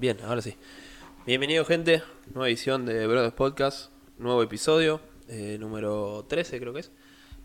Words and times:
Bien, 0.00 0.16
ahora 0.24 0.40
sí. 0.40 0.54
Bienvenido, 1.26 1.62
gente. 1.66 2.02
Nueva 2.32 2.48
edición 2.48 2.86
de 2.86 3.06
Brothers 3.06 3.34
Podcast. 3.34 3.90
Nuevo 4.16 4.42
episodio, 4.42 4.98
eh, 5.28 5.58
número 5.60 6.24
13, 6.26 6.58
creo 6.58 6.72
que 6.72 6.80
es. 6.80 6.90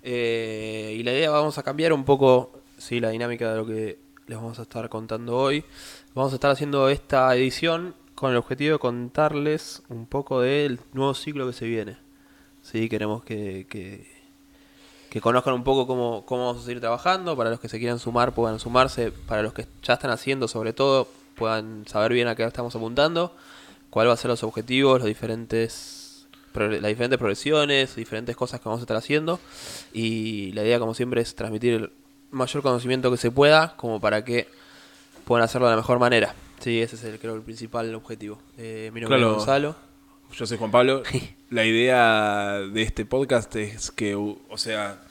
Eh, 0.03 0.95
y 0.97 1.03
la 1.03 1.11
idea, 1.11 1.31
vamos 1.31 1.57
a 1.57 1.63
cambiar 1.63 1.91
un 1.91 2.05
poco 2.05 2.61
sí, 2.77 3.01
la 3.01 3.09
dinámica 3.09 3.51
de 3.51 3.57
lo 3.57 3.65
que 3.65 3.99
les 4.27 4.37
vamos 4.37 4.57
a 4.59 4.61
estar 4.61 4.87
contando 4.87 5.35
hoy. 5.35 5.65
Vamos 6.13 6.31
a 6.31 6.35
estar 6.35 6.49
haciendo 6.49 6.87
esta 6.87 7.35
edición 7.35 7.93
con 8.15 8.31
el 8.31 8.37
objetivo 8.37 8.71
de 8.71 8.79
contarles 8.79 9.83
un 9.89 10.05
poco 10.05 10.39
del 10.39 10.79
nuevo 10.93 11.13
ciclo 11.13 11.45
que 11.47 11.51
se 11.51 11.65
viene. 11.65 11.97
Sí, 12.61 12.87
queremos 12.87 13.25
que, 13.25 13.67
que, 13.69 14.09
que 15.09 15.19
conozcan 15.19 15.55
un 15.55 15.65
poco 15.65 15.87
cómo, 15.87 16.25
cómo 16.25 16.45
vamos 16.45 16.61
a 16.61 16.65
seguir 16.65 16.79
trabajando. 16.79 17.35
Para 17.35 17.49
los 17.49 17.59
que 17.59 17.67
se 17.67 17.79
quieran 17.79 17.99
sumar, 17.99 18.33
puedan 18.33 18.61
sumarse. 18.61 19.11
Para 19.11 19.41
los 19.41 19.51
que 19.51 19.67
ya 19.83 19.95
están 19.95 20.11
haciendo, 20.11 20.47
sobre 20.47 20.71
todo, 20.71 21.09
puedan 21.35 21.87
saber 21.87 22.13
bien 22.13 22.27
a 22.27 22.35
qué 22.35 22.43
estamos 22.43 22.75
apuntando, 22.75 23.35
cuál 23.89 24.07
va 24.07 24.13
a 24.13 24.17
ser 24.17 24.29
los 24.29 24.43
objetivos, 24.43 24.99
los 24.99 25.07
diferentes 25.07 26.27
las 26.53 26.87
diferentes 26.87 27.17
progresiones, 27.17 27.95
diferentes 27.95 28.35
cosas 28.35 28.61
que 28.61 28.69
vamos 28.69 28.79
a 28.79 28.83
estar 28.83 28.95
haciendo 28.95 29.41
y 29.93 30.53
la 30.53 30.63
idea 30.63 30.79
como 30.79 30.93
siempre 30.93 31.21
es 31.21 31.35
transmitir 31.35 31.73
el 31.73 31.91
mayor 32.31 32.63
conocimiento 32.63 33.11
que 33.11 33.17
se 33.17 33.29
pueda 33.29 33.75
como 33.75 33.99
para 33.99 34.23
que 34.23 34.47
puedan 35.25 35.43
hacerlo 35.43 35.67
de 35.67 35.71
la 35.71 35.77
mejor 35.77 35.99
manera. 35.99 36.33
Sí, 36.59 36.81
ese 36.81 36.95
es 36.95 37.03
el, 37.03 37.19
creo 37.19 37.35
el 37.35 37.41
principal 37.41 37.93
objetivo. 37.93 38.39
Eh, 38.57 38.89
mi 38.93 39.01
nombre 39.01 39.19
es 39.19 39.25
Gonzalo. 39.25 39.75
Yo 40.33 40.45
soy 40.45 40.57
Juan 40.57 40.71
Pablo. 40.71 41.03
la 41.49 41.65
idea 41.65 42.59
de 42.59 42.81
este 42.81 43.05
podcast 43.05 43.55
es 43.55 43.91
que, 43.91 44.15
o 44.15 44.57
sea, 44.57 45.01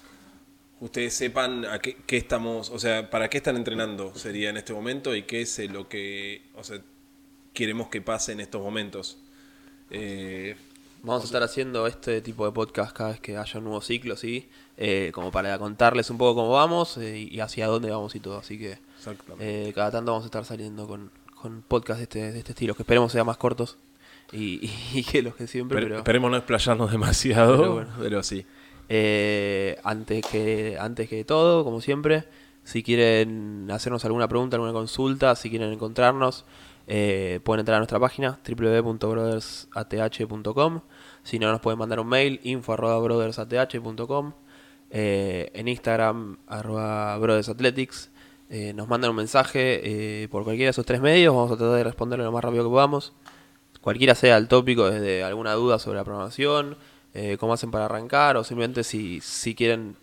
ustedes 0.85 1.15
sepan 1.15 1.65
a 1.65 1.79
qué, 1.79 1.97
qué, 2.07 2.19
estamos, 2.19 2.71
o 2.71 2.79
sea, 2.79 3.09
para 3.11 3.31
qué 3.31 3.39
están 3.39 3.57
entrenando 3.57 4.15
sería 4.15 4.51
en 4.51 4.59
este 4.59 4.75
momento 4.75 5.17
y 5.17 5.23
qué 5.23 5.41
es 5.41 5.59
lo 5.71 5.89
que, 5.89 6.43
o 6.55 6.63
sea, 6.63 6.81
queremos 7.55 7.89
que 7.89 8.03
pase 8.03 8.33
en 8.33 8.41
estos 8.41 8.63
momentos. 8.63 9.19
Eh, 9.91 10.57
Vamos 11.03 11.23
a 11.23 11.27
estar 11.27 11.43
haciendo 11.43 11.87
este 11.87 12.23
tipo 12.23 12.47
de 12.47 12.53
podcast 12.53 12.97
cada 12.97 13.11
vez 13.11 13.21
que 13.21 13.37
haya 13.37 13.59
un 13.59 13.65
nuevo 13.65 13.83
ciclo, 13.83 14.17
¿sí? 14.17 14.49
Eh, 14.79 15.11
como 15.13 15.31
para 15.31 15.59
contarles 15.59 16.09
un 16.09 16.17
poco 16.17 16.35
cómo 16.41 16.53
vamos 16.53 16.97
eh, 16.97 17.29
y 17.31 17.41
hacia 17.41 17.67
dónde 17.67 17.91
vamos 17.91 18.15
y 18.15 18.21
todo. 18.21 18.39
Así 18.39 18.59
que 18.59 18.79
eh, 19.39 19.73
cada 19.75 19.91
tanto 19.91 20.13
vamos 20.13 20.25
a 20.25 20.29
estar 20.29 20.47
saliendo 20.47 20.87
con, 20.87 21.11
con 21.35 21.61
podcasts 21.61 21.99
de 21.99 22.05
este, 22.05 22.33
de 22.33 22.39
este 22.39 22.53
estilo, 22.53 22.75
que 22.75 22.85
esperemos 22.85 23.13
sean 23.13 23.27
más 23.27 23.37
cortos 23.37 23.77
y, 24.33 24.67
que 25.11 25.21
los 25.21 25.35
que 25.35 25.47
siempre. 25.47 25.83
Pero, 25.83 25.99
esperemos 25.99 26.31
no 26.31 26.39
explayarnos 26.39 26.91
demasiado, 26.91 27.59
pero, 27.59 27.73
bueno, 27.75 27.91
pero 28.01 28.23
sí. 28.23 28.47
Antes, 28.89 30.27
que, 30.27 30.77
antes 30.81 31.09
que 31.09 31.25
todo, 31.25 31.65
como 31.65 31.81
siempre, 31.81 32.25
si 32.65 32.83
quieren 32.83 33.69
hacernos 33.71 34.05
alguna 34.05 34.27
pregunta, 34.27 34.57
alguna 34.57 34.73
consulta, 34.73 35.37
si 35.37 35.51
quieren 35.51 35.73
encontrarnos. 35.73 36.45
Eh, 36.87 37.41
pueden 37.45 37.61
entrar 37.61 37.77
a 37.77 37.79
nuestra 37.79 37.99
página 38.01 38.39
www.brothersath.com. 38.47 40.81
Si 41.23 41.39
no, 41.39 41.51
nos 41.51 41.61
pueden 41.61 41.79
mandar 41.79 42.01
un 42.01 42.09
mail 42.09 42.41
info.brothersath.com. 42.43 44.33
Eh, 44.91 45.51
en 45.55 45.69
Instagram, 45.69 46.37
arroba 46.47 47.17
brothersathletics. 47.19 48.11
Eh, 48.51 48.75
nos 48.75 48.89
mandan 48.89 49.09
un 49.11 49.17
mensaje 49.17 50.29
por 50.31 50.45
cualquiera 50.45 50.67
de 50.69 50.73
esos 50.73 50.87
tres 50.87 51.01
medios. 51.01 51.35
Vamos 51.35 51.51
a 51.53 51.57
tratar 51.57 51.77
de 51.77 51.85
responderle 51.85 52.25
lo 52.25 52.33
más 52.33 52.45
rápido 52.45 52.65
que 52.65 52.71
podamos. 52.71 53.13
Cualquiera 53.81 54.15
sea 54.15 54.37
el 54.39 54.49
tópico, 54.49 54.91
desde 54.91 55.23
alguna 55.23 55.53
duda 55.53 55.79
sobre 55.79 55.99
la 55.99 56.05
programación, 56.05 56.77
cómo 57.39 57.53
hacen 57.53 57.71
para 57.71 57.85
arrancar, 57.85 58.37
o 58.37 58.45
simplemente 58.45 58.85
si, 58.85 59.21
si 59.21 59.55
quieren 59.55 59.97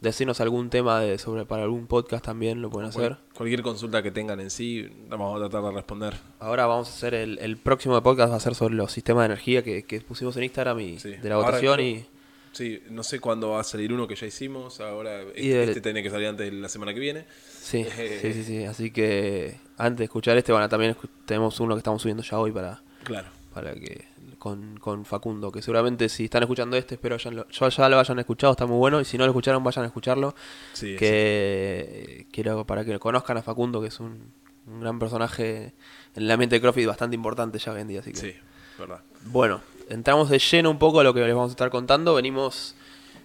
decirnos 0.00 0.40
algún 0.40 0.68
tema 0.68 1.00
de, 1.00 1.18
sobre 1.18 1.46
para 1.46 1.62
algún 1.62 1.86
podcast 1.86 2.24
también 2.24 2.60
lo 2.60 2.70
pueden 2.70 2.90
hacer. 2.90 3.16
Cualquier 3.34 3.62
consulta 3.62 4.02
que 4.02 4.10
tengan 4.10 4.40
en 4.40 4.50
sí, 4.50 4.88
vamos 5.08 5.36
a 5.36 5.48
tratar 5.48 5.70
de 5.70 5.76
responder. 5.76 6.14
Ahora 6.38 6.66
vamos 6.66 6.88
a 6.88 6.90
hacer 6.92 7.14
el, 7.14 7.38
el 7.38 7.56
próximo 7.56 8.00
podcast 8.02 8.32
va 8.32 8.36
a 8.36 8.40
ser 8.40 8.54
sobre 8.54 8.74
los 8.74 8.92
sistemas 8.92 9.22
de 9.22 9.26
energía 9.26 9.62
que, 9.62 9.84
que 9.84 10.00
pusimos 10.00 10.36
en 10.36 10.44
Instagram 10.44 10.80
y 10.80 10.96
de 10.96 11.28
la 11.28 11.36
votación 11.36 11.80
y 11.80 12.06
Sí, 12.56 12.82
no 12.88 13.02
sé 13.02 13.20
cuándo 13.20 13.50
va 13.50 13.60
a 13.60 13.64
salir 13.64 13.92
uno 13.92 14.08
que 14.08 14.14
ya 14.14 14.26
hicimos. 14.26 14.80
Ahora 14.80 15.20
este, 15.34 15.64
este, 15.64 15.80
tiene 15.82 16.02
que 16.02 16.08
salir 16.08 16.28
antes 16.28 16.50
de 16.50 16.56
la 16.56 16.70
semana 16.70 16.94
que 16.94 17.00
viene. 17.00 17.26
Sí, 17.60 17.84
sí, 17.84 18.32
sí, 18.32 18.44
sí, 18.44 18.64
Así 18.64 18.90
que 18.90 19.58
antes 19.76 19.98
de 19.98 20.04
escuchar 20.04 20.38
este, 20.38 20.52
bueno, 20.52 20.66
también 20.66 20.96
tenemos 21.26 21.60
uno 21.60 21.74
que 21.74 21.80
estamos 21.80 22.00
subiendo 22.00 22.22
ya 22.22 22.38
hoy 22.38 22.52
para, 22.52 22.80
claro. 23.04 23.28
para 23.52 23.74
que 23.74 24.06
con, 24.80 25.04
Facundo, 25.04 25.50
que 25.50 25.62
seguramente 25.62 26.08
si 26.08 26.24
están 26.24 26.42
escuchando 26.42 26.76
este, 26.76 26.94
espero 26.94 27.16
ya 27.16 27.30
lo, 27.30 27.48
ya 27.48 27.88
lo 27.88 27.98
hayan 27.98 28.18
escuchado, 28.18 28.52
está 28.52 28.66
muy 28.66 28.78
bueno, 28.78 29.00
y 29.00 29.04
si 29.04 29.18
no 29.18 29.24
lo 29.24 29.30
escucharon, 29.30 29.62
vayan 29.64 29.84
a 29.84 29.86
escucharlo. 29.86 30.34
que 30.80 32.26
quiero 32.30 32.66
para 32.66 32.84
que 32.84 32.98
conozcan 32.98 33.38
a 33.38 33.42
Facundo, 33.42 33.80
que 33.80 33.88
es 33.88 34.00
un, 34.00 34.32
gran 34.80 34.98
personaje 34.98 35.74
en 36.14 36.22
el 36.22 36.30
ambiente 36.30 36.56
de 36.56 36.60
CrossFit 36.60 36.86
bastante 36.86 37.14
importante 37.14 37.58
ya 37.58 37.72
hoy 37.72 37.80
en 37.80 37.88
día. 37.88 38.00
Así 38.00 38.12
que, 38.12 38.18
sí, 38.18 38.34
verdad. 38.78 39.00
Bueno, 39.26 39.60
entramos 39.88 40.28
de 40.28 40.38
lleno 40.38 40.70
un 40.70 40.78
poco 40.78 41.00
a 41.00 41.04
lo 41.04 41.14
que 41.14 41.20
les 41.20 41.34
vamos 41.34 41.50
a 41.50 41.52
estar 41.52 41.70
contando. 41.70 42.14
Venimos 42.14 42.74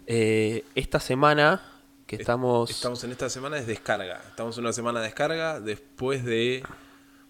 eh, 0.05 0.63
esta 0.75 0.99
semana 0.99 1.61
que 2.05 2.17
estamos... 2.17 2.69
Estamos 2.69 3.03
en 3.03 3.11
esta 3.11 3.29
semana 3.29 3.55
de 3.55 3.65
descarga. 3.65 4.21
Estamos 4.27 4.57
en 4.57 4.65
una 4.65 4.73
semana 4.73 4.99
de 4.99 5.05
descarga 5.05 5.59
después 5.59 6.23
de 6.23 6.63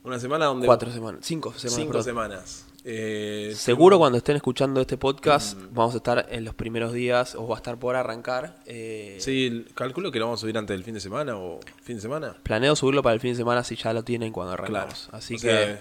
una 0.03 0.19
semana 0.19 0.45
donde... 0.45 0.65
Cuatro 0.65 0.91
semanas, 0.91 1.21
cinco 1.23 1.53
semanas. 1.53 1.75
Cinco 1.75 2.03
semanas. 2.03 2.65
Eh, 2.83 3.53
Seguro 3.55 3.99
cuando 3.99 4.17
estén 4.17 4.35
escuchando 4.35 4.81
este 4.81 4.97
podcast 4.97 5.55
mm. 5.55 5.73
vamos 5.73 5.93
a 5.93 5.97
estar 5.97 6.27
en 6.31 6.43
los 6.43 6.55
primeros 6.55 6.93
días 6.93 7.35
o 7.35 7.47
va 7.47 7.55
a 7.55 7.57
estar 7.57 7.77
por 7.77 7.95
arrancar. 7.95 8.57
Eh, 8.65 9.17
sí, 9.19 9.67
calculo 9.75 10.11
que 10.11 10.17
lo 10.17 10.25
vamos 10.25 10.39
a 10.39 10.41
subir 10.41 10.57
antes 10.57 10.75
del 10.75 10.83
fin 10.83 10.95
de 10.95 10.99
semana 10.99 11.37
o 11.37 11.59
fin 11.83 11.97
de 11.97 12.01
semana. 12.01 12.35
Planeo 12.41 12.75
subirlo 12.75 13.03
para 13.03 13.13
el 13.13 13.19
fin 13.19 13.31
de 13.31 13.37
semana 13.37 13.63
si 13.63 13.75
ya 13.75 13.93
lo 13.93 14.03
tienen 14.03 14.33
cuando 14.33 14.53
arrancamos. 14.53 15.09
Así 15.11 15.37
que 15.37 15.77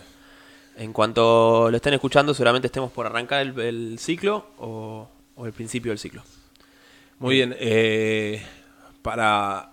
en 0.76 0.92
cuanto 0.92 1.70
lo 1.70 1.76
estén 1.76 1.94
escuchando 1.94 2.34
seguramente 2.34 2.66
estemos 2.66 2.92
por 2.92 3.06
arrancar 3.06 3.40
el, 3.46 3.98
ciclo 3.98 4.46
o, 4.58 5.08
el 5.44 5.52
principio 5.52 5.92
del 5.92 5.98
ciclo. 5.98 6.22
Muy 7.18 7.36
bien, 7.36 7.56
eh, 7.58 8.42
para 9.02 9.72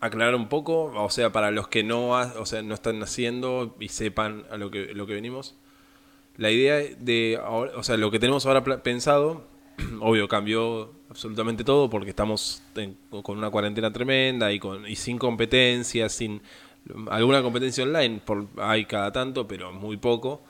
aclarar 0.00 0.36
un 0.36 0.48
poco, 0.48 0.92
o 0.94 1.10
sea, 1.10 1.32
para 1.32 1.50
los 1.50 1.66
que 1.66 1.82
no, 1.82 2.10
o 2.10 2.46
sea, 2.46 2.62
no 2.62 2.74
están 2.74 3.02
haciendo 3.02 3.76
y 3.80 3.88
sepan 3.88 4.44
a 4.50 4.56
lo 4.56 4.70
que, 4.70 4.94
lo 4.94 5.06
que 5.06 5.14
venimos 5.14 5.56
la 6.38 6.50
idea 6.52 6.76
de, 6.98 7.38
o 7.44 7.82
sea, 7.82 7.96
lo 7.96 8.10
que 8.10 8.18
tenemos 8.18 8.46
ahora 8.46 8.64
pensado, 8.82 9.44
obvio, 10.00 10.28
cambió 10.28 10.92
absolutamente 11.10 11.64
todo 11.64 11.90
porque 11.90 12.10
estamos 12.10 12.62
con 13.22 13.36
una 13.36 13.50
cuarentena 13.50 13.92
tremenda 13.92 14.52
y, 14.52 14.60
con, 14.60 14.86
y 14.86 14.94
sin 14.94 15.18
competencias, 15.18 16.12
sin 16.12 16.40
alguna 17.10 17.42
competencia 17.42 17.82
online, 17.82 18.20
por, 18.24 18.46
hay 18.56 18.84
cada 18.84 19.12
tanto, 19.12 19.46
pero 19.48 19.72
muy 19.72 19.96
poco. 19.96 20.42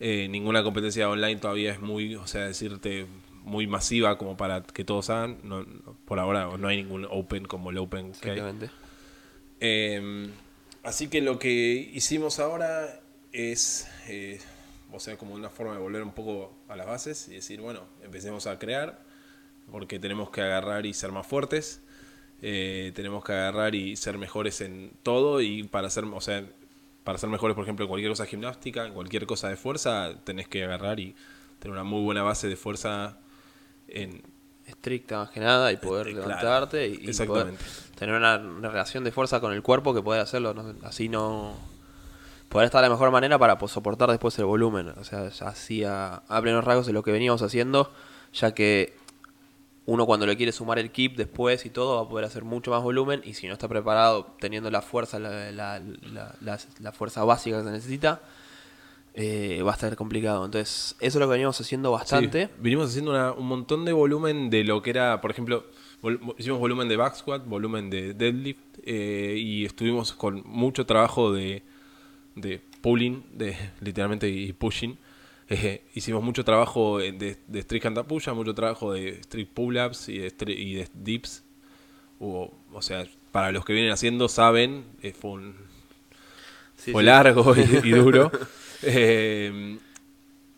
Eh, 0.00 0.26
ninguna 0.28 0.64
competencia 0.64 1.08
online 1.08 1.36
todavía 1.36 1.72
es 1.72 1.80
muy, 1.80 2.16
o 2.16 2.26
sea, 2.26 2.46
decirte 2.46 3.06
muy 3.44 3.68
masiva 3.68 4.18
como 4.18 4.36
para 4.36 4.64
que 4.64 4.84
todos 4.84 5.08
hagan. 5.08 5.38
No, 5.44 5.64
por 6.04 6.18
ahora 6.18 6.48
no 6.58 6.66
hay 6.66 6.78
ningún 6.78 7.06
open 7.08 7.44
como 7.44 7.70
el 7.70 7.78
open 7.78 8.10
que 8.20 8.32
hay. 8.32 8.40
Eh, 9.60 10.28
así 10.82 11.06
que 11.06 11.20
lo 11.20 11.38
que 11.38 11.90
hicimos 11.94 12.40
ahora 12.40 13.00
es 13.30 13.88
eh, 14.08 14.40
o 14.92 15.00
sea, 15.00 15.16
como 15.16 15.34
una 15.34 15.50
forma 15.50 15.74
de 15.74 15.80
volver 15.80 16.02
un 16.02 16.12
poco 16.12 16.52
a 16.68 16.76
las 16.76 16.86
bases 16.86 17.28
y 17.28 17.34
decir, 17.34 17.60
bueno, 17.60 17.80
empecemos 18.02 18.46
a 18.46 18.58
crear, 18.58 19.02
porque 19.70 19.98
tenemos 19.98 20.30
que 20.30 20.42
agarrar 20.42 20.86
y 20.86 20.94
ser 20.94 21.12
más 21.12 21.26
fuertes, 21.26 21.80
eh, 22.42 22.92
tenemos 22.94 23.24
que 23.24 23.32
agarrar 23.32 23.74
y 23.74 23.96
ser 23.96 24.18
mejores 24.18 24.60
en 24.60 24.92
todo 25.02 25.40
y 25.40 25.62
para 25.64 25.88
ser, 25.90 26.04
o 26.04 26.20
sea, 26.20 26.44
para 27.04 27.18
ser 27.18 27.30
mejores, 27.30 27.54
por 27.54 27.64
ejemplo, 27.64 27.84
en 27.84 27.88
cualquier 27.88 28.10
cosa 28.10 28.26
gimnástica, 28.26 28.86
en 28.86 28.94
cualquier 28.94 29.26
cosa 29.26 29.48
de 29.48 29.56
fuerza, 29.56 30.14
tenés 30.24 30.48
que 30.48 30.64
agarrar 30.64 31.00
y 31.00 31.14
tener 31.58 31.72
una 31.72 31.84
muy 31.84 32.02
buena 32.02 32.22
base 32.22 32.48
de 32.48 32.56
fuerza 32.56 33.18
en 33.88 34.22
estricta 34.66 35.18
más 35.18 35.30
que 35.30 35.40
nada 35.40 35.72
y 35.72 35.76
poder 35.76 36.06
levantarte 36.06 36.88
y, 36.88 36.98
tener 37.96 38.14
una, 38.14 38.38
relación 38.38 39.04
de 39.04 39.12
fuerza 39.12 39.40
con 39.40 39.52
el 39.52 39.62
cuerpo 39.62 39.94
que 39.94 40.02
pueda 40.02 40.22
hacerlo, 40.22 40.54
así 40.82 41.08
no 41.08 41.71
poder 42.52 42.66
estar 42.66 42.82
de 42.82 42.88
la 42.88 42.94
mejor 42.94 43.10
manera 43.10 43.38
para 43.38 43.56
pues, 43.56 43.72
soportar 43.72 44.10
después 44.10 44.38
el 44.38 44.44
volumen. 44.44 44.90
O 44.90 45.04
sea, 45.04 45.30
así 45.40 45.84
a, 45.84 46.22
plenos 46.42 46.62
rasgos 46.62 46.86
de 46.86 46.92
lo 46.92 47.02
que 47.02 47.10
veníamos 47.10 47.40
haciendo, 47.40 47.90
ya 48.34 48.52
que 48.52 48.94
uno 49.86 50.04
cuando 50.04 50.26
le 50.26 50.36
quiere 50.36 50.52
sumar 50.52 50.78
el 50.78 50.92
keep 50.92 51.16
después 51.16 51.64
y 51.64 51.70
todo 51.70 51.96
va 51.96 52.02
a 52.02 52.08
poder 52.08 52.26
hacer 52.26 52.44
mucho 52.44 52.70
más 52.70 52.82
volumen 52.82 53.22
y 53.24 53.34
si 53.34 53.48
no 53.48 53.54
está 53.54 53.68
preparado 53.68 54.36
teniendo 54.38 54.70
la 54.70 54.82
fuerza, 54.82 55.18
la, 55.18 55.50
la, 55.50 56.92
fuerza 56.92 57.24
básica 57.24 57.58
que 57.58 57.64
se 57.64 57.70
necesita, 57.70 58.20
eh, 59.14 59.62
va 59.66 59.70
a 59.70 59.74
estar 59.74 59.96
complicado. 59.96 60.44
Entonces, 60.44 60.94
eso 61.00 61.18
es 61.18 61.20
lo 61.20 61.26
que 61.26 61.32
veníamos 61.32 61.58
haciendo 61.58 61.90
bastante. 61.90 62.46
Sí, 62.46 62.52
vinimos 62.58 62.90
haciendo 62.90 63.34
un 63.34 63.46
montón 63.46 63.86
de 63.86 63.94
volumen 63.94 64.50
de 64.50 64.62
lo 64.62 64.82
que 64.82 64.90
era, 64.90 65.22
por 65.22 65.30
ejemplo, 65.30 65.64
hicimos 66.36 66.60
volumen 66.60 66.86
de 66.86 66.98
back 66.98 67.14
squat, 67.16 67.46
volumen 67.46 67.88
de 67.88 68.12
deadlift 68.12 68.78
eh, 68.84 69.36
y 69.38 69.64
estuvimos 69.64 70.12
con 70.12 70.42
mucho 70.44 70.84
trabajo 70.84 71.32
de 71.32 71.62
de 72.34 72.60
pulling, 72.80 73.24
de, 73.32 73.56
literalmente 73.80 74.28
y 74.28 74.52
pushing. 74.52 74.98
Eh, 75.48 75.82
hicimos 75.94 76.22
mucho 76.22 76.44
trabajo 76.44 76.98
de, 76.98 77.36
de 77.46 77.58
street 77.60 77.82
cantapulla, 77.82 78.32
mucho 78.34 78.54
trabajo 78.54 78.92
de 78.92 79.10
street 79.20 79.48
pull-ups 79.52 80.08
y 80.08 80.18
de, 80.18 80.32
y 80.48 80.74
de 80.74 80.88
dips. 80.94 81.44
o 82.20 82.52
sea, 82.80 83.06
para 83.32 83.52
los 83.52 83.64
que 83.64 83.72
vienen 83.72 83.92
haciendo 83.92 84.28
saben, 84.28 84.84
eh, 85.02 85.12
fue 85.12 85.32
un, 85.32 85.54
Sí, 86.76 86.92
fue 86.92 87.02
sí. 87.02 87.06
largo 87.06 87.54
y, 87.56 87.80
y 87.82 87.90
duro. 87.92 88.30
Eh, 88.82 89.78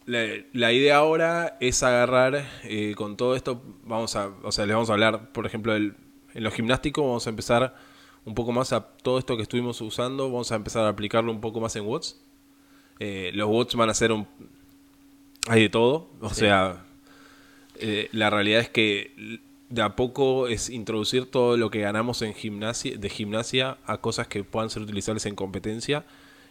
la, 0.06 0.26
la 0.52 0.72
idea 0.72 0.96
ahora 0.98 1.56
es 1.60 1.82
agarrar 1.82 2.46
eh, 2.64 2.94
con 2.96 3.16
todo 3.16 3.36
esto, 3.36 3.62
vamos 3.84 4.16
a, 4.16 4.28
o 4.42 4.52
sea, 4.52 4.66
les 4.66 4.74
vamos 4.74 4.90
a 4.90 4.94
hablar, 4.94 5.32
por 5.32 5.46
ejemplo, 5.46 5.72
del- 5.72 5.94
en 6.34 6.44
los 6.44 6.54
gimnásticos 6.54 7.04
vamos 7.04 7.26
a 7.26 7.30
empezar 7.30 7.76
un 8.24 8.34
poco 8.34 8.52
más 8.52 8.72
a 8.72 8.80
todo 8.82 9.18
esto 9.18 9.36
que 9.36 9.42
estuvimos 9.42 9.80
usando, 9.80 10.30
vamos 10.30 10.50
a 10.52 10.56
empezar 10.56 10.84
a 10.84 10.88
aplicarlo 10.88 11.30
un 11.32 11.40
poco 11.40 11.60
más 11.60 11.76
en 11.76 11.84
watts. 11.86 12.20
Eh, 13.00 13.30
los 13.34 13.48
watts 13.48 13.74
van 13.74 13.90
a 13.90 13.94
ser 13.94 14.12
un... 14.12 14.26
Hay 15.48 15.62
de 15.62 15.68
todo, 15.68 16.08
o 16.20 16.30
Sí. 16.30 16.36
sea, 16.36 16.84
eh, 17.76 18.08
la 18.12 18.30
realidad 18.30 18.60
es 18.60 18.68
que 18.70 19.40
de 19.68 19.82
a 19.82 19.96
poco 19.96 20.46
es 20.48 20.70
introducir 20.70 21.30
todo 21.30 21.56
lo 21.56 21.70
que 21.70 21.80
ganamos 21.80 22.22
en 22.22 22.32
gimnasia, 22.34 22.96
de 22.96 23.10
gimnasia 23.10 23.78
a 23.84 23.98
cosas 23.98 24.28
que 24.28 24.44
puedan 24.44 24.70
ser 24.70 24.82
utilizables 24.82 25.26
en 25.26 25.34
competencia. 25.34 26.04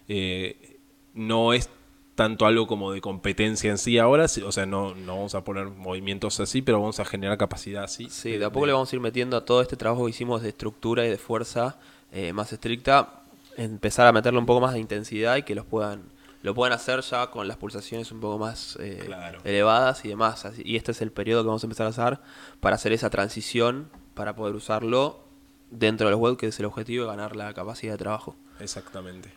Eh, 0.08 0.78
no 1.14 1.54
es 1.54 1.70
tanto 2.16 2.46
algo 2.46 2.68
como 2.68 2.92
de 2.92 3.02
competencia 3.02 3.72
en 3.72 3.78
sí 3.78 3.98
ahora, 3.98 4.26
o 4.26 4.52
sea, 4.52 4.66
no, 4.66 4.94
no 4.94 5.16
vamos 5.16 5.34
a 5.36 5.44
poner 5.44 5.66
movimientos 5.68 6.40
así, 6.40 6.62
pero 6.62 6.80
vamos 6.80 7.00
a 7.00 7.06
generar 7.06 7.38
capacidad 7.38 7.84
así. 7.84 8.08
Sí, 8.10 8.38
de 8.38 8.46
a 8.46 8.52
poco 8.52 8.66
le 8.68 8.74
vamos 8.74 8.92
a 8.92 8.96
ir 8.96 9.02
metiendo 9.02 9.36
a 9.38 9.46
todo 9.46 9.62
este 9.62 9.76
trabajo 9.78 10.06
que 10.06 10.12
hicimos 10.12 10.42
de 10.44 10.50
estructura 10.50 11.06
y 11.06 11.10
de 11.10 11.18
fuerza 11.18 11.78
eh, 12.12 12.32
más 12.34 12.54
estricta, 12.54 13.24
empezar 13.58 14.06
a 14.08 14.12
meterle 14.12 14.38
un 14.40 14.46
poco 14.46 14.62
más 14.62 14.74
de 14.74 14.80
intensidad 14.80 15.36
y 15.38 15.44
que 15.44 15.56
los 15.56 15.66
puedan 15.66 16.04
lo 16.44 16.54
puedan 16.54 16.74
hacer 16.74 17.00
ya 17.02 17.28
con 17.32 17.48
las 17.48 17.56
pulsaciones 17.56 18.12
un 18.12 18.20
poco 18.20 18.38
más 18.38 18.78
eh, 18.82 19.02
Claro. 19.06 19.40
elevadas 19.46 20.04
y 20.04 20.10
demás. 20.10 20.44
Así- 20.44 20.62
y 20.66 20.76
este 20.76 20.92
es 20.92 21.02
el 21.02 21.10
periodo 21.12 21.42
que 21.42 21.48
vamos 21.48 21.64
a 21.64 21.68
empezar 21.68 21.86
a 21.86 21.90
hacer 21.92 22.20
para 22.60 22.76
hacer 22.76 22.92
esa 22.92 23.10
transición, 23.10 23.90
para 24.14 24.36
poder 24.36 24.54
usarlo 24.54 25.24
dentro 25.72 26.06
de 26.08 26.12
los 26.12 26.20
web, 26.20 26.36
que 26.36 26.48
es 26.48 26.60
el 26.60 26.66
objetivo 26.66 27.06
de 27.06 27.12
ganar 27.12 27.38
la 27.38 27.54
capacidad 27.54 27.94
de 27.94 27.98
trabajo. 27.98 28.36
Exactamente. 28.60 29.32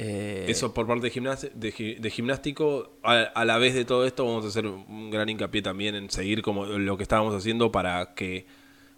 Eh, 0.00 0.46
Eso 0.48 0.72
por 0.72 0.86
parte 0.86 1.06
de, 1.06 1.12
gimnástico, 2.10 2.98
a, 3.02 3.14
a 3.22 3.44
la 3.44 3.58
vez 3.58 3.74
de 3.74 3.84
todo 3.84 4.06
esto 4.06 4.24
vamos 4.24 4.44
a 4.44 4.48
hacer 4.48 4.64
un 4.66 5.10
gran 5.10 5.28
hincapié 5.28 5.60
también 5.60 5.96
en 5.96 6.08
seguir 6.08 6.40
como 6.42 6.66
lo 6.66 6.96
que 6.96 7.02
estábamos 7.02 7.34
haciendo 7.34 7.72
para 7.72 8.14
que, 8.14 8.46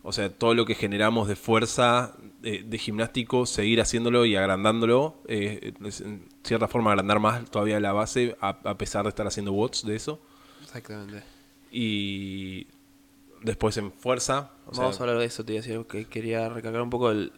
o 0.02 0.12
sea, 0.12 0.29
todo 0.29 0.52
lo 0.55 0.67
que 0.67 0.75
generamos 0.75 1.26
de 1.26 1.37
fuerza 1.37 2.17
eh, 2.43 2.64
de 2.67 2.79
gimnástico, 2.79 3.47
seguir 3.47 3.81
haciéndolo 3.81 4.26
y 4.26 4.37
agrandándolo, 4.37 5.23
eh, 5.26 5.73
en 5.81 6.29
cierta 6.44 6.69
forma 6.69 6.91
agrandar 6.91 7.19
más 7.19 7.50
todavía 7.50 7.81
la 7.81 7.93
base 7.93 8.37
a, 8.41 8.50
a 8.64 8.76
pesar 8.76 9.05
de 9.05 9.08
estar 9.08 9.26
haciendo 9.26 9.52
watts 9.52 9.87
de 9.87 9.97
eso. 9.97 10.20
Exactamente. 10.62 11.23
Y 11.73 12.67
después 13.43 13.76
en 13.79 13.91
fuerza, 13.93 14.52
sea, 14.75 14.82
Vamos 14.82 15.00
a 15.00 15.02
hablar 15.05 15.19
de 15.19 15.25
eso, 15.25 15.44
te 15.44 15.55
iba 15.55 15.61
a 15.61 15.62
decir 15.67 15.85
que 15.87 16.05
quería 16.06 16.49
recalcar 16.50 16.82
un 16.82 16.91
poco 16.91 17.11
el- 17.11 17.32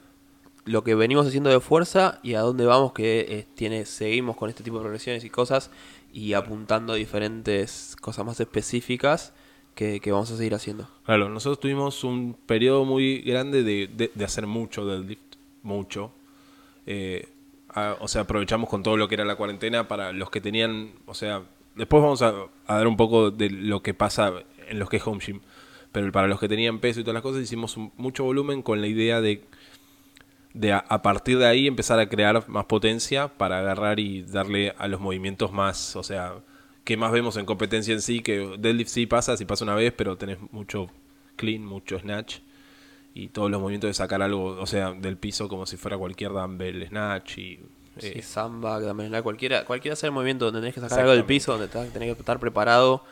lo 0.65 0.85
que 0.85 0.95
venimos 0.95 1.27
haciendo 1.27 1.51
de 1.51 1.61
fuerza 1.61 2.21
y 2.23 2.35
a 2.35 2.41
dónde 2.41 2.67
vamos, 2.67 2.93
que 2.93 3.47
tiene, 3.55 3.85
seguimos 3.85 4.37
con 4.37 4.49
este 4.49 4.63
tipo 4.63 4.77
de 4.77 4.83
progresiones 4.83 5.25
y 5.25 5.31
cosas 5.31 5.71
y 6.13 6.35
apuntando 6.35 6.93
a 6.93 6.97
diferentes 6.97 7.97
cosas 8.01 8.25
más 8.25 8.39
específicas 8.41 9.33
que, 9.75 10.01
que 10.01 10.13
vamos 10.13 10.31
a 10.31 10.37
seguir 10.37 10.55
haciendo. 10.55 10.89
Claro, 11.05 11.29
nosotros 11.29 11.61
tuvimos 11.61 12.05
un 12.05 12.37
periodo 12.47 12.85
muy 12.85 13.23
grande 13.23 13.63
de, 13.63 14.11
de- 14.15 14.25
hacer 14.25 14.47
mucho 14.47 14.87
deadlift, 14.87 15.37
mucho. 15.63 16.13
Eh, 16.87 17.29
o 18.01 18.09
sea, 18.09 18.23
aprovechamos 18.23 18.69
con 18.69 18.83
todo 18.83 18.97
lo 18.97 19.09
que 19.09 19.15
era 19.15 19.25
la 19.25 19.37
cuarentena 19.37 19.89
para 19.89 20.13
los 20.13 20.31
que 20.31 20.41
tenían, 20.41 20.93
o 21.07 21.15
sea, 21.15 21.43
después 21.75 22.03
vamos 22.03 22.21
a, 22.21 22.35
dar 22.69 22.87
un 22.87 22.97
poco 22.97 23.31
de 23.31 23.49
lo 23.49 23.83
que 23.83 23.95
pasa 23.95 24.33
en 24.69 24.79
los 24.79 24.91
que 24.91 24.99
es 24.99 25.07
home 25.07 25.21
gym, 25.25 25.41
pero 25.91 26.13
para 26.13 26.27
los 26.29 26.39
que 26.39 26.49
tenían 26.49 26.81
peso 26.81 27.01
y 27.01 27.03
todas 27.03 27.15
las 27.15 27.23
cosas 27.23 27.43
hicimos 27.43 27.79
mucho 27.97 28.25
volumen 28.25 28.61
con 28.61 28.83
la 28.83 28.89
idea 28.89 29.23
de, 29.23 29.45
de 30.55 30.73
a, 30.73 30.79
a 30.79 31.03
partir 31.03 31.39
de 31.39 31.47
ahí 31.47 31.67
empezar 31.67 31.99
a 31.99 32.09
crear 32.09 32.49
más 32.49 32.67
potencia 32.67 33.29
para 33.29 33.59
agarrar 33.59 34.01
y 34.01 34.23
darle 34.23 34.75
a 34.79 34.89
los 34.89 35.01
movimientos 35.01 35.53
más, 35.53 35.97
o 35.97 36.03
sea, 36.03 36.35
que 36.85 36.97
más 36.97 37.13
vemos 37.13 37.37
en 37.37 37.47
competencia 37.47 37.95
en 37.95 38.03
sí, 38.03 38.21
que 38.21 38.57
deadlift 38.59 38.91
sí 38.91 39.07
pasa, 39.07 39.37
si 39.37 39.45
pasa 39.45 39.65
una 39.65 39.75
vez, 39.75 39.93
pero 39.97 40.17
tenés 40.17 40.39
mucho 40.51 40.89
clean, 41.37 41.65
mucho 41.65 41.99
snatch 41.99 42.39
y 43.15 43.29
todos 43.29 43.51
los 43.51 43.61
movimientos 43.61 43.89
de 43.89 43.95
sacar 43.95 44.23
algo, 44.23 44.45
o 44.45 44.67
sea, 44.67 44.93
del 44.93 45.17
piso 45.17 45.49
como 45.49 45.67
si 45.67 45.77
fuera 45.77 45.99
cualquier 45.99 46.33
dumbbell 46.33 46.87
snatch 46.87 47.39
y 47.39 47.61
eh, 48.01 48.13
Sí, 48.15 48.23
samba, 48.23 48.81
es 48.81 49.23
cualquiera, 49.23 49.65
cualquiera 49.65 49.93
hacer 49.93 50.09
el 50.09 50.13
movimiento 50.13 50.47
donde 50.47 50.61
tenés 50.61 50.75
que 50.75 50.81
sacar 50.81 51.01
algo 51.01 51.13
del 51.13 51.25
piso, 51.25 51.53
donde 51.53 51.69
tenés 51.69 51.93
que 51.93 52.21
estar 52.21 52.39
preparado, 52.39 53.05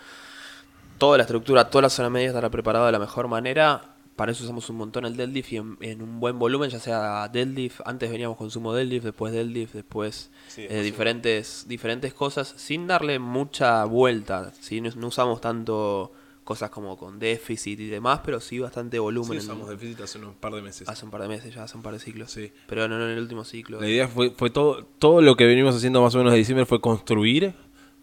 toda 0.98 1.18
la 1.18 1.24
estructura, 1.24 1.68
toda 1.68 1.82
la 1.82 1.90
zona 1.90 2.10
media 2.10 2.28
estará 2.28 2.48
preparada 2.48 2.86
de 2.86 2.92
la 2.92 2.98
mejor 2.98 3.28
manera. 3.28 3.82
Para 4.20 4.32
eso 4.32 4.44
usamos 4.44 4.68
un 4.68 4.76
montón 4.76 5.06
el 5.06 5.16
deadlift 5.16 5.50
y 5.52 5.56
en, 5.56 5.78
en 5.80 6.02
un 6.02 6.20
buen 6.20 6.38
volumen, 6.38 6.68
ya 6.68 6.78
sea 6.78 7.26
deadlift, 7.28 7.80
antes 7.86 8.10
veníamos 8.10 8.36
con 8.36 8.50
sumo 8.50 8.74
deadlift, 8.74 9.04
después 9.06 9.32
deadlift, 9.32 9.72
después 9.72 10.30
Sí, 10.48 10.66
eh, 10.68 10.82
diferentes, 10.82 11.64
diferentes 11.66 12.12
cosas, 12.12 12.52
sin 12.58 12.86
darle 12.86 13.18
mucha 13.18 13.82
vuelta. 13.86 14.52
¿sí? 14.60 14.82
No, 14.82 14.90
no 14.96 15.06
usamos 15.06 15.40
tanto 15.40 16.12
cosas 16.44 16.68
como 16.68 16.98
con 16.98 17.18
déficit 17.18 17.80
y 17.80 17.86
demás, 17.86 18.20
pero 18.22 18.40
sí 18.40 18.58
bastante 18.58 18.98
sí, 18.98 19.00
volumen. 19.00 19.38
en- 19.38 19.38
usamos 19.38 19.70
déficit 19.70 20.02
hace 20.02 20.18
unos 20.18 20.34
par 20.34 20.52
de 20.52 20.60
meses. 20.60 20.86
hace 20.86 21.04
un 21.06 21.10
par 21.10 21.22
de 21.22 21.28
meses, 21.28 21.54
ya 21.54 21.62
hace 21.62 21.78
un 21.78 21.82
par 21.82 21.94
de 21.94 22.00
ciclos. 22.00 22.30
Sí. 22.30 22.52
Pero 22.66 22.88
no, 22.88 22.98
no 22.98 23.06
en 23.06 23.12
el 23.12 23.20
último 23.20 23.44
ciclo. 23.44 23.80
La 23.80 23.88
idea 23.88 24.06
fue, 24.06 24.32
fue 24.32 24.50
todo, 24.50 24.84
todo 24.98 25.22
lo 25.22 25.34
que 25.36 25.46
venimos 25.46 25.74
haciendo 25.74 26.02
más 26.02 26.14
o 26.14 26.18
menos 26.18 26.32
de 26.34 26.38
diciembre 26.40 26.66
fue 26.66 26.78
construir 26.82 27.54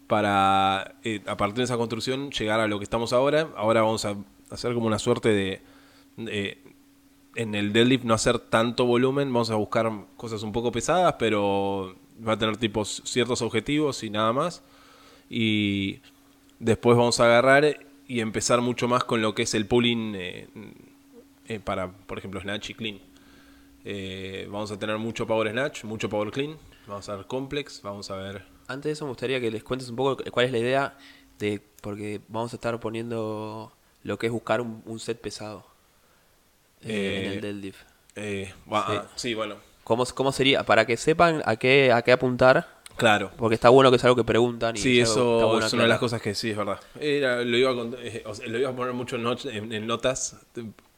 para, 0.08 0.96
eh, 1.04 1.22
a 1.26 1.36
partir 1.36 1.58
de 1.58 1.64
esa 1.64 1.76
construcción, 1.76 2.30
llegar 2.32 2.58
a 2.60 2.66
lo 2.66 2.78
que 2.78 2.84
estamos 2.84 3.12
ahora. 3.12 3.50
Ahora 3.56 3.82
vamos 3.82 4.04
a 4.04 4.16
hacer 4.50 4.74
como 4.74 4.86
una 4.88 4.98
suerte 4.98 5.28
de, 5.28 5.60
de- 6.18 6.58
en 7.34 7.54
el 7.54 7.72
deadlift 7.72 8.04
no 8.04 8.14
hacer 8.14 8.38
tanto 8.38 8.84
volumen, 8.84 9.32
vamos 9.32 9.50
a 9.50 9.54
buscar 9.54 9.90
cosas 10.16 10.42
un 10.42 10.50
poco 10.52 10.72
pesadas, 10.72 11.14
pero 11.18 11.94
va 12.26 12.32
a 12.32 12.38
tener 12.38 12.56
tipos 12.56 13.00
ciertos 13.04 13.42
objetivos 13.42 14.02
y 14.02 14.10
nada 14.10 14.32
más. 14.32 14.62
Y 15.30 16.00
después 16.58 16.96
vamos 16.96 17.20
a 17.20 17.26
agarrar 17.26 17.86
y 18.08 18.20
empezar 18.20 18.60
mucho 18.60 18.88
más 18.88 19.04
con 19.04 19.22
lo 19.22 19.34
que 19.34 19.42
es 19.42 19.54
el 19.54 19.66
pulling 19.66 20.14
eh, 20.16 20.48
eh, 21.46 21.60
para, 21.60 21.92
por 21.92 22.18
ejemplo, 22.18 22.40
snatch 22.40 22.70
y 22.70 22.74
clean. 22.74 22.98
Eh, 23.84 24.48
vamos 24.50 24.72
a 24.72 24.78
tener 24.78 24.98
mucho 24.98 25.26
power 25.26 25.50
snatch, 25.52 25.84
mucho 25.84 26.08
power 26.08 26.30
clean, 26.32 26.56
vamos 26.88 27.08
a 27.08 27.16
ver 27.16 27.26
complex, 27.26 27.80
vamos 27.82 28.10
a 28.10 28.16
ver... 28.16 28.44
Antes 28.66 28.84
de 28.84 28.92
eso 28.92 29.04
me 29.04 29.10
gustaría 29.10 29.40
que 29.40 29.50
les 29.50 29.62
cuentes 29.62 29.88
un 29.88 29.96
poco 29.96 30.22
cuál 30.32 30.46
es 30.46 30.52
la 30.52 30.58
idea 30.58 30.98
de 31.38 31.62
porque 31.80 32.20
vamos 32.28 32.52
a 32.52 32.56
estar 32.56 32.80
poniendo 32.80 33.72
lo 34.02 34.18
que 34.18 34.26
es 34.26 34.32
buscar 34.32 34.60
un 34.60 34.98
set 34.98 35.20
pesado 35.20 35.67
eh, 36.82 37.22
en 37.26 37.30
Eh, 37.32 37.34
el 37.34 37.40
deadlift. 37.40 37.80
eh, 38.16 38.52
va- 38.72 38.86
Sí. 38.86 38.92
ah, 38.96 39.06
sí, 39.16 39.34
bueno, 39.34 39.56
¿Cómo, 39.84 40.04
¿Cómo 40.14 40.32
sería? 40.32 40.64
Para 40.64 40.84
que 40.86 40.96
sepan 40.98 41.42
a 41.46 41.56
qué, 41.56 41.92
a 41.92 42.02
qué 42.02 42.12
apuntar, 42.12 42.68
claro. 42.96 43.30
porque 43.38 43.54
está 43.54 43.70
bueno 43.70 43.88
que 43.90 43.96
es 43.96 44.04
algo 44.04 44.16
que 44.16 44.24
preguntan. 44.24 44.76
Y 44.76 44.78
Sí, 44.80 45.00
es 45.00 45.08
eso 45.10 45.48
bueno 45.48 45.66
es 45.66 45.72
una 45.72 45.84
de 45.84 45.88
las 45.88 45.98
cosas 45.98 46.20
que 46.20 46.34
sí, 46.34 46.50
es 46.50 46.56
verdad. 46.58 46.78
Era- 47.00 47.42
lo, 47.42 47.56
iba 47.56 47.70
a, 47.70 47.86
eh, 48.02 48.22
o 48.26 48.34
sea, 48.34 48.46
lo 48.48 48.58
iba 48.58 48.68
a 48.68 48.76
poner 48.76 48.92
mucho 48.92 49.16
en, 49.16 49.22
not- 49.22 49.46
en- 49.46 49.72
en 49.72 49.86
notas 49.86 50.36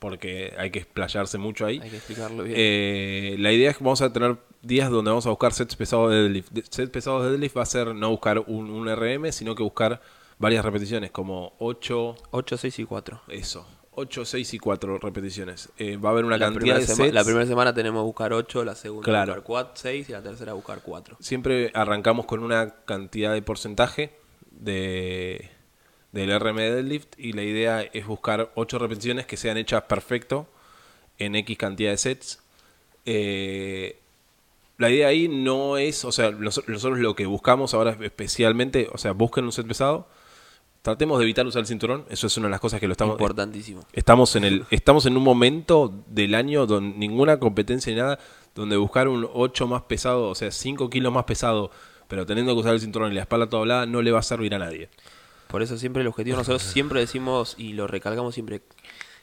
porque 0.01 0.55
hay 0.59 0.71
que 0.73 0.81
explayarse 0.81 1.39
mucho 1.39 1.67
ahí. 1.67 1.79
Hay 1.81 1.91
que 1.91 1.97
explicarlo 1.99 2.43
bien. 2.43 2.57
Eh, 2.59 3.37
la 3.39 3.53
idea 3.53 3.71
es 3.71 3.77
que 3.79 3.85
vamos 3.85 4.03
a 4.03 4.13
tener 4.13 4.37
días 4.63 4.91
donde 4.91 5.11
vamos 5.11 5.27
a 5.27 5.31
buscar 5.31 5.53
sets 5.53 5.77
pesados 5.77 6.11
de 6.11 6.23
deadlift. 6.23 6.51
De- 6.51 6.65
Set 6.69 6.91
pesados 6.91 7.23
de 7.25 7.31
deadlift 7.31 7.57
va 7.57 7.63
a 7.63 7.67
ser 7.67 7.95
no 7.95 8.11
buscar 8.11 8.41
un, 8.41 8.71
un 8.71 8.89
RM, 8.89 9.31
sino 9.31 9.55
que 9.55 9.63
buscar 9.63 10.01
varias 10.39 10.65
repeticiones, 10.65 11.11
como 11.13 11.53
8, 11.61 12.17
8, 12.33 12.57
6 12.57 12.79
y 12.81 12.85
4. 12.87 13.21
eso, 13.29 13.67
8, 14.01 14.25
6 14.25 14.55
y 14.55 14.59
4 14.59 14.99
repeticiones. 14.99 15.71
Eh, 15.79 15.97
va 15.97 16.11
a 16.11 16.13
haber 16.13 16.25
una 16.25 16.37
la, 16.39 16.47
cantidad 16.51 16.77
de 16.77 16.87
sets. 16.87 17.15
la 17.15 17.23
primera 17.25 17.47
semana 17.47 17.73
tenemos 17.75 18.01
que 18.03 18.07
buscar 18.07 18.33
8, 18.33 18.65
la 18.65 18.75
segunda 18.75 19.05
Claro. 19.05 19.33
buscar 19.33 19.43
4, 19.45 19.73
6 19.77 20.09
y 20.09 20.13
la 20.13 20.23
tercera 20.23 20.53
buscar 20.55 20.81
4. 20.83 21.17
Siempre 21.21 21.71
arrancamos 21.75 22.27
con 22.27 22.43
una 22.43 22.71
cantidad 22.85 23.33
de 23.33 23.43
porcentaje 23.43 24.13
de 24.51 25.49
del 26.13 26.31
RM 26.41 26.57
de 26.57 26.75
deadlift 26.75 27.19
y 27.19 27.33
la 27.35 27.43
idea 27.45 27.83
es 27.83 28.05
buscar 28.05 28.51
8 28.57 28.79
repeticiones 28.81 29.27
que 29.27 29.37
sean 29.37 29.57
hechas 29.57 29.83
perfecto 29.85 30.49
en 31.19 31.37
X 31.37 31.57
cantidad 31.57 31.93
de 31.93 31.97
sets. 31.99 32.43
Eh, 33.07 33.99
la 34.79 34.91
idea 34.91 35.09
ahí 35.09 35.29
no 35.29 35.77
es, 35.79 36.05
o 36.05 36.11
sea, 36.13 36.31
nos- 36.33 36.67
nosotros 36.69 36.99
lo 36.99 37.15
que 37.15 37.27
buscamos 37.27 37.75
ahora 37.75 37.97
especialmente, 38.01 38.89
o 38.93 38.99
sea, 38.99 39.13
busquen 39.13 39.45
un 39.45 39.53
set 39.53 39.67
pesado, 39.69 40.09
tratemos 40.83 41.19
de 41.19 41.25
evitar 41.25 41.47
usar 41.47 41.61
el 41.61 41.67
cinturón, 41.67 42.05
eso 42.09 42.27
es 42.27 42.37
una 42.37 42.47
de 42.47 42.53
las 42.53 42.61
cosas 42.61 42.81
que 42.81 42.87
lo 42.87 42.93
estamos... 42.93 43.15
Importantísimo. 43.15 43.83
Estamos 43.93 44.35
en 44.37 44.45
el 44.45 44.65
estamos 44.71 45.07
en 45.07 45.17
un 45.17 45.23
momento 45.23 45.93
del 46.07 46.35
año 46.35 46.67
donde 46.67 46.97
ninguna 46.99 47.39
competencia 47.39 47.93
ni 47.93 48.01
nada 48.01 48.19
donde 48.55 48.77
buscar 48.77 49.09
un 49.09 49.29
8 49.33 49.67
más 49.67 49.83
pesado, 49.83 50.29
o 50.29 50.35
sea, 50.35 50.51
5 50.51 50.91
kilos 50.91 51.13
más 51.13 51.25
pesado, 51.25 51.71
pero 52.09 52.27
teniendo 52.27 52.55
que 52.55 52.61
usar 52.61 52.75
el 52.75 52.81
cinturón 52.81 53.13
y 53.13 53.15
la 53.15 53.23
espalda 53.23 53.49
toda 53.49 53.61
doblada, 53.61 53.87
no 53.87 54.03
le 54.03 54.11
va 54.11 54.19
a 54.19 54.23
servir 54.23 54.55
a 54.55 54.59
nadie. 54.59 54.89
Por 55.49 55.63
eso 55.63 55.79
siempre 55.79 56.03
el 56.03 56.09
objetivo, 56.09 56.37
nosotros 56.37 56.63
siempre 56.73 57.01
decimos 57.01 57.55
y 57.59 57.73
lo 57.75 57.87
recalcamos 57.87 58.35
siempre, 58.35 58.63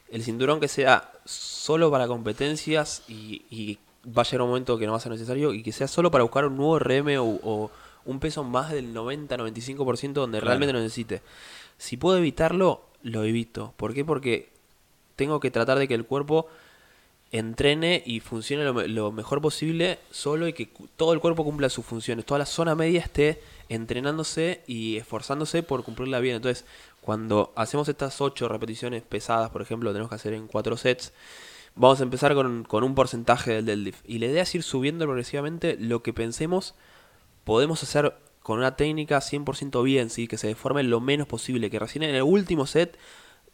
el 0.10 0.24
cinturón 0.24 0.60
que 0.60 0.68
sea 0.68 1.12
solo 1.26 1.92
para 1.92 2.08
competencias 2.08 3.04
y, 3.08 3.44
y 3.50 3.80
va 4.08 4.22
a 4.22 4.26
llegar 4.26 4.44
un 4.44 4.50
momento 4.50 4.78
que 4.78 4.86
no 4.86 4.94
va 4.94 4.98
a 4.98 5.02
ser 5.02 5.12
necesario 5.12 5.54
y 5.54 5.64
que 5.64 5.72
sea 5.72 5.88
solo 5.88 6.12
para 6.12 6.24
buscar 6.24 6.46
un 6.46 6.56
nuevo 6.56 6.80
RM 6.80 7.18
o, 7.20 7.40
o 7.44 7.72
un 8.08 8.20
peso 8.20 8.44
más 8.44 8.72
del 8.72 8.94
90-95% 8.94 10.14
donde 10.14 10.40
Claro. 10.40 10.48
realmente 10.48 10.74
lo 10.74 10.80
necesite. 10.80 11.22
Si 11.78 11.96
puedo 11.98 12.18
evitarlo, 12.18 12.82
lo 13.04 13.24
evito. 13.24 13.74
¿Por 13.78 13.94
qué? 13.94 14.04
Porque 14.04 14.50
tengo 15.16 15.40
que 15.40 15.52
tratar 15.52 15.78
de 15.78 15.88
que 15.88 15.94
el 15.94 16.06
cuerpo 16.06 16.48
entrene 17.32 18.02
y 18.06 18.22
funcione 18.22 18.64
lo, 18.64 18.74
me- 18.74 18.88
lo 18.88 19.12
mejor 19.12 19.42
posible 19.42 20.00
solo 20.12 20.48
y 20.48 20.54
que 20.54 20.70
todo 20.96 21.12
el 21.14 21.20
cuerpo 21.20 21.44
cumpla 21.44 21.70
sus 21.70 21.86
funciones, 21.86 22.26
toda 22.26 22.40
la 22.40 22.46
zona 22.46 22.74
media 22.74 23.02
esté 23.02 23.42
entrenándose 23.70 24.62
y 24.66 24.96
esforzándose 24.96 25.62
por 25.62 25.84
cumplirla 25.84 26.20
bien. 26.22 26.38
Entonces, 26.38 26.66
cuando 27.02 27.52
hacemos 27.56 27.90
estas 27.90 28.22
ocho 28.22 28.48
repeticiones 28.48 29.04
pesadas, 29.04 29.50
por 29.50 29.62
ejemplo, 29.62 29.92
tenemos 29.92 30.10
que 30.10 30.16
hacer 30.16 30.34
en 30.34 30.48
cuatro 30.48 30.78
sets, 30.78 31.12
vamos 31.76 32.00
a 32.00 32.04
empezar 32.04 32.34
con, 32.34 32.64
con 32.64 32.84
un 32.86 32.96
porcentaje 32.96 33.52
del 33.52 33.66
deadlift. 33.66 34.00
Y 34.10 34.20
la 34.20 34.28
idea 34.28 34.44
es 34.44 34.56
ir 34.56 34.64
subiendo 34.64 35.06
progresivamente 35.06 35.76
lo 35.78 36.02
que 36.02 36.14
pensemos 36.14 36.76
podemos 37.48 37.82
hacer 37.82 38.14
con 38.44 38.58
una 38.58 38.76
técnica 38.76 39.20
100% 39.20 39.82
bien, 39.82 40.10
¿sí? 40.10 40.28
que 40.28 40.38
se 40.38 40.48
deforme 40.48 40.84
lo 40.84 41.00
menos 41.00 41.28
posible, 41.28 41.70
que 41.70 41.80
recién 41.80 42.04
en 42.04 42.14
el 42.14 42.24
último 42.24 42.68
set 42.68 43.00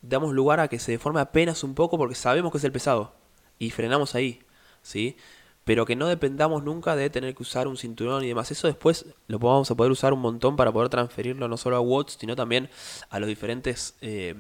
damos 0.02 0.34
lugar 0.34 0.60
a 0.60 0.68
que 0.68 0.80
se 0.80 0.94
deforme 0.94 1.20
apenas 1.20 1.64
un 1.64 1.76
poco 1.76 2.00
porque 2.00 2.16
sabemos 2.16 2.52
que 2.52 2.58
es 2.58 2.64
el 2.64 2.72
pesado 2.72 3.14
y 3.60 3.70
frenamos 3.70 4.16
ahí, 4.16 4.42
¿sí? 4.82 5.16
Pero 5.64 5.86
que 5.86 5.96
no 5.96 6.08
dependamos 6.08 6.64
nunca 6.64 6.96
de 6.96 7.12
tener 7.12 7.36
que 7.36 7.44
usar 7.44 7.68
un 7.68 7.78
cinturón 7.78 8.24
y 8.24 8.30
demás. 8.30 8.50
Eso 8.50 8.66
después 8.66 9.06
lo 9.28 9.38
vamos 9.38 9.70
a 9.70 9.76
poder 9.76 9.92
usar 9.92 10.12
un 10.12 10.22
montón 10.22 10.56
para 10.56 10.72
poder 10.72 10.90
transferirlo 10.90 11.48
no 11.48 11.58
solo 11.58 11.76
a 11.76 11.80
watts, 11.80 12.18
sino 12.20 12.36
también 12.36 12.72
a 13.12 13.20
los 13.20 13.30
diferentes 13.30 13.96
eh, 14.02 14.34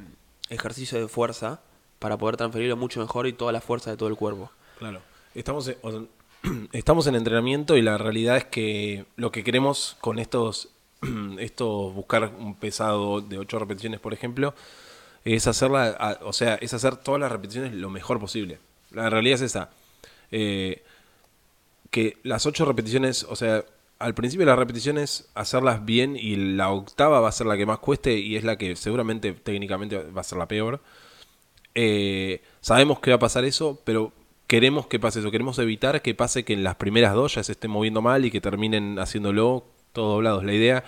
ejercicios 0.49 0.99
de 0.99 1.07
fuerza 1.07 1.61
para 1.99 2.17
poder 2.17 2.37
transferirlo 2.37 2.75
mucho 2.75 2.99
mejor 2.99 3.27
y 3.27 3.33
toda 3.33 3.51
la 3.51 3.61
fuerza 3.61 3.91
de 3.91 3.97
todo 3.97 4.09
el 4.09 4.15
cuerpo. 4.15 4.49
Claro. 4.79 4.99
Estamos 5.35 5.67
en, 5.67 6.09
estamos 6.73 7.07
en 7.07 7.15
entrenamiento 7.15 7.77
y 7.77 7.81
la 7.81 7.97
realidad 7.97 8.37
es 8.37 8.45
que 8.45 9.05
lo 9.15 9.31
que 9.31 9.43
queremos 9.43 9.97
con 10.01 10.19
estos, 10.19 10.69
estos 11.39 11.93
buscar 11.93 12.33
un 12.37 12.55
pesado 12.55 13.21
de 13.21 13.37
8 13.37 13.59
repeticiones, 13.59 13.99
por 13.99 14.13
ejemplo, 14.13 14.53
es 15.25 15.47
hacerla, 15.47 16.19
o 16.23 16.33
sea, 16.33 16.55
es 16.55 16.73
hacer 16.73 16.97
todas 16.97 17.21
las 17.21 17.31
repeticiones 17.31 17.73
lo 17.73 17.89
mejor 17.89 18.19
posible. 18.19 18.59
La 18.91 19.09
realidad 19.09 19.35
es 19.35 19.41
esa. 19.41 19.69
Eh, 20.31 20.83
que 21.91 22.17
las 22.23 22.45
8 22.45 22.65
repeticiones, 22.65 23.23
o 23.23 23.35
sea, 23.35 23.63
al 23.99 24.13
principio 24.13 24.45
las 24.45 24.59
repeticiones, 24.59 25.29
hacerlas 25.35 25.85
bien 25.85 26.17
y 26.17 26.35
la 26.35 26.71
octava 26.71 27.21
va 27.21 27.29
a 27.29 27.31
ser 27.31 27.47
la 27.47 27.55
que 27.55 27.65
más 27.65 27.79
cueste 27.79 28.17
y 28.17 28.35
es 28.35 28.43
la 28.43 28.57
que 28.57 28.75
seguramente 28.75 29.31
técnicamente 29.33 29.97
va 29.97 30.21
a 30.21 30.23
ser 30.25 30.37
la 30.39 30.47
peor. 30.47 30.81
Eh, 31.75 32.41
sabemos 32.61 32.99
que 32.99 33.11
va 33.11 33.15
a 33.15 33.19
pasar 33.19 33.45
eso, 33.45 33.79
pero 33.85 34.11
queremos 34.53 34.85
que 34.85 34.99
pase 34.99 35.19
eso. 35.19 35.31
Queremos 35.31 35.57
evitar 35.57 36.03
que 36.03 36.13
pase 36.13 36.45
que 36.45 36.53
en 36.53 36.63
las 36.63 36.75
primeras 36.75 37.15
dos 37.15 37.33
ya 37.33 37.43
se 37.43 37.53
estén 37.53 37.71
moviendo 37.71 38.03
mal 38.03 38.23
y 38.23 38.29
que 38.29 38.39
terminen 38.39 38.99
haciéndolo 38.99 39.65
todos 39.93 40.13
doblados. 40.13 40.43
La 40.43 40.53
idea 40.53 40.83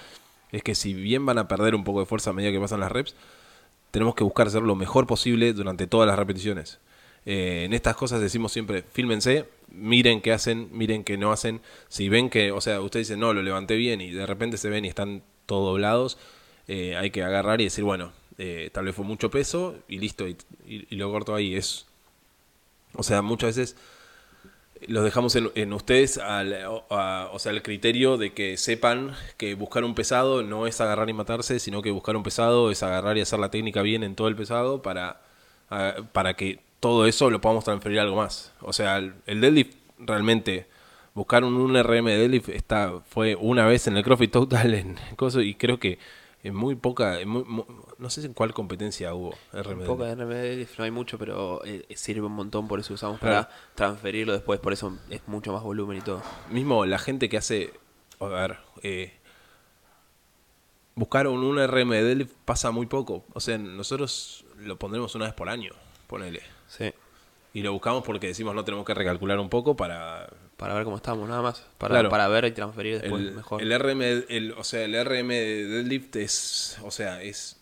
es 0.52 0.62
que 0.62 0.76
si 0.76 0.94
bien 0.94 1.26
van 1.26 1.40
a 1.40 1.48
perder 1.48 1.74
un 1.74 1.84
poco 1.84 2.00
de 2.02 2.06
fuerza 2.06 2.30
a 2.30 2.34
medida 2.34 2.52
que 2.52 2.60
pasan 2.60 2.80
las 2.80 2.92
reps, 2.92 3.16
tenemos 3.90 4.14
que 4.14 4.24
buscar 4.24 4.46
hacer 4.46 4.62
lo 4.62 4.76
mejor 4.76 5.08
posible 5.08 5.52
durante 5.54 5.88
todas 5.88 6.06
las 6.08 6.16
repeticiones. 6.20 6.78
Eh, 7.26 7.64
en 7.66 7.74
estas 7.74 7.96
cosas 7.96 8.22
decimos 8.22 8.52
siempre, 8.52 8.84
fílmense, 8.84 9.46
miren 9.70 10.22
qué 10.22 10.32
hacen, 10.32 10.70
miren 10.72 11.04
qué 11.04 11.18
no 11.18 11.32
hacen. 11.32 11.60
Si 11.90 12.08
ven 12.08 12.30
que, 12.30 12.52
o 12.52 12.62
sea, 12.62 12.82
ustedes 12.82 13.08
dicen, 13.08 13.20
no, 13.20 13.34
lo 13.34 13.42
levanté 13.42 13.78
bien 13.78 14.00
y 14.00 14.12
de 14.12 14.28
repente 14.28 14.58
se 14.58 14.70
ven 14.70 14.86
y 14.86 14.90
están 14.90 15.24
todos 15.48 15.72
doblados, 15.72 16.20
eh, 16.68 16.96
hay 16.98 17.10
que 17.10 17.24
agarrar 17.24 17.62
y 17.62 17.64
decir, 17.64 17.84
bueno, 17.84 18.12
eh, 18.38 18.70
tal 18.72 18.86
vez 18.86 18.94
fue 18.94 19.06
mucho 19.06 19.32
peso 19.32 19.76
y 19.88 19.98
listo, 19.98 20.28
y, 20.28 20.38
y- 20.68 20.86
y 20.88 20.96
lo 20.98 21.12
corto 21.12 21.34
ahí. 21.34 21.56
Es, 21.56 21.88
o 22.98 23.04
sea, 23.04 23.22
muchas 23.22 23.56
veces 23.56 23.76
los 24.88 25.04
dejamos 25.04 25.36
en, 25.36 25.74
ustedes, 25.74 26.18
al, 26.18 26.54
a- 26.90 27.30
o 27.32 27.40
sea, 27.40 27.52
el 27.52 27.64
criterio 27.64 28.18
de 28.18 28.34
que 28.34 28.58
sepan 28.58 29.14
que 29.38 29.56
buscar 29.56 29.84
un 29.84 29.96
pesado 29.96 30.44
no 30.44 30.68
es 30.68 30.80
agarrar 30.82 31.10
y 31.10 31.14
matarse, 31.14 31.60
sino 31.60 31.82
que 31.82 31.92
buscar 31.92 32.16
un 32.18 32.24
pesado 32.24 32.70
es 32.72 32.84
agarrar 32.84 33.18
y 33.18 33.22
hacer 33.22 33.40
la 33.40 33.50
técnica 33.50 33.82
bien 33.82 34.04
en 34.04 34.16
todo 34.16 34.28
el 34.28 34.36
pesado 34.36 34.82
para, 34.82 35.22
a- 35.70 35.96
para 36.12 36.36
que 36.36 36.60
todo 36.82 37.06
eso 37.08 37.30
lo 37.30 37.42
podamos 37.42 37.64
transferir 37.64 38.00
a 38.00 38.04
algo 38.04 38.18
más. 38.18 38.52
O 38.62 38.74
sea, 38.74 38.98
el, 38.98 39.14
el 39.28 39.42
deadlift 39.42 39.76
realmente, 39.98 40.68
buscar 41.14 41.44
un, 41.46 41.56
un 41.56 41.76
RM 41.82 42.06
de 42.12 42.18
deadlift 42.18 42.50
está, 42.50 43.02
fue 43.10 43.36
una 43.36 43.66
vez 43.66 43.88
en 43.88 43.96
el 43.98 44.04
CrossFit 44.04 44.32
Total 44.32 44.74
en 44.74 44.98
y 45.44 45.54
creo 45.56 45.80
que 45.80 45.98
en 46.48 46.56
muy 46.56 46.76
poca, 46.76 47.20
en 47.20 47.28
muy- 47.30 47.44
mu- 47.44 47.66
no 47.98 48.10
sé 48.10 48.26
en 48.26 48.34
cuál 48.34 48.54
competencia 48.54 49.14
hubo 49.14 49.34
RM 49.52 49.82
Un 49.82 49.86
poco 49.88 50.04
deadlift. 50.06 50.30
de 50.30 50.64
RMD 50.64 50.68
no 50.78 50.84
hay 50.84 50.92
mucho, 50.92 51.18
pero 51.18 51.64
eh, 51.66 51.86
sirve 51.96 52.26
un 52.28 52.34
montón, 52.34 52.68
por 52.68 52.80
eso 52.80 52.94
usamos 52.94 53.20
Claro. 53.20 53.48
para 53.48 53.56
transferirlo 53.76 54.34
después, 54.34 54.60
por 54.60 54.72
eso 54.74 54.98
es 55.10 55.22
mucho 55.28 55.52
más 55.54 55.64
volumen 55.64 55.98
y 55.98 56.02
todo. 56.02 56.22
mismo 56.52 56.86
la 56.86 57.00
gente 57.00 57.30
que 57.30 57.38
hace, 57.38 57.74
a 58.20 58.26
ver, 58.28 58.58
eh, 58.84 59.14
buscar 60.96 61.28
un, 61.28 61.44
un 61.44 61.58
RM 61.60 61.90
de 61.96 62.04
deadlift 62.04 62.34
pasa 62.46 62.72
muy 62.72 62.86
poco. 62.86 63.26
O 63.34 63.40
sea, 63.40 63.58
nosotros 63.58 64.46
lo 64.60 64.78
pondremos 64.78 65.16
una 65.16 65.26
vez 65.26 65.34
por 65.34 65.50
año, 65.50 65.72
ponele. 66.08 66.42
Sí. 66.68 66.94
Y 67.56 67.64
lo 67.64 67.72
buscamos 67.72 68.04
porque 68.04 68.28
decimos 68.28 68.54
no 68.54 68.66
tenemos 68.66 68.86
que 68.86 68.94
recalcular 68.94 69.40
un 69.40 69.48
poco 69.48 69.78
para... 69.78 70.28
Para 70.58 70.74
ver 70.74 70.84
cómo 70.84 70.98
estamos, 70.98 71.30
nada 71.30 71.42
más. 71.42 71.64
Para, 71.78 71.94
Claro. 71.94 72.10
para 72.10 72.28
ver 72.28 72.44
y 72.44 72.52
transferir 72.52 73.00
después 73.00 73.22
El, 73.22 73.32
mejor. 73.32 73.62
el 73.62 73.80
RM, 73.80 74.02
el, 74.28 74.54
o 74.58 74.64
sea, 74.66 74.84
el 74.84 74.94
RM 75.06 75.30
de 75.30 75.66
deadlift 75.66 76.18
es, 76.18 76.78
o 76.84 76.92
sea, 76.92 77.24
es 77.24 77.62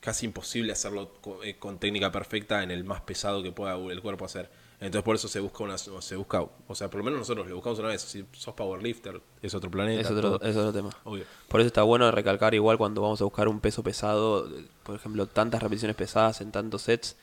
casi 0.00 0.26
imposible 0.26 0.70
hacerlo 0.70 1.12
eh, 1.42 1.56
con, 1.58 1.78
técnica 1.78 2.12
perfecta 2.12 2.62
en 2.62 2.70
el 2.70 2.84
más 2.84 3.00
pesado 3.00 3.42
que 3.42 3.52
pueda 3.52 3.76
el 3.76 4.02
cuerpo 4.02 4.26
hacer. 4.26 4.50
Entonces 4.80 5.02
por 5.02 5.16
eso 5.16 5.28
se 5.28 5.40
busca 5.40 5.64
una, 5.64 5.78
se 5.78 6.16
busca, 6.16 6.42
o 6.42 6.74
sea, 6.74 6.90
por 6.90 6.98
lo 6.98 7.04
menos 7.04 7.20
nosotros 7.20 7.48
lo 7.48 7.54
buscamos 7.54 7.78
una 7.78 7.88
vez. 7.88 8.02
Si 8.02 8.22
sos 8.32 8.52
powerlifter, 8.52 9.22
es 9.40 9.54
otro 9.54 9.70
planeta. 9.70 10.02
es, 10.02 10.10
otro, 10.10 10.38
todo. 10.38 10.46
es 10.46 10.54
otro 10.54 10.74
tema. 10.74 10.90
Obvio. 11.04 11.24
Por 11.48 11.60
eso 11.60 11.68
está 11.68 11.82
bueno 11.84 12.10
recalcar 12.10 12.54
igual 12.54 12.76
cuando 12.76 13.00
vamos 13.00 13.18
a 13.22 13.24
buscar 13.24 13.48
un 13.48 13.60
peso 13.60 13.82
pesado, 13.82 14.46
por 14.82 14.94
ejemplo, 14.94 15.26
tantas 15.26 15.62
repeticiones 15.62 15.96
pesadas 15.96 16.42
en 16.42 16.52
tantos 16.52 16.82
sets, 16.82 17.16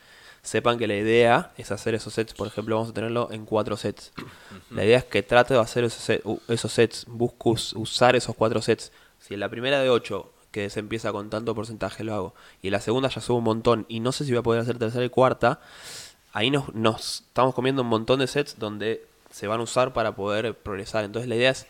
sepan 0.43 0.77
que 0.77 0.87
la 0.87 0.95
idea 0.95 1.51
es 1.57 1.71
hacer 1.71 1.95
esos 1.95 2.13
sets, 2.13 2.33
por 2.33 2.47
ejemplo, 2.47 2.75
vamos 2.75 2.91
a 2.91 2.93
tenerlo 2.93 3.29
en 3.31 3.45
cuatro 3.45 3.77
sets. 3.77 4.11
La 4.69 4.83
idea 4.85 4.97
es 4.99 5.05
que 5.05 5.23
trate 5.23 5.53
de 5.55 5.59
hacer 5.61 5.83
esos, 5.85 6.03
set- 6.03 6.21
u- 6.25 6.41
esos 6.49 6.71
sets, 6.71 7.05
busco 7.07 7.51
us- 7.51 7.73
usar 7.73 8.15
esos 8.15 8.35
cuatro 8.35 8.61
sets. 8.61 8.91
Si 9.19 9.33
en 9.33 9.39
la 9.39 9.49
primera 9.49 9.79
de 9.79 9.89
ocho, 9.89 10.31
que 10.51 10.69
se 10.69 10.79
empieza 10.81 11.11
con 11.11 11.29
tanto 11.29 11.55
porcentaje, 11.55 12.03
lo 12.03 12.13
hago, 12.13 12.35
y 12.61 12.67
en 12.67 12.73
la 12.73 12.81
segunda 12.81 13.09
ya 13.09 13.21
subo 13.21 13.37
un 13.37 13.45
montón, 13.45 13.85
y 13.87 14.01
no 14.01 14.11
sé 14.11 14.25
si 14.25 14.31
voy 14.31 14.39
a 14.39 14.43
poder 14.43 14.61
hacer 14.61 14.77
tercera 14.77 15.03
y 15.05 15.09
cuarta, 15.09 15.61
ahí 16.33 16.51
nos, 16.51 16.73
nos 16.75 17.21
estamos 17.27 17.55
comiendo 17.55 17.81
un 17.81 17.87
montón 17.87 18.19
de 18.19 18.27
sets 18.27 18.59
donde 18.59 19.05
se 19.31 19.47
van 19.47 19.61
a 19.61 19.63
usar 19.63 19.93
para 19.93 20.13
poder 20.15 20.55
progresar. 20.55 21.05
Entonces 21.05 21.29
la 21.29 21.35
idea 21.35 21.51
es 21.51 21.65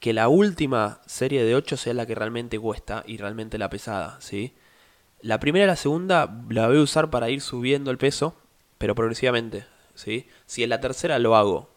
que 0.00 0.12
la 0.12 0.28
última 0.28 1.00
serie 1.06 1.44
de 1.44 1.54
8 1.54 1.76
sea 1.76 1.94
la 1.94 2.04
que 2.06 2.14
realmente 2.14 2.58
cuesta 2.58 3.04
y 3.06 3.16
realmente 3.18 3.58
la 3.58 3.70
pesada, 3.70 4.16
¿sí? 4.20 4.52
La 5.22 5.40
primera 5.40 5.64
y 5.64 5.68
la 5.68 5.76
segunda 5.76 6.42
la 6.48 6.68
voy 6.68 6.78
a 6.78 6.82
usar 6.82 7.10
para 7.10 7.30
ir 7.30 7.40
subiendo 7.40 7.90
el 7.90 7.98
peso, 7.98 8.34
pero 8.78 8.94
progresivamente, 8.94 9.66
¿sí? 9.94 10.26
Si 10.46 10.62
en 10.62 10.70
la 10.70 10.80
tercera 10.80 11.18
lo 11.18 11.36
hago 11.36 11.68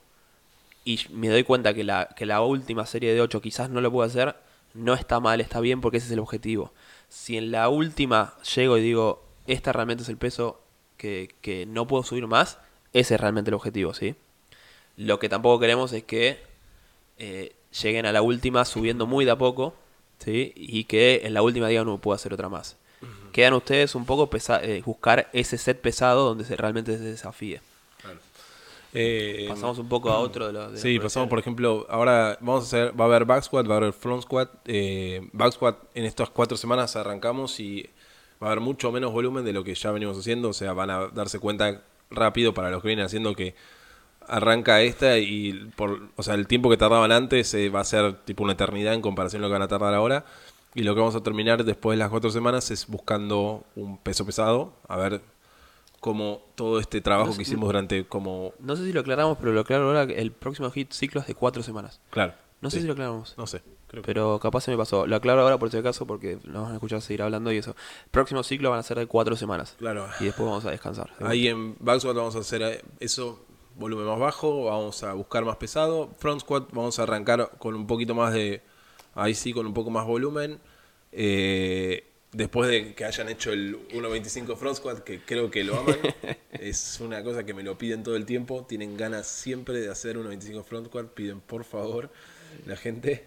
y 0.85 0.99
me 1.11 1.29
doy 1.29 1.43
cuenta 1.43 1.73
que 1.73 1.83
la, 1.83 2.09
que 2.15 2.25
la 2.25 2.41
última 2.41 2.85
serie 2.85 3.13
de 3.13 3.21
8 3.21 3.41
quizás 3.41 3.69
no 3.69 3.81
lo 3.81 3.91
puedo 3.91 4.07
hacer, 4.07 4.35
no 4.73 4.93
está 4.93 5.19
mal, 5.19 5.41
está 5.41 5.59
bien 5.59 5.81
porque 5.81 5.97
ese 5.97 6.07
es 6.07 6.13
el 6.13 6.19
objetivo. 6.19 6.71
Si 7.09 7.37
en 7.37 7.51
la 7.51 7.69
última 7.69 8.35
llego 8.55 8.77
y 8.77 8.81
digo, 8.81 9.23
esta 9.47 9.73
realmente 9.73 10.03
es 10.03 10.09
el 10.09 10.17
peso 10.17 10.61
que, 10.97 11.35
que 11.41 11.65
no 11.65 11.85
puedo 11.87 12.03
subir 12.03 12.27
más, 12.27 12.59
ese 12.93 13.15
es 13.15 13.21
realmente 13.21 13.49
el 13.49 13.55
objetivo, 13.55 13.93
¿sí? 13.93 14.15
Lo 14.95 15.19
que 15.19 15.29
tampoco 15.29 15.59
queremos 15.59 15.91
es 15.93 16.03
que 16.03 16.39
eh, 17.17 17.55
lleguen 17.81 18.05
a 18.05 18.11
la 18.11 18.21
última 18.21 18.65
subiendo 18.65 19.07
muy 19.07 19.25
de 19.25 19.31
a 19.31 19.37
poco, 19.37 19.73
¿sí? 20.19 20.53
Y 20.55 20.85
que 20.85 21.21
en 21.23 21.33
la 21.33 21.41
última 21.41 21.67
digan 21.67 21.85
no 21.85 21.97
puedo 21.97 22.15
hacer 22.15 22.33
otra 22.33 22.49
más. 22.49 22.77
Quedan 23.33 23.53
ustedes 23.53 23.95
un 23.95 24.05
poco 24.05 24.29
pesa- 24.29 24.63
eh, 24.63 24.81
buscar 24.85 25.29
ese 25.33 25.57
set 25.57 25.81
pesado 25.81 26.25
donde 26.29 26.45
se, 26.45 26.55
realmente 26.55 26.97
se 26.97 27.03
desafíe. 27.03 27.59
Eh, 28.95 29.47
Pasamos 29.49 29.79
un 29.79 29.89
poco 29.89 30.11
a 30.11 30.19
otro 30.19 30.47
de 30.47 30.53
los... 30.53 30.71
de 30.73 30.77
Sí, 30.77 30.93
las 30.95 31.03
pasamos 31.03 31.27
por 31.29 31.39
ejemplo, 31.39 31.85
ahora 31.89 32.37
vamos 32.41 32.63
a 32.63 32.67
hacer, 32.67 32.99
va 32.99 33.05
a 33.05 33.07
haber 33.07 33.25
back 33.25 33.43
squat, 33.43 33.67
va 33.69 33.73
a 33.75 33.77
haber 33.77 33.93
front 33.93 34.23
squat. 34.23 34.49
Eh, 34.65 35.27
back 35.33 35.53
squat 35.53 35.77
en 35.95 36.05
estas 36.05 36.29
cuatro 36.29 36.55
semanas 36.57 36.95
arrancamos 36.95 37.59
y 37.59 37.89
va 38.41 38.47
a 38.47 38.51
haber 38.51 38.59
mucho 38.59 38.91
menos 38.91 39.11
volumen 39.11 39.43
de 39.45 39.53
lo 39.53 39.63
que 39.63 39.73
ya 39.73 39.91
venimos 39.91 40.17
haciendo, 40.17 40.49
o 40.49 40.53
sea, 40.53 40.73
van 40.73 40.89
a 40.91 41.07
darse 41.07 41.39
cuenta 41.39 41.81
rápido 42.11 42.53
para 42.53 42.69
los 42.69 42.81
que 42.81 42.89
vienen 42.89 43.05
haciendo 43.05 43.33
que 43.35 43.55
arranca 44.27 44.81
esta 44.81 45.17
y 45.17 45.71
por, 45.75 46.01
o 46.15 46.23
sea, 46.23 46.35
el 46.35 46.45
tiempo 46.47 46.69
que 46.69 46.77
tardaban 46.77 47.11
antes 47.11 47.51
eh, 47.55 47.69
va 47.69 47.79
a 47.81 47.85
ser 47.85 48.13
tipo 48.25 48.43
una 48.43 48.53
eternidad 48.53 48.93
en 48.93 49.01
comparación 49.01 49.41
a 49.41 49.47
lo 49.47 49.49
que 49.49 49.53
van 49.53 49.61
a 49.63 49.67
tardar 49.67 49.93
ahora. 49.95 50.23
Y 50.75 50.83
lo 50.83 50.93
que 50.95 50.99
vamos 51.01 51.15
a 51.15 51.21
terminar 51.21 51.63
después 51.63 51.95
de 51.97 51.99
las 51.99 52.09
cuatro 52.09 52.29
semanas 52.31 52.71
es 52.71 52.87
buscando 52.87 53.63
un 53.75 53.97
peso 53.97 54.25
pesado, 54.25 54.73
a 54.87 54.97
ver 54.97 55.21
cómo 55.99 56.41
todo 56.55 56.79
este 56.79 56.99
trabajo 57.01 57.27
No 57.27 57.33
sé- 57.33 57.37
que 57.37 57.43
hicimos 57.43 57.67
durante 57.67 58.05
como, 58.05 58.53
No 58.59 58.75
sé 58.75 58.85
si 58.85 58.91
lo 58.93 59.01
aclaramos, 59.01 59.37
pero 59.37 59.53
lo 59.53 59.61
aclaro 59.61 59.87
ahora 59.87 60.05
que 60.07 60.19
el 60.19 60.31
próximo 60.31 60.69
hit 60.71 60.91
ciclo 60.91 61.21
es 61.21 61.27
de 61.27 61.35
cuatro 61.35 61.63
semanas. 61.63 61.99
claro. 62.09 62.33
No 62.61 62.69
sé 62.69 62.79
si 62.79 62.87
lo 62.87 62.93
aclaramos. 62.93 63.35
No 63.37 63.45
sé, 63.45 63.61
creo 63.89 64.01
que 64.03 64.05
Pero 64.07 64.39
capaz 64.39 64.61
se 64.61 64.71
me 64.71 64.77
pasó. 64.77 65.05
Lo 65.05 65.17
aclaro 65.17 65.41
ahora 65.41 65.57
por 65.57 65.69
si 65.69 65.75
acaso 65.75 66.07
porque 66.07 66.39
nos 66.45 66.63
van 66.63 66.71
a 66.71 66.75
escuchar 66.75 67.01
seguir 67.01 67.21
hablando 67.21 67.51
y 67.51 67.57
eso. 67.57 67.75
Próximo 68.09 68.41
ciclo 68.41 68.69
van 68.69 68.79
a 68.79 68.83
ser 68.83 68.97
de 68.99 69.05
cuatro 69.05 69.35
semanas. 69.35 69.75
Claro. 69.79 70.07
Y 70.21 70.23
después 70.25 70.47
vamos 70.47 70.63
a 70.63 70.71
descansar. 70.71 71.09
Ahí 71.19 71.49
en 71.49 71.75
back 71.81 71.99
squat 71.99 72.15
vamos 72.15 72.37
a 72.37 72.39
hacer 72.39 72.61
eh, 72.61 72.81
eso, 73.01 73.43
volumen 73.75 74.05
más 74.05 74.17
bajo, 74.17 74.63
vamos 74.63 75.03
a 75.03 75.11
buscar 75.11 75.43
más 75.43 75.57
pesado. 75.57 76.09
Front 76.19 76.39
squat 76.39 76.69
vamos 76.71 76.97
a 76.99 77.03
arrancar 77.03 77.51
con 77.59 77.75
un 77.75 77.85
poquito 77.85 78.15
más 78.15 78.31
de, 78.33 78.63
ahí 79.15 79.33
sí, 79.33 79.53
con 79.53 79.65
un 79.65 79.73
poco 79.73 79.89
más 79.89 80.05
volumen. 80.05 80.59
Eh, 81.11 82.03
después 82.31 82.69
de 82.69 82.93
que 82.95 83.05
hayan 83.05 83.29
hecho 83.29 83.51
el 83.53 83.77
1.25 83.89 84.55
Front 84.57 84.77
Squad, 84.77 84.99
que 84.99 85.19
creo 85.21 85.51
que 85.51 85.63
lo 85.63 85.77
aman, 85.77 85.97
es 86.51 86.99
una 86.99 87.23
cosa 87.23 87.45
que 87.45 87.53
me 87.53 87.63
lo 87.63 87.77
piden 87.77 88.03
todo 88.03 88.15
el 88.15 88.25
tiempo. 88.25 88.65
Tienen 88.67 88.97
ganas 88.97 89.27
siempre 89.27 89.79
de 89.79 89.89
hacer 89.89 90.17
1.25 90.17 90.63
Front 90.63 90.87
Squad. 90.87 91.05
Piden 91.07 91.39
por 91.39 91.63
favor 91.63 92.09
la 92.65 92.75
gente. 92.75 93.25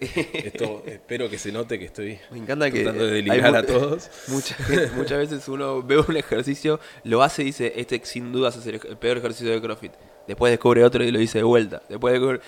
Esto 0.00 0.84
espero 0.86 1.28
que 1.28 1.38
se 1.38 1.50
note 1.50 1.76
que 1.76 1.86
estoy 1.86 2.20
Me 2.30 2.38
encanta 2.38 2.70
que 2.70 2.84
tratando 2.84 3.04
de 3.06 3.14
delirar 3.14 3.56
a 3.56 3.66
todos. 3.66 4.08
Muchas, 4.28 4.56
muchas 4.94 5.18
veces 5.18 5.48
uno 5.48 5.82
ve 5.82 5.98
un 5.98 6.16
ejercicio, 6.16 6.78
lo 7.02 7.20
hace 7.24 7.42
y 7.42 7.46
dice, 7.46 7.72
este 7.74 8.00
sin 8.04 8.30
dudas 8.30 8.56
es 8.56 8.66
el, 8.68 8.74
el 8.76 8.96
peor 8.96 9.18
ejercicio 9.18 9.50
de 9.50 9.60
CrossFit. 9.60 9.92
Después 10.28 10.52
descubre 10.52 10.84
otro 10.84 11.02
y 11.02 11.10
lo 11.10 11.18
dice 11.18 11.38
de 11.38 11.44
vuelta. 11.44 11.82
Después 11.88 12.14
descubre- 12.14 12.40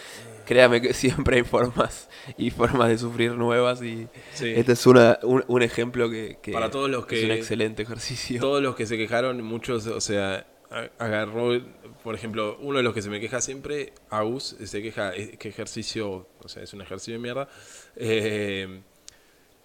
Créame 0.50 0.80
que 0.82 0.92
siempre 0.94 1.36
hay 1.36 1.44
formas 1.44 2.08
y 2.36 2.50
formas 2.50 2.88
de 2.88 2.98
sufrir 2.98 3.34
nuevas 3.34 3.80
y 3.82 4.08
Sí. 4.34 4.52
este 4.56 4.72
es 4.72 4.84
una, 4.84 5.18
un, 5.22 5.44
un 5.46 5.62
ejemplo 5.62 6.10
que, 6.10 6.38
que 6.42 6.50
Para 6.52 6.72
todos 6.72 6.90
los 6.90 7.02
es 7.02 7.06
que- 7.06 7.24
un 7.26 7.30
excelente 7.30 7.82
ejercicio. 7.84 8.40
Todos 8.40 8.60
los 8.60 8.74
que 8.74 8.84
se 8.84 8.96
quejaron, 8.98 9.40
muchos, 9.44 9.86
o 9.86 10.00
sea, 10.00 10.46
agarró, 10.98 11.60
por 12.02 12.16
ejemplo, 12.16 12.56
uno 12.60 12.78
de 12.78 12.82
los 12.82 12.94
que 12.94 13.02
se 13.02 13.10
me 13.10 13.20
queja 13.20 13.40
siempre, 13.40 13.92
Agus, 14.10 14.56
se 14.64 14.82
queja 14.82 15.12
que 15.12 15.48
ejercicio, 15.48 16.26
o 16.42 16.48
sea, 16.48 16.64
es 16.64 16.72
un 16.74 16.80
ejercicio 16.82 17.14
de 17.14 17.18
mierda. 17.20 17.48
eh, 17.96 18.80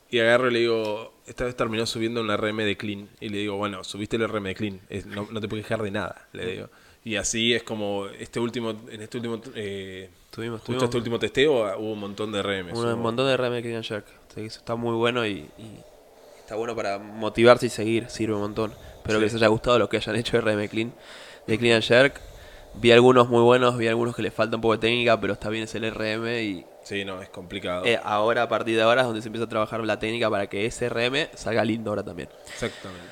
y 0.07 0.19
agarro 0.19 0.49
y 0.49 0.53
le 0.53 0.59
digo, 0.59 1.15
esta 1.25 1.45
vez 1.45 1.55
terminó 1.55 1.85
subiendo 1.87 2.21
una 2.21 2.37
RM 2.37 2.63
de 2.63 2.77
clean. 2.77 3.09
Y 3.19 3.29
le 3.29 3.39
digo, 3.39 3.57
bueno, 3.57 3.83
subiste 3.83 4.17
el 4.17 4.27
RM 4.29 4.43
de 4.49 4.55
clean, 4.55 4.81
es- 4.89 5.07
no, 5.07 5.27
no 5.31 5.41
te 5.41 5.47
puedes 5.47 5.65
quejar 5.65 5.81
de 5.81 5.89
nada, 5.91 6.27
le 6.31 6.45
digo. 6.45 6.69
Y 7.05 7.15
así 7.17 7.53
es 7.53 7.63
como 7.63 8.07
este 8.07 8.39
último, 8.39 8.71
en 8.89 9.01
este 9.01 9.17
último, 9.17 9.39
eh, 9.55 10.09
Tuvimos, 10.31 10.59
justo 10.59 10.65
tuvimos 10.73 10.83
este 10.85 10.97
último 10.97 11.19
testeo 11.19 11.65
ah, 11.65 11.77
hubo 11.77 11.93
un 11.93 11.99
montón 11.99 12.31
de 12.33 12.41
RMs. 12.43 12.77
un 12.77 12.99
montón 12.99 13.27
de 13.27 13.37
RM 13.37 13.61
Clean 13.61 13.75
and 13.77 13.85
Jerk. 13.85 14.05
Sí, 14.33 14.41
eso 14.41 14.59
está 14.59 14.75
muy 14.75 14.93
bueno 14.95 15.25
y, 15.25 15.47
y 15.57 15.79
está 16.39 16.55
bueno 16.55 16.75
para 16.75 16.97
motivarse 16.97 17.67
y 17.67 17.69
seguir, 17.69 18.09
sirve 18.09 18.33
un 18.33 18.41
montón. 18.41 18.71
Espero 18.97 19.19
Sí. 19.19 19.19
que 19.19 19.25
les 19.27 19.35
haya 19.35 19.47
gustado 19.47 19.79
los 19.79 19.87
que 19.87 19.97
hayan 19.97 20.15
hecho 20.17 20.41
RM 20.41 20.67
Clean 20.67 20.91
de 21.47 21.57
Clean 21.59 21.75
and 21.75 21.83
Jerk. 21.83 22.19
Vi 22.77 22.91
algunos 22.91 23.29
muy 23.29 23.41
buenos, 23.43 23.77
vi 23.77 23.87
algunos 23.87 24.15
que 24.15 24.21
les 24.23 24.33
falta 24.33 24.57
un 24.57 24.61
poco 24.61 24.73
de 24.73 24.79
técnica, 24.79 25.21
pero 25.21 25.33
está 25.33 25.47
bien 25.49 25.63
es 25.63 25.75
el 25.75 25.89
RM 25.89 26.27
y 26.43 26.65
Sí, 26.83 27.05
no, 27.05 27.21
es 27.21 27.29
complicado. 27.29 27.85
eh, 27.85 27.99
ahora 28.03 28.41
a 28.43 28.49
partir 28.49 28.75
de 28.75 28.81
ahora 28.81 29.01
es 29.01 29.07
donde 29.07 29.21
se 29.21 29.27
empieza 29.29 29.45
a 29.45 29.49
trabajar 29.49 29.79
la 29.85 29.97
técnica 29.99 30.29
para 30.29 30.47
que 30.47 30.65
ese 30.65 30.89
RM 30.89 31.29
salga 31.35 31.63
lindo 31.63 31.91
ahora 31.91 32.03
también. 32.03 32.29
Exactamente. 32.51 33.05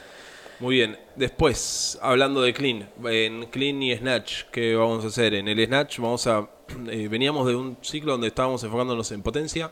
Muy 0.59 0.75
bien. 0.75 0.97
Después, 1.15 1.99
hablando 2.01 2.41
de 2.41 2.53
clean, 2.53 2.89
en 3.05 3.45
clean 3.47 3.81
y 3.81 3.95
snatch, 3.95 4.43
¿qué 4.51 4.75
vamos 4.75 5.03
a 5.03 5.07
hacer? 5.07 5.33
En 5.33 5.47
el 5.47 5.65
snatch 5.65 5.99
vamos 5.99 6.25
a... 6.27 6.49
eh, 6.89 7.07
veníamos 7.07 7.47
de 7.47 7.55
un 7.55 7.77
ciclo 7.81 8.13
donde 8.13 8.27
estábamos 8.27 8.63
enfocándonos 8.63 9.11
en 9.11 9.21
potencia, 9.21 9.71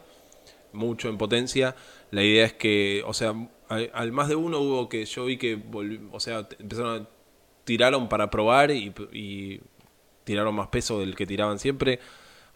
mucho 0.73 1.09
en 1.09 1.17
potencia. 1.17 1.75
La 2.11 2.23
idea 2.23 2.45
es 2.45 2.53
que, 2.53 3.03
o 3.05 3.13
sea, 3.13 3.33
al, 3.69 4.11
más 4.11 4.27
de 4.27 4.35
uno 4.35 4.59
hubo 4.59 4.89
que 4.89 5.05
yo 5.05 5.25
vi 5.25 5.37
que, 5.37 5.59
o 6.11 6.19
sea, 6.19 6.47
empezaron 6.59 7.03
a... 7.03 7.07
Tiraron 7.63 8.09
para 8.09 8.29
probar 8.31 8.71
y, 8.71 9.61
tiraron 10.23 10.55
más 10.55 10.67
peso 10.67 10.99
del 10.99 11.15
que 11.15 11.27
tiraban 11.27 11.59
siempre. 11.59 11.99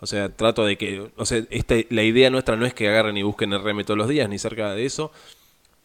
O 0.01 0.08
sea, 0.08 0.29
trato 0.29 0.65
de 0.65 0.77
que, 0.77 1.12
o 1.15 1.25
sea, 1.25 1.44
esta, 1.51 1.75
la 1.89 2.03
idea 2.03 2.29
nuestra 2.29 2.55
no 2.58 2.65
es 2.65 2.74
que 2.74 2.89
agarren 2.89 3.15
y 3.15 3.24
busquen 3.24 3.53
RM 3.53 3.86
todos 3.86 3.98
los 3.98 4.10
días, 4.10 4.27
ni 4.27 4.39
cerca 4.39 4.74
de 4.74 4.86
eso. 4.86 5.12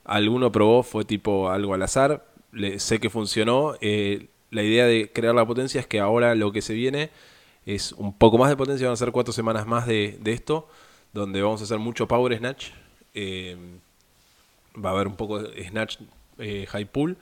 Alguno 0.04 0.50
probó, 0.50 0.82
fue 0.82 1.04
tipo 1.04 1.50
algo 1.50 1.74
al 1.74 1.82
azar, 1.82 2.29
le, 2.52 2.78
sé 2.80 3.00
que 3.00 3.10
funcionó. 3.10 3.74
eh, 3.80 4.28
la 4.50 4.62
idea 4.64 4.86
de 4.86 5.10
crear 5.12 5.34
la 5.34 5.46
potencia 5.46 5.80
es 5.80 5.86
que 5.86 6.00
ahora 6.00 6.34
lo 6.34 6.50
que 6.52 6.62
se 6.62 6.74
viene 6.74 7.10
es 7.66 7.92
un 7.92 8.12
poco 8.16 8.38
más 8.38 8.50
de 8.50 8.56
potencia, 8.56 8.86
van 8.88 8.94
a 8.94 8.96
ser 8.96 9.12
cuatro 9.12 9.32
semanas 9.32 9.66
más 9.66 9.86
de, 9.86 10.18
de 10.20 10.32
esto, 10.32 10.68
donde 11.12 11.42
vamos 11.42 11.60
a 11.60 11.64
hacer 11.64 11.78
mucho 11.78 12.08
power 12.08 12.36
snatch. 12.36 12.68
eh, 13.14 13.56
va 14.82 14.90
a 14.90 14.92
haber 14.92 15.06
un 15.08 15.16
poco 15.16 15.42
de 15.42 15.64
snatch 15.68 15.98
eh, 16.38 16.66
high 16.70 16.84
pull 16.86 17.16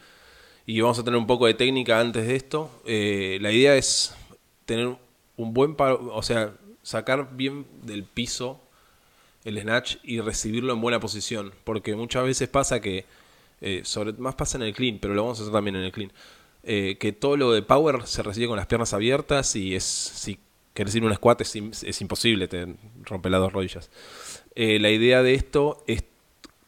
y 0.67 0.81
vamos 0.81 0.99
a 0.99 1.05
tener 1.05 1.19
un 1.19 1.27
poco 1.27 1.47
de 1.47 1.55
técnica 1.55 1.99
antes 2.01 2.27
de 2.27 2.37
esto. 2.37 2.71
La 2.85 3.51
idea 3.53 3.75
es 3.77 4.14
tener 4.67 4.97
un 5.37 5.55
buen, 5.55 5.75
pa- 5.75 5.95
o 5.95 6.23
sea, 6.23 6.53
sacar 6.83 7.31
bien 7.37 7.67
del 7.83 8.05
piso 8.05 8.61
el 9.45 9.59
snatch 9.61 9.97
y 10.03 10.21
recibirlo 10.21 10.73
en 10.75 10.81
buena 10.81 11.01
posición, 11.01 11.53
porque 11.64 11.97
muchas 11.97 12.25
veces 12.25 12.49
pasa 12.49 12.81
que, 12.81 13.07
eh, 13.61 13.83
sobre 13.85 14.12
más 14.14 14.35
pasa 14.35 14.57
en 14.59 14.62
el 14.64 14.75
clean, 14.75 14.99
pero 15.01 15.14
lo 15.14 15.23
vamos 15.23 15.38
a 15.38 15.42
hacer 15.42 15.53
también 15.53 15.77
en 15.77 15.83
el 15.85 15.92
clean, 15.92 16.12
eh, 16.62 16.97
que 16.99 17.12
todo 17.12 17.37
lo 17.37 17.53
de 17.53 17.62
power 17.62 18.07
se 18.07 18.23
recibe 18.23 18.49
con 18.49 18.57
las 18.57 18.66
piernas 18.66 18.92
abiertas 18.92 19.57
y 19.57 19.75
es, 19.75 19.85
si 19.85 20.38
querés 20.75 20.94
ir 20.94 21.05
un 21.05 21.14
squat 21.14 21.40
es, 21.40 21.57
im- 21.57 21.71
es 21.87 22.01
imposible, 22.01 22.49
te 22.49 22.77
rompe 23.05 23.31
las 23.31 23.40
dos 23.40 23.53
rodillas. 23.53 23.90
Eh, 24.55 24.79
la 24.79 24.90
idea 24.90 25.23
de 25.23 25.35
esto 25.35 25.83
es 25.87 26.05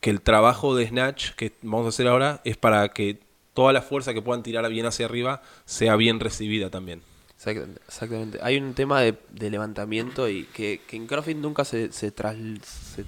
que 0.01 0.11
el 0.11 0.21
trabajo 0.23 0.75
de 0.75 0.87
snatch 0.89 1.33
que 1.33 1.53
vamos 1.63 1.87
a 1.87 1.89
hacer 1.91 2.07
ahora 2.09 2.41
es 2.45 2.57
para 2.57 2.89
que 2.91 3.21
toda 3.53 3.73
la 3.73 3.83
fuerza 3.83 4.15
que 4.15 4.23
puedan 4.23 4.43
tirar 4.43 4.69
bien 4.71 4.87
hacia 4.87 5.07
arriba 5.07 5.43
sea 5.67 5.97
bien 5.97 6.21
recibida 6.21 6.71
también. 6.71 7.03
Exactamente. 7.37 8.39
Hay 8.43 8.59
un 8.59 8.75
tema 8.75 9.01
de, 9.01 9.17
levantamiento 9.51 10.29
y 10.29 10.45
que, 10.45 10.81
que 10.87 10.97
en 10.97 11.07
CrossFit 11.07 11.37
nunca 11.37 11.65
se, 11.65 11.91
se, 11.93 12.15
tras- 12.15 12.37
se, 12.63 13.05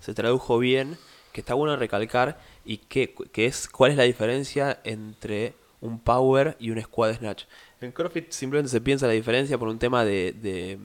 se 0.00 0.14
tradujo 0.14 0.58
bien, 0.58 0.98
que 1.32 1.40
está 1.40 1.54
bueno 1.54 1.76
recalcar 1.76 2.38
y 2.64 2.78
que, 2.78 3.14
que 3.32 3.46
es 3.46 3.68
cuál 3.68 3.90
es 3.92 3.96
la 3.96 4.04
diferencia 4.04 4.80
entre 4.84 5.54
un 5.80 5.98
power 5.98 6.56
y 6.60 6.70
un 6.70 6.80
squat 6.80 7.18
snatch. 7.18 7.44
En 7.80 7.90
CrossFit 7.92 8.30
simplemente 8.30 8.70
se 8.70 8.80
piensa 8.80 9.06
la 9.06 9.12
diferencia 9.14 9.58
por 9.58 9.68
un 9.68 9.78
tema 9.78 10.04
de, 10.04 10.32
de, 10.32 10.78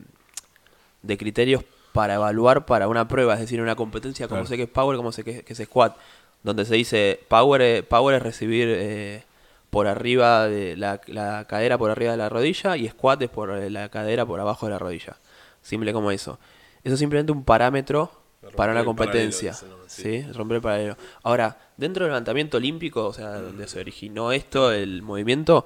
de 1.03 1.17
criterios 1.17 1.63
para 1.93 2.15
evaluar 2.15 2.65
para 2.65 2.87
una 2.87 3.07
prueba, 3.07 3.35
es 3.35 3.39
decir, 3.41 3.61
una 3.61 3.75
competencia, 3.75 4.27
como 4.27 4.39
Claro. 4.41 4.47
sé 4.49 4.57
que 4.57 4.63
es 4.63 4.69
power, 4.69 4.97
como 4.97 5.11
sé 5.11 5.23
que, 5.23 5.43
que 5.43 5.53
es 5.53 5.59
squat, 5.59 5.95
donde 6.43 6.65
se 6.65 6.75
dice 6.75 7.19
power, 7.27 7.61
eh, 7.61 7.83
power 7.83 8.15
es 8.15 8.21
recibir 8.21 8.67
eh, 8.69 9.23
por 9.69 9.87
arriba 9.87 10.47
de 10.47 10.75
la, 10.77 11.01
la 11.07 11.45
cadera 11.47 11.77
por 11.77 11.91
arriba 11.91 12.11
de 12.11 12.17
la 12.17 12.29
rodilla 12.29 12.77
y 12.77 12.87
squat 12.87 13.21
es 13.21 13.29
por 13.29 13.51
eh, 13.51 13.69
la 13.69 13.89
cadera 13.89 14.25
por 14.25 14.39
abajo 14.39 14.65
de 14.65 14.71
la 14.71 14.79
rodilla. 14.79 15.17
Simple 15.61 15.91
como 15.93 16.11
eso. 16.11 16.39
Eso 16.83 16.93
es 16.93 16.99
simplemente 16.99 17.31
un 17.31 17.43
parámetro 17.43 18.11
para 18.41 18.49
una 18.49 18.55
paralelo, 18.55 18.85
competencia. 18.85 19.53
Sí. 19.53 19.65
Sí, 19.87 20.21
romper 20.33 20.57
el 20.57 20.61
paralelo. 20.61 20.97
Ahora, 21.23 21.57
dentro 21.75 22.03
del 22.03 22.11
levantamiento 22.11 22.57
olímpico, 22.57 23.05
o 23.05 23.13
sea, 23.13 23.39
donde 23.39 23.67
se 23.67 23.79
originó 23.79 24.31
esto, 24.31 24.71
el 24.71 25.01
movimiento, 25.01 25.65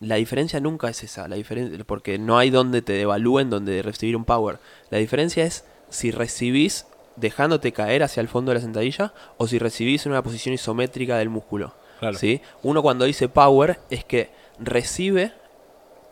la 0.00 0.16
diferencia 0.16 0.60
nunca 0.60 0.88
es 0.88 1.02
esa, 1.02 1.28
la 1.28 1.36
diferencia 1.36 1.82
porque 1.84 2.18
no 2.18 2.38
hay 2.38 2.50
donde 2.50 2.82
te 2.82 3.00
evalúen 3.00 3.50
donde 3.50 3.82
recibir 3.82 4.16
un 4.16 4.24
power. 4.24 4.58
La 4.90 4.98
diferencia 4.98 5.44
es 5.44 5.64
si 5.88 6.10
recibís 6.10 6.86
dejándote 7.16 7.72
caer 7.72 8.02
hacia 8.02 8.20
el 8.20 8.28
fondo 8.28 8.50
de 8.50 8.56
la 8.56 8.60
sentadilla 8.60 9.12
o 9.38 9.48
si 9.48 9.58
recibís 9.58 10.06
en 10.06 10.12
una 10.12 10.22
posición 10.22 10.54
isométrica 10.54 11.16
del 11.18 11.30
músculo. 11.30 11.74
Claro. 11.98 12.16
¿sí? 12.16 12.40
Uno 12.62 12.82
cuando 12.82 13.06
dice 13.06 13.28
power 13.28 13.80
es 13.90 14.04
que 14.04 14.30
recibe 14.60 15.32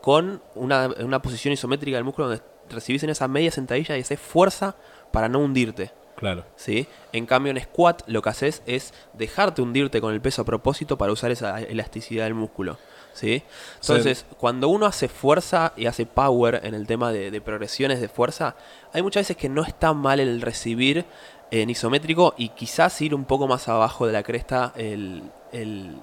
con 0.01 0.43
una, 0.55 0.89
una 1.01 1.23
posición 1.23 1.53
isométrica 1.53 1.97
del 1.97 2.05
músculo 2.05 2.29
donde 2.29 2.43
recibís 2.69 3.03
en 3.05 3.11
esa 3.11 3.29
media 3.29 3.51
sentadilla 3.51 3.97
y 3.97 4.01
haces 4.01 4.19
fuerza 4.19 4.77
para 5.17 5.31
no 5.31 5.39
hundirte. 5.39 5.93
Claro. 6.15 6.45
¿sí? 6.57 6.87
En 7.13 7.25
cambio, 7.25 7.51
en 7.53 7.61
squat 7.61 8.03
lo 8.07 8.21
que 8.21 8.29
haces 8.29 8.63
es 8.67 8.93
dejarte 9.15 9.63
hundirte 9.63 10.01
con 10.03 10.13
el 10.13 10.21
peso 10.21 10.43
a 10.43 10.45
propósito 10.45 10.99
para 10.99 11.11
usar 11.13 11.31
esa 11.31 11.61
elasticidad 11.63 12.25
del 12.25 12.35
músculo. 12.35 12.77
¿sí? 13.15 13.43
Entonces, 13.81 14.27
cuando 14.39 14.69
uno 14.69 14.85
hace 14.85 15.09
fuerza 15.09 15.73
y 15.75 15.87
hace 15.87 16.05
power 16.05 16.61
en 16.65 16.75
el 16.75 16.87
tema 16.87 17.13
de, 17.13 17.31
de 17.31 17.41
progresiones 17.41 18.01
de 18.03 18.09
fuerza, 18.09 18.57
hay 18.93 19.01
muchas 19.01 19.23
veces 19.23 19.37
que 19.39 19.49
no 19.49 19.63
está 19.63 19.95
mal 19.95 20.21
el 20.21 20.43
recibir 20.43 21.07
en 21.51 21.71
isométrico 21.71 22.35
y 22.37 22.51
quizás 22.51 23.01
ir 23.01 23.15
un 23.15 23.25
poco 23.25 23.47
más 23.47 23.69
abajo 23.69 24.07
de 24.07 24.13
la 24.13 24.23
cresta 24.23 24.73
el, 24.77 25.23
el- 25.53 25.97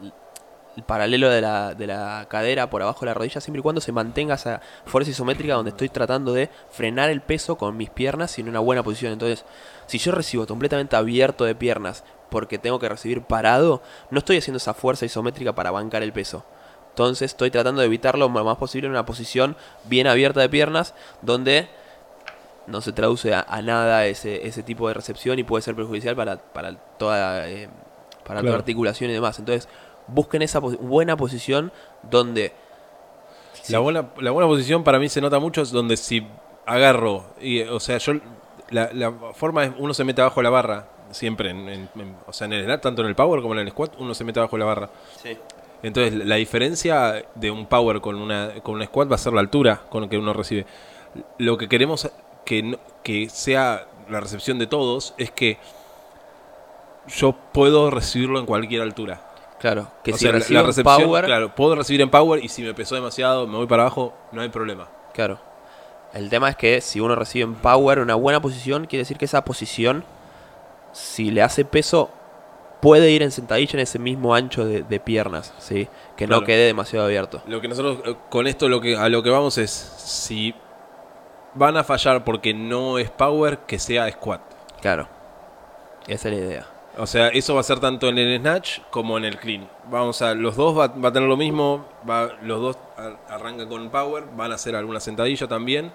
el 0.75 0.83
paralelo 0.83 1.29
de 1.29 1.41
la, 1.41 1.75
de 1.75 1.85
la 1.87 2.25
cadera 2.29 2.69
por 2.69 2.81
abajo 2.81 3.01
de 3.01 3.07
la 3.07 3.13
rodilla, 3.13 3.39
siempre 3.41 3.59
y 3.59 3.63
cuando 3.63 3.79
se 3.81 3.91
mantenga 3.91 4.35
esa 4.35 4.59
fuerza 4.85 5.11
isométrica 5.11 5.53
donde 5.53 5.69
estoy 5.69 5.89
tratando 5.89 6.33
de 6.33 6.49
frenar 6.71 7.09
el 7.09 7.21
peso 7.21 7.57
con 7.57 7.77
mis 7.77 7.89
piernas 7.89 8.37
y 8.37 8.41
en 8.41 8.49
una 8.49 8.59
buena 8.59 8.81
posición. 8.83 9.13
Entonces, 9.13 9.45
si 9.85 9.97
yo 9.99 10.11
recibo 10.11 10.47
completamente 10.47 10.95
abierto 10.95 11.45
de 11.45 11.53
piernas 11.55 12.03
porque 12.29 12.57
tengo 12.57 12.79
que 12.79 12.89
recibir 12.89 13.21
parado, 13.21 13.83
no 14.09 14.17
estoy 14.19 14.37
haciendo 14.37 14.57
esa 14.57 14.73
fuerza 14.73 15.05
isométrica 15.05 15.53
para 15.53 15.69
bancar 15.69 16.01
el 16.01 16.11
peso. 16.13 16.43
Entonces 16.89 17.31
estoy 17.31 17.51
tratando 17.51 17.81
de 17.81 17.87
evitarlo 17.87 18.29
lo 18.29 18.43
más 18.43 18.57
posible 18.57 18.85
en 18.87 18.91
una 18.91 19.05
posición 19.05 19.55
bien 19.85 20.07
abierta 20.07 20.41
de 20.41 20.49
piernas 20.49 20.93
donde 21.21 21.67
no 22.67 22.81
se 22.81 22.91
traduce 22.93 23.33
a, 23.33 23.45
a 23.47 23.61
nada 23.61 24.05
ese, 24.05 24.47
ese 24.47 24.63
tipo 24.63 24.87
de 24.87 24.93
recepción 24.93 25.37
y 25.37 25.43
puede 25.43 25.61
ser 25.63 25.75
perjudicial 25.75 26.15
para, 26.15 26.37
para 26.37 26.73
toda 26.97 27.47
eh, 27.49 27.67
para 28.23 28.39
Claro. 28.39 28.55
articulación 28.55 29.09
y 29.09 29.13
demás. 29.13 29.37
Entonces, 29.39 29.67
busquen 30.07 30.41
esa 30.41 30.59
buena 30.59 31.15
posición 31.17 31.71
donde 32.03 32.53
La, 33.69 33.79
buena, 33.79 34.09
la 34.19 34.31
buena 34.31 34.47
posición 34.47 34.83
para 34.83 34.99
mí 34.99 35.09
se 35.09 35.21
nota 35.21 35.39
mucho 35.39 35.61
es 35.61 35.71
donde 35.71 35.95
si 35.97 36.25
agarro, 36.65 37.23
y, 37.41 37.61
o 37.61 37.79
sea, 37.79 37.97
yo 37.97 38.13
la, 38.69 38.89
la 38.93 39.11
forma 39.33 39.63
es 39.65 39.71
uno 39.77 39.93
se 39.93 40.03
mete 40.03 40.21
abajo 40.21 40.39
de 40.39 40.43
la 40.45 40.49
barra, 40.49 40.87
siempre, 41.11 41.49
en, 41.51 41.69
en- 41.69 41.89
en- 41.95 42.15
o 42.25 42.33
sea, 42.33 42.45
en 42.45 42.53
el 42.53 42.79
tanto 42.81 43.01
en 43.01 43.07
el 43.07 43.15
power 43.15 43.41
como 43.41 43.53
en 43.53 43.59
el 43.61 43.69
squat, 43.69 43.93
uno 43.99 44.13
se 44.13 44.23
mete 44.23 44.39
abajo 44.39 44.55
de 44.55 44.59
la 44.61 44.65
barra. 44.65 44.89
Entonces, 45.83 46.13
la 46.13 46.35
diferencia 46.35 47.25
de 47.35 47.51
un 47.51 47.65
power 47.67 47.99
con 48.01 48.15
una 48.15 48.51
con 48.63 48.75
un 48.75 48.85
squat 48.85 49.11
va 49.11 49.15
a 49.15 49.17
ser 49.17 49.33
la 49.33 49.41
altura 49.41 49.81
con 49.89 50.03
la 50.03 50.09
que 50.09 50.17
uno 50.17 50.31
recibe. 50.33 50.65
Lo 51.37 51.57
que 51.57 51.67
queremos 51.67 52.09
que, 52.45 52.63
no- 52.63 52.79
que 53.03 53.29
sea 53.29 53.85
la 54.09 54.19
recepción 54.21 54.57
de 54.59 54.67
todos 54.67 55.13
es 55.17 55.31
que 55.31 55.57
yo 57.07 57.33
puedo 57.51 57.89
recibirlo 57.91 58.39
en 58.39 58.45
cualquier 58.45 58.81
altura. 58.81 59.21
Claro, 59.63 59.87
que 60.03 60.11
O 60.11 60.17
si 60.17 60.25
sea, 60.25 60.33
recibo 60.33 60.61
la 60.61 60.83
power, 60.83 61.23
claro, 61.23 61.55
puedo 61.55 61.73
recibir 61.73 62.01
en 62.01 62.09
power 62.09 62.43
y 62.43 62.49
si 62.49 62.63
me 62.63 62.73
pesó 62.73 62.95
demasiado, 62.95 63.47
me 63.47 63.55
voy 63.55 63.65
para 63.65 63.83
abajo, 63.83 64.13
no 64.33 64.41
hay 64.41 64.49
problema. 64.49 64.89
Claro. 65.13 65.39
El 66.13 66.29
tema 66.29 66.49
es 66.49 66.57
que 66.57 66.81
si 66.81 66.99
uno 66.99 67.15
recibe 67.15 67.45
en 67.45 67.55
power 67.55 67.99
una 67.99 68.15
buena 68.15 68.41
posición, 68.41 68.87
quiere 68.87 69.03
decir 69.03 69.17
que 69.17 69.23
esa 69.23 69.45
posición, 69.45 70.03
si 70.91 71.31
le 71.31 71.41
hace 71.43 71.63
peso, 71.63 72.09
puede 72.81 73.09
ir 73.11 73.23
en 73.23 73.31
sentadilla 73.31 73.75
en 73.75 73.79
ese 73.79 73.99
mismo 73.99 74.35
ancho 74.35 74.65
de, 74.65 74.83
de 74.83 74.99
piernas, 74.99 75.53
¿sí? 75.59 75.87
Que 76.17 76.27
no 76.27 76.43
quede 76.43 76.65
demasiado 76.65 77.05
abierto. 77.05 77.41
Lo 77.47 77.61
que 77.61 77.69
nosotros 77.69 77.99
eh, 78.05 78.17
con 78.27 78.47
esto 78.47 78.67
lo 78.67 78.81
que 78.81 78.97
a 78.97 79.07
lo 79.07 79.23
que 79.23 79.29
vamos 79.29 79.57
es 79.57 79.71
si 79.71 80.53
van 81.53 81.77
a 81.77 81.85
fallar 81.85 82.25
porque 82.25 82.53
no 82.53 82.99
es 82.99 83.09
power, 83.09 83.59
que 83.59 83.79
sea 83.79 84.11
squat. 84.11 84.41
Claro. 84.81 85.07
Esa 86.05 86.27
es 86.27 86.37
la 86.37 86.45
idea. 86.45 86.72
O 86.97 87.07
sea, 87.07 87.29
eso 87.29 87.55
va 87.55 87.61
a 87.61 87.63
ser 87.63 87.79
tanto 87.79 88.07
en 88.07 88.17
el 88.19 88.39
snatch 88.39 88.79
como 88.91 89.17
en 89.17 89.25
el 89.25 89.37
clean. 89.39 89.67
Vamos 89.89 90.21
a 90.21 90.35
los 90.35 90.55
dos 90.55 90.77
va, 90.77 90.87
va 90.87 91.09
a 91.09 91.11
tener 91.11 91.27
lo 91.27 91.37
mismo, 91.37 91.85
va, 92.07 92.31
los 92.43 92.61
dos 92.61 92.77
a- 92.97 93.33
arrancan 93.33 93.67
con 93.67 93.89
power, 93.89 94.25
van 94.35 94.51
a 94.51 94.55
hacer 94.55 94.75
alguna 94.75 94.99
sentadilla 94.99 95.47
también. 95.47 95.91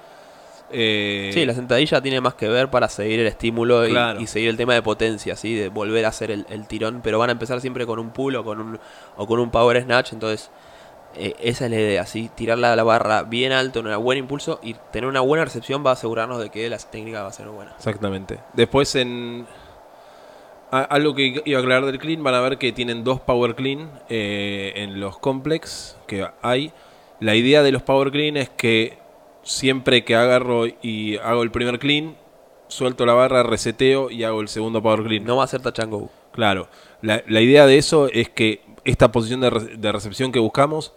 Eh, 0.71 1.31
Sí, 1.33 1.47
la 1.47 1.55
sentadilla 1.55 2.01
tiene 2.03 2.21
más 2.21 2.35
que 2.35 2.49
ver 2.49 2.69
para 2.69 2.89
seguir 2.89 3.21
el 3.21 3.27
estímulo 3.27 3.87
y, 3.87 3.91
Claro. 3.91 4.21
y 4.21 4.27
seguir 4.27 4.51
el 4.51 4.57
tema 4.57 4.75
de 4.75 4.83
potencia, 4.83 5.35
¿sí? 5.37 5.55
De 5.55 5.69
volver 5.69 6.05
a 6.05 6.09
hacer 6.09 6.31
el, 6.31 6.45
el 6.51 6.67
tirón, 6.67 7.01
pero 7.03 7.19
van 7.19 7.31
a 7.31 7.33
empezar 7.33 7.61
siempre 7.61 7.87
con 7.87 7.99
un 7.99 8.11
pull 8.11 8.37
o 8.37 8.45
con 8.45 8.61
un, 8.61 8.81
o 9.17 9.27
con 9.27 9.39
un 9.41 9.51
power 9.51 9.81
snatch, 9.83 10.13
entonces 10.13 10.51
eh, 11.15 11.35
esa 11.41 11.65
es 11.67 11.71
la 11.71 11.77
idea, 11.79 12.05
¿sí? 12.07 12.29
Tirar 12.35 12.59
la, 12.59 12.77
la 12.77 12.83
barra 12.85 13.23
bien 13.23 13.53
alto 13.53 13.81
en 13.81 13.87
un 13.87 14.03
buen 14.03 14.19
impulso 14.19 14.61
y 14.63 14.75
tener 14.93 15.09
una 15.09 15.21
buena 15.21 15.45
recepción 15.45 15.87
va 15.87 15.91
a 15.91 15.93
asegurarnos 15.95 16.39
de 16.39 16.51
que 16.51 16.69
la 16.69 16.77
técnica 16.77 17.23
va 17.23 17.29
a 17.29 17.33
ser 17.33 17.49
buena. 17.49 17.73
Exactamente. 17.77 18.39
Después 18.53 18.95
en 18.97 19.47
algo 20.71 21.15
que 21.15 21.43
iba 21.45 21.59
a 21.59 21.63
aclarar 21.63 21.87
del 21.87 21.99
clean, 21.99 22.23
van 22.23 22.35
a 22.35 22.41
ver 22.41 22.59
que 22.59 22.73
tienen 22.73 23.05
dos 23.05 23.21
power 23.21 23.55
clean 23.55 23.91
eh, 24.09 24.73
en 24.77 25.01
los 25.01 25.19
complex 25.19 25.97
que 26.07 26.27
hay. 26.43 26.73
La 27.21 27.35
idea 27.35 27.63
de 27.63 27.73
los 27.73 27.83
power 27.83 28.11
clean 28.11 28.37
es 28.37 28.49
que 28.51 28.99
siempre 29.43 30.05
que 30.05 30.15
agarro 30.15 30.67
y 30.67 31.17
hago 31.19 31.43
el 31.43 31.51
primer 31.51 31.79
clean, 31.79 32.17
suelto 32.69 33.07
la 33.07 33.15
barra, 33.15 33.43
reseteo 33.43 34.11
y 34.11 34.25
hago 34.25 34.41
el 34.41 34.49
segundo 34.49 34.83
power 34.83 35.03
clean. 35.05 35.25
No 35.25 35.37
va 35.37 35.45
a 35.45 35.49
ser 35.49 35.63
touch 35.63 35.81
and 35.81 35.91
go. 35.93 36.11
Claro, 36.33 36.69
la, 37.03 37.23
la 37.27 37.41
idea 37.41 37.67
de 37.67 37.79
eso 37.79 38.09
es 38.13 38.29
que 38.29 38.61
esta 38.85 39.11
posición 39.11 39.41
de, 39.41 39.51
re- 39.51 39.77
de 39.77 39.93
recepción 39.93 40.33
que 40.33 40.39
buscamos, 40.39 40.93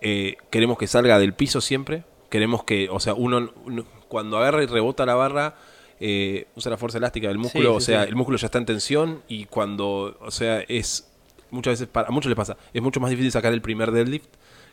eh, 0.00 0.36
queremos 0.50 0.76
que 0.76 0.86
salga 0.86 1.18
del 1.18 1.32
piso 1.34 1.60
siempre. 1.60 2.04
Queremos 2.30 2.64
que, 2.64 2.88
o 2.90 2.98
sea, 3.00 3.14
uno, 3.14 3.52
uno 3.64 3.84
cuando 4.08 4.36
agarra 4.38 4.62
y 4.62 4.66
rebota 4.66 5.06
la 5.06 5.14
barra, 5.14 5.54
eh, 6.00 6.46
usa 6.56 6.70
la 6.70 6.76
fuerza 6.76 6.98
elástica 6.98 7.28
del 7.28 7.38
músculo, 7.38 7.70
Sí, 7.70 7.76
o 7.76 7.80
sí, 7.80 7.86
sea, 7.86 8.02
sí. 8.04 8.08
el 8.08 8.16
músculo 8.16 8.38
ya 8.38 8.46
está 8.46 8.58
en 8.58 8.66
tensión 8.66 9.22
y 9.28 9.44
cuando, 9.46 10.16
o 10.20 10.30
sea, 10.30 10.60
es 10.68 11.08
muchas 11.50 11.72
veces, 11.74 11.88
para, 11.88 12.08
a 12.08 12.10
muchos 12.10 12.28
les 12.30 12.36
pasa, 12.36 12.56
es 12.72 12.82
mucho 12.82 13.00
más 13.00 13.10
difícil 13.10 13.30
sacar 13.32 13.52
el 13.52 13.62
primer 13.62 13.90
deadlift 13.92 14.26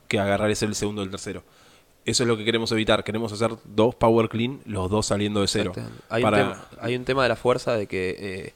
que 0.08 0.20
agarrar 0.20 0.50
ese 0.52 0.66
el 0.66 0.76
segundo 0.76 1.02
o 1.02 1.06
el 1.06 1.12
tercero. 1.12 1.44
Eso 2.04 2.24
es 2.24 2.28
lo 2.28 2.36
que 2.36 2.44
queremos 2.44 2.72
evitar. 2.72 3.04
Queremos 3.04 3.32
hacer 3.32 3.52
dos 3.64 3.94
power 3.94 4.28
clean, 4.28 4.60
los 4.66 4.90
dos 4.90 5.06
saliendo 5.06 5.42
de 5.42 5.48
cero. 5.48 5.72
Hay, 6.10 6.24
Para- 6.24 6.38
un 6.38 6.44
tema, 6.54 6.66
hay 6.82 6.96
un 6.96 7.06
tema 7.06 7.24
de 7.24 7.30
la 7.30 7.36
fuerza 7.36 7.76
de 7.76 7.86
que 7.86 8.16
eh, 8.20 8.54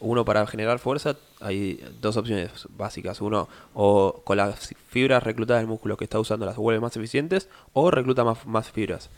uno 0.00 0.24
para 0.24 0.46
generar 0.46 0.78
fuerza 0.78 1.14
hay 1.40 1.78
dos 2.00 2.16
opciones 2.16 2.50
básicas. 2.70 3.20
Uno, 3.20 3.48
o 3.74 4.22
con 4.24 4.38
las 4.38 4.74
fibras 4.88 5.22
reclutadas 5.22 5.60
del 5.60 5.68
músculo 5.68 5.98
que 5.98 6.04
está 6.04 6.18
usando 6.18 6.46
las 6.46 6.56
vuelve 6.56 6.80
más 6.80 6.96
eficientes 6.96 7.50
o 7.74 7.90
recluta 7.90 8.24
más, 8.24 8.46
más 8.46 8.70
fibras. 8.70 9.10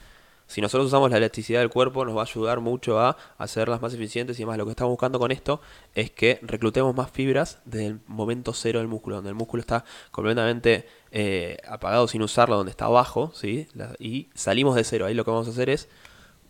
Si 0.48 0.60
nosotros 0.62 0.86
usamos 0.86 1.10
la 1.10 1.18
elasticidad 1.18 1.60
del 1.60 1.68
cuerpo 1.68 2.04
nos 2.06 2.16
va 2.16 2.22
a 2.22 2.24
ayudar 2.24 2.58
mucho 2.60 2.98
a 2.98 3.16
hacerlas 3.36 3.80
más 3.82 3.92
eficientes 3.92 4.38
y 4.38 4.42
además 4.42 4.56
lo 4.58 4.64
que 4.64 4.70
estamos 4.70 4.90
buscando 4.90 5.18
con 5.18 5.30
esto 5.30 5.60
es 5.94 6.10
que 6.10 6.38
reclutemos 6.42 6.96
más 6.96 7.10
fibras 7.10 7.58
desde 7.66 7.86
el 7.88 8.00
momento 8.06 8.54
cero 8.54 8.78
del 8.78 8.88
músculo, 8.88 9.16
donde 9.16 9.28
el 9.28 9.34
músculo 9.36 9.60
está 9.60 9.84
completamente 10.10 10.88
eh, 11.12 11.58
apagado 11.68 12.08
sin 12.08 12.22
usarlo, 12.22 12.56
donde 12.56 12.70
está 12.70 12.86
abajo, 12.86 13.30
¿sí? 13.34 13.68
La- 13.74 13.94
y 13.98 14.30
salimos 14.34 14.74
de 14.74 14.84
cero. 14.84 15.04
Ahí 15.04 15.12
lo 15.14 15.24
que 15.24 15.30
vamos 15.30 15.48
a 15.48 15.50
hacer 15.50 15.68
es 15.68 15.86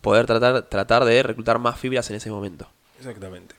poder 0.01 0.27
tratar, 0.27 0.63
tratar 0.63 1.05
de 1.05 1.21
reclutar 1.25 1.59
más 1.59 1.77
fibras 1.79 2.09
en 2.11 2.17
ese 2.17 2.31
momento. 2.31 2.69
Exactamente. 2.99 3.57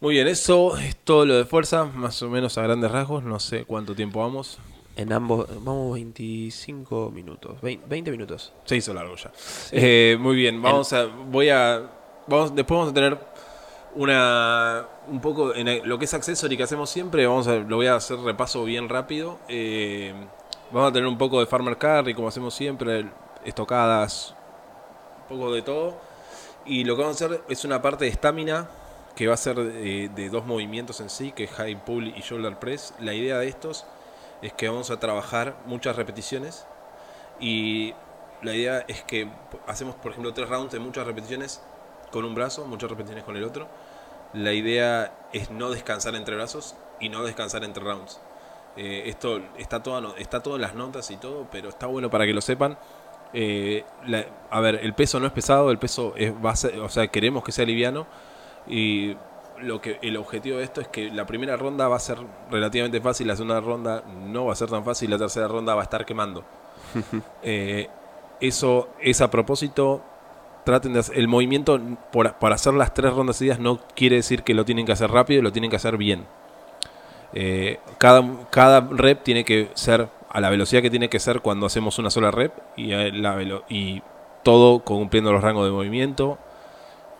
Muy 0.00 0.14
bien, 0.14 0.26
eso 0.26 0.76
es 0.78 0.96
todo 0.96 1.24
lo 1.26 1.34
de 1.36 1.44
fuerza, 1.44 1.84
más 1.84 2.20
o 2.22 2.28
menos 2.28 2.58
a 2.58 2.62
grandes 2.62 2.90
rasgos. 2.90 3.22
No 3.22 3.38
sé 3.38 3.64
cuánto 3.66 3.94
tiempo 3.94 4.18
vamos. 4.18 4.58
En 4.94 5.12
ambos, 5.12 5.46
vamos 5.64 5.94
25 5.94 7.10
minutos, 7.10 7.60
20, 7.62 7.86
20 7.88 8.10
minutos. 8.10 8.52
Se 8.64 8.76
hizo 8.76 8.92
largo 8.92 9.16
ya. 9.16 9.32
Eh, 9.70 10.18
muy 10.20 10.36
bien, 10.36 10.60
vamos 10.60 10.92
a. 10.92 11.06
Voy 11.06 11.48
a. 11.48 11.90
Vamos, 12.26 12.54
después 12.54 12.78
vamos 12.78 12.90
a 12.90 12.94
tener 12.94 13.18
una. 13.94 14.86
Un 15.08 15.20
poco 15.20 15.54
en 15.54 15.88
lo 15.88 15.98
que 15.98 16.04
es 16.04 16.12
accessory 16.12 16.58
que 16.58 16.64
hacemos 16.64 16.90
siempre. 16.90 17.26
Vamos 17.26 17.48
a, 17.48 17.56
lo 17.56 17.76
voy 17.76 17.86
a 17.86 17.94
hacer 17.94 18.18
repaso 18.18 18.64
bien 18.64 18.90
rápido. 18.90 19.38
Eh, 19.48 20.12
vamos 20.70 20.90
a 20.90 20.92
tener 20.92 21.08
un 21.08 21.16
poco 21.16 21.40
de 21.40 21.46
farmer 21.46 21.78
carry, 21.78 22.12
como 22.12 22.28
hacemos 22.28 22.52
siempre. 22.52 23.06
Estocadas, 23.46 24.34
un 25.22 25.38
poco 25.38 25.54
de 25.54 25.62
todo. 25.62 25.96
Y 26.66 26.84
lo 26.84 26.96
que 26.96 27.02
vamos 27.02 27.20
a 27.22 27.24
hacer 27.24 27.42
es 27.48 27.64
una 27.64 27.80
parte 27.80 28.04
de 28.04 28.10
estamina 28.10 28.68
que 29.16 29.26
va 29.26 29.34
a 29.34 29.38
ser 29.38 29.56
de, 29.56 30.10
de 30.10 30.28
dos 30.28 30.46
movimientos 30.46 31.00
en 31.00 31.08
sí, 31.08 31.32
que 31.32 31.44
es 31.44 31.50
high 31.52 31.82
pull 31.82 32.08
y 32.08 32.20
shoulder 32.20 32.58
press. 32.58 32.92
La 33.00 33.14
idea 33.14 33.38
de 33.38 33.48
estos 33.48 33.86
es 34.42 34.52
que 34.52 34.68
vamos 34.68 34.90
a 34.90 34.98
trabajar 35.00 35.56
muchas 35.66 35.96
repeticiones 35.96 36.66
y 37.40 37.94
la 38.42 38.54
idea 38.54 38.84
es 38.88 39.02
que 39.02 39.28
hacemos, 39.66 39.94
por 39.96 40.12
ejemplo, 40.12 40.34
tres 40.34 40.48
rounds 40.48 40.72
de 40.72 40.80
muchas 40.80 41.06
repeticiones 41.06 41.62
con 42.10 42.24
un 42.24 42.34
brazo, 42.34 42.64
muchas 42.66 42.90
repeticiones 42.90 43.24
con 43.24 43.36
el 43.36 43.44
otro. 43.44 43.68
La 44.32 44.52
idea 44.52 45.12
es 45.32 45.50
no 45.50 45.70
descansar 45.70 46.14
entre 46.14 46.34
brazos 46.36 46.74
y 47.00 47.08
no 47.08 47.22
descansar 47.22 47.64
entre 47.64 47.84
rounds. 47.84 48.20
Eh, 48.76 49.04
esto 49.06 49.40
está 49.58 49.82
todo, 49.82 50.16
está 50.16 50.42
todo 50.42 50.56
en 50.56 50.62
las 50.62 50.74
notas 50.74 51.10
y 51.10 51.16
todo, 51.16 51.46
pero 51.50 51.68
está 51.68 51.86
bueno 51.86 52.10
para 52.10 52.26
que 52.26 52.32
lo 52.32 52.40
sepan. 52.40 52.78
Eh, 53.34 53.84
la- 54.06 54.26
a 54.50 54.60
ver, 54.60 54.76
el 54.82 54.94
peso 54.94 55.20
no 55.20 55.26
es 55.26 55.32
pesado, 55.32 55.70
el 55.70 55.78
peso 55.78 56.14
es, 56.16 56.32
ser- 56.54 56.78
o 56.80 56.88
sea, 56.88 57.08
queremos 57.08 57.44
que 57.44 57.52
sea 57.52 57.64
liviano 57.66 58.06
y 58.66 59.16
lo 59.62 59.80
que 59.80 59.98
el 60.02 60.16
objetivo 60.16 60.58
de 60.58 60.64
esto 60.64 60.80
es 60.80 60.88
que 60.88 61.10
la 61.10 61.26
primera 61.26 61.56
ronda 61.56 61.88
va 61.88 61.96
a 61.96 62.00
ser 62.00 62.18
relativamente 62.50 63.00
fácil, 63.00 63.28
la 63.28 63.36
segunda 63.36 63.60
ronda 63.60 64.02
no 64.26 64.46
va 64.46 64.52
a 64.52 64.56
ser 64.56 64.68
tan 64.70 64.84
fácil, 64.84 65.10
la 65.10 65.18
tercera 65.18 65.48
ronda 65.48 65.74
va 65.74 65.80
a 65.82 65.84
estar 65.84 66.04
quemando. 66.04 66.44
Eh, 67.42 67.88
eso 68.40 68.88
es 69.00 69.20
a 69.20 69.30
propósito. 69.30 70.02
Traten 70.64 70.92
de 70.92 71.00
hacer, 71.00 71.18
el 71.18 71.26
movimiento 71.26 71.80
por, 72.12 72.34
por 72.34 72.52
hacer 72.52 72.74
las 72.74 72.94
tres 72.94 73.12
rondas 73.12 73.36
seguidas 73.36 73.58
no 73.58 73.80
quiere 73.96 74.16
decir 74.16 74.42
que 74.44 74.54
lo 74.54 74.64
tienen 74.64 74.86
que 74.86 74.92
hacer 74.92 75.10
rápido, 75.10 75.42
lo 75.42 75.50
tienen 75.52 75.70
que 75.70 75.76
hacer 75.76 75.96
bien. 75.96 76.24
Eh, 77.34 77.80
cada, 77.98 78.22
cada 78.50 78.80
rep 78.80 79.22
tiene 79.22 79.44
que 79.44 79.70
ser 79.74 80.08
a 80.28 80.40
la 80.40 80.50
velocidad 80.50 80.82
que 80.82 80.90
tiene 80.90 81.08
que 81.08 81.18
ser 81.18 81.40
cuando 81.40 81.66
hacemos 81.66 81.98
una 81.98 82.10
sola 82.10 82.30
rep 82.30 82.52
y, 82.76 82.92
a 82.92 83.08
la 83.12 83.34
velo- 83.34 83.64
y 83.68 84.02
todo 84.42 84.80
cumpliendo 84.80 85.32
los 85.32 85.42
rangos 85.42 85.64
de 85.64 85.72
movimiento 85.72 86.38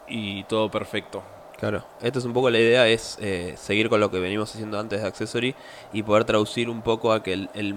y 0.08 0.44
todo 0.44 0.70
perfecto. 0.70 1.22
Claro, 1.62 1.84
esto 2.00 2.18
es 2.18 2.24
un 2.24 2.32
poco 2.32 2.50
la 2.50 2.58
idea, 2.58 2.88
es 2.88 3.18
eh, 3.20 3.54
seguir 3.56 3.88
con 3.88 4.00
lo 4.00 4.10
que 4.10 4.18
venimos 4.18 4.52
haciendo 4.52 4.80
antes 4.80 5.00
de 5.00 5.06
Accessory 5.06 5.54
y 5.92 6.02
poder 6.02 6.24
traducir 6.24 6.68
un 6.68 6.82
poco 6.82 7.12
a 7.12 7.22
que 7.22 7.32
el, 7.34 7.50
el- 7.54 7.76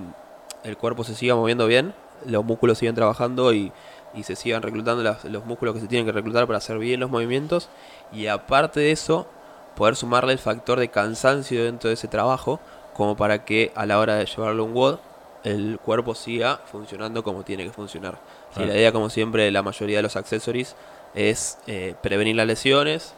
el 0.64 0.76
cuerpo 0.76 1.04
se 1.04 1.14
siga 1.14 1.36
moviendo 1.36 1.68
bien, 1.68 1.94
los 2.26 2.44
músculos 2.44 2.80
sigan 2.80 2.96
trabajando 2.96 3.54
y, 3.54 3.72
y 4.16 4.24
se 4.24 4.36
sigan 4.36 4.64
reclutando 4.64 5.04
las- 5.04 5.24
los 5.26 5.46
músculos 5.46 5.76
que 5.76 5.82
se 5.82 5.88
tienen 5.88 6.08
que 6.08 6.12
reclutar 6.14 6.48
para 6.48 6.58
hacer 6.58 6.80
bien 6.80 7.00
los 7.00 7.12
movimientos 7.12 7.70
y 8.12 8.26
aparte 8.26 8.80
de 8.80 8.92
eso, 8.92 9.28
poder 9.76 9.96
sumarle 9.96 10.34
el 10.34 10.40
factor 10.40 10.80
de 10.80 10.88
cansancio 10.90 11.64
dentro 11.64 11.90
de 11.90 11.94
ese 11.94 12.08
trabajo 12.08 12.60
como 12.96 13.16
para 13.16 13.46
que 13.46 13.72
a 13.76 13.86
la 13.86 14.00
hora 14.00 14.16
de 14.16 14.26
llevarlo 14.26 14.64
a 14.64 14.66
un 14.66 14.74
WOD 14.74 14.98
el 15.44 15.78
cuerpo 15.78 16.16
siga 16.16 16.60
funcionando 16.72 17.24
como 17.24 17.44
tiene 17.44 17.64
que 17.66 17.72
funcionar. 17.72 18.14
Sí, 18.50 18.56
Claro. 18.56 18.70
la 18.72 18.78
idea, 18.80 18.92
como 18.92 19.12
siempre, 19.12 19.52
la 19.52 19.62
mayoría 19.62 19.98
de 19.98 20.02
los 20.02 20.16
accessories 20.16 20.76
es 21.14 21.60
eh, 21.68 21.94
prevenir 22.02 22.36
las 22.36 22.48
lesiones, 22.48 23.14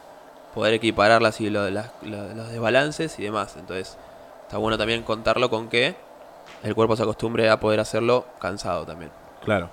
poder 0.58 0.74
de 1.64 1.70
las- 1.70 1.92
lo- 2.02 2.34
los 2.34 2.48
desbalances 2.50 3.18
y 3.18 3.22
demás. 3.22 3.56
Entonces, 3.56 3.96
está 4.42 4.58
bueno 4.58 4.76
también 4.76 5.02
contarlo 5.02 5.48
con 5.50 5.68
que 5.68 5.94
el 6.62 6.74
cuerpo 6.74 6.96
se 6.96 7.02
acostumbre 7.04 7.48
a 7.48 7.60
poder 7.60 7.80
hacerlo 7.80 8.26
cansado 8.40 8.84
también. 8.84 9.10
Claro. 9.44 9.70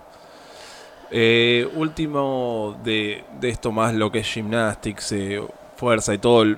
Eh, 1.11 1.69
último 1.75 2.79
de, 2.83 3.23
esto 3.43 3.71
más 3.71 3.93
lo 3.93 4.11
que 4.11 4.19
es 4.19 4.27
gymnastics, 4.33 5.11
eh, 5.11 5.41
fuerza 5.75 6.13
y 6.13 6.17
todo 6.17 6.41
el, 6.43 6.57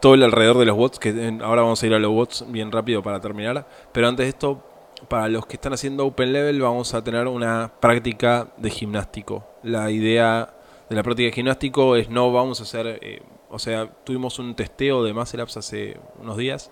todo 0.00 0.14
el 0.14 0.22
alrededor 0.22 0.58
de 0.58 0.66
los 0.66 0.76
bots, 0.76 0.98
que 0.98 1.10
ahora 1.42 1.62
vamos 1.62 1.82
a 1.82 1.86
ir 1.86 1.94
a 1.94 1.98
los 1.98 2.10
bots 2.12 2.44
bien 2.48 2.70
rápido 2.72 3.02
para 3.02 3.20
terminar. 3.20 3.66
Pero 3.92 4.08
antes 4.08 4.24
de 4.24 4.28
esto, 4.30 4.62
para 5.08 5.28
los 5.28 5.46
que 5.46 5.54
están 5.54 5.72
haciendo 5.72 6.06
Open 6.06 6.32
Level, 6.32 6.60
vamos 6.60 6.94
a 6.94 7.02
tener 7.02 7.26
una 7.26 7.70
práctica 7.80 8.48
de 8.56 8.70
gimnástico. 8.70 9.44
La 9.62 9.90
idea 9.90 10.52
de 10.88 10.96
la 10.96 11.02
práctica 11.02 11.26
de 11.28 11.32
gimnástico 11.32 11.96
es 11.96 12.08
no 12.10 12.32
vamos 12.32 12.60
a 12.60 12.64
hacer, 12.64 12.98
eh, 13.00 13.22
o 13.54 13.58
sea, 13.58 13.88
tuvimos 14.04 14.38
un 14.38 14.54
testeo 14.54 15.04
de 15.04 15.12
Muscle 15.14 15.42
Ups 15.42 15.56
hace 15.56 15.98
unos 16.20 16.36
días. 16.36 16.70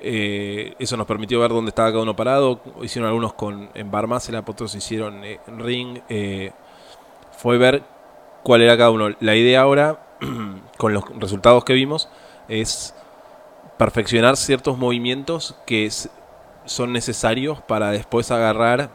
Eh, 0.00 0.74
eso 0.78 0.96
nos 0.96 1.06
permitió 1.06 1.40
ver 1.40 1.50
dónde 1.50 1.70
estaba 1.70 1.90
cada 1.90 2.02
uno 2.02 2.14
parado. 2.16 2.60
Hicieron 2.82 3.08
algunos 3.08 3.34
con 3.34 3.70
en 3.74 3.90
bar 3.90 4.06
muscle 4.06 4.38
up, 4.38 4.44
otros 4.48 4.74
hicieron 4.74 5.24
eh, 5.24 5.40
en 5.46 5.58
ring. 5.60 5.98
Eh, 6.08 6.52
fue 7.32 7.58
ver 7.58 7.82
cuál 8.42 8.62
era 8.62 8.76
cada 8.76 8.90
uno. 8.90 9.10
La 9.20 9.34
idea 9.36 9.62
ahora, 9.62 10.06
con 10.78 10.92
los 10.94 11.04
resultados 11.18 11.64
que 11.64 11.72
vimos, 11.72 12.08
es 12.48 12.94
perfeccionar 13.78 14.36
ciertos 14.36 14.78
movimientos 14.78 15.56
que 15.66 15.86
s- 15.86 16.10
son 16.66 16.92
necesarios 16.92 17.60
para 17.62 17.90
después 17.90 18.30
agarrar 18.30 18.90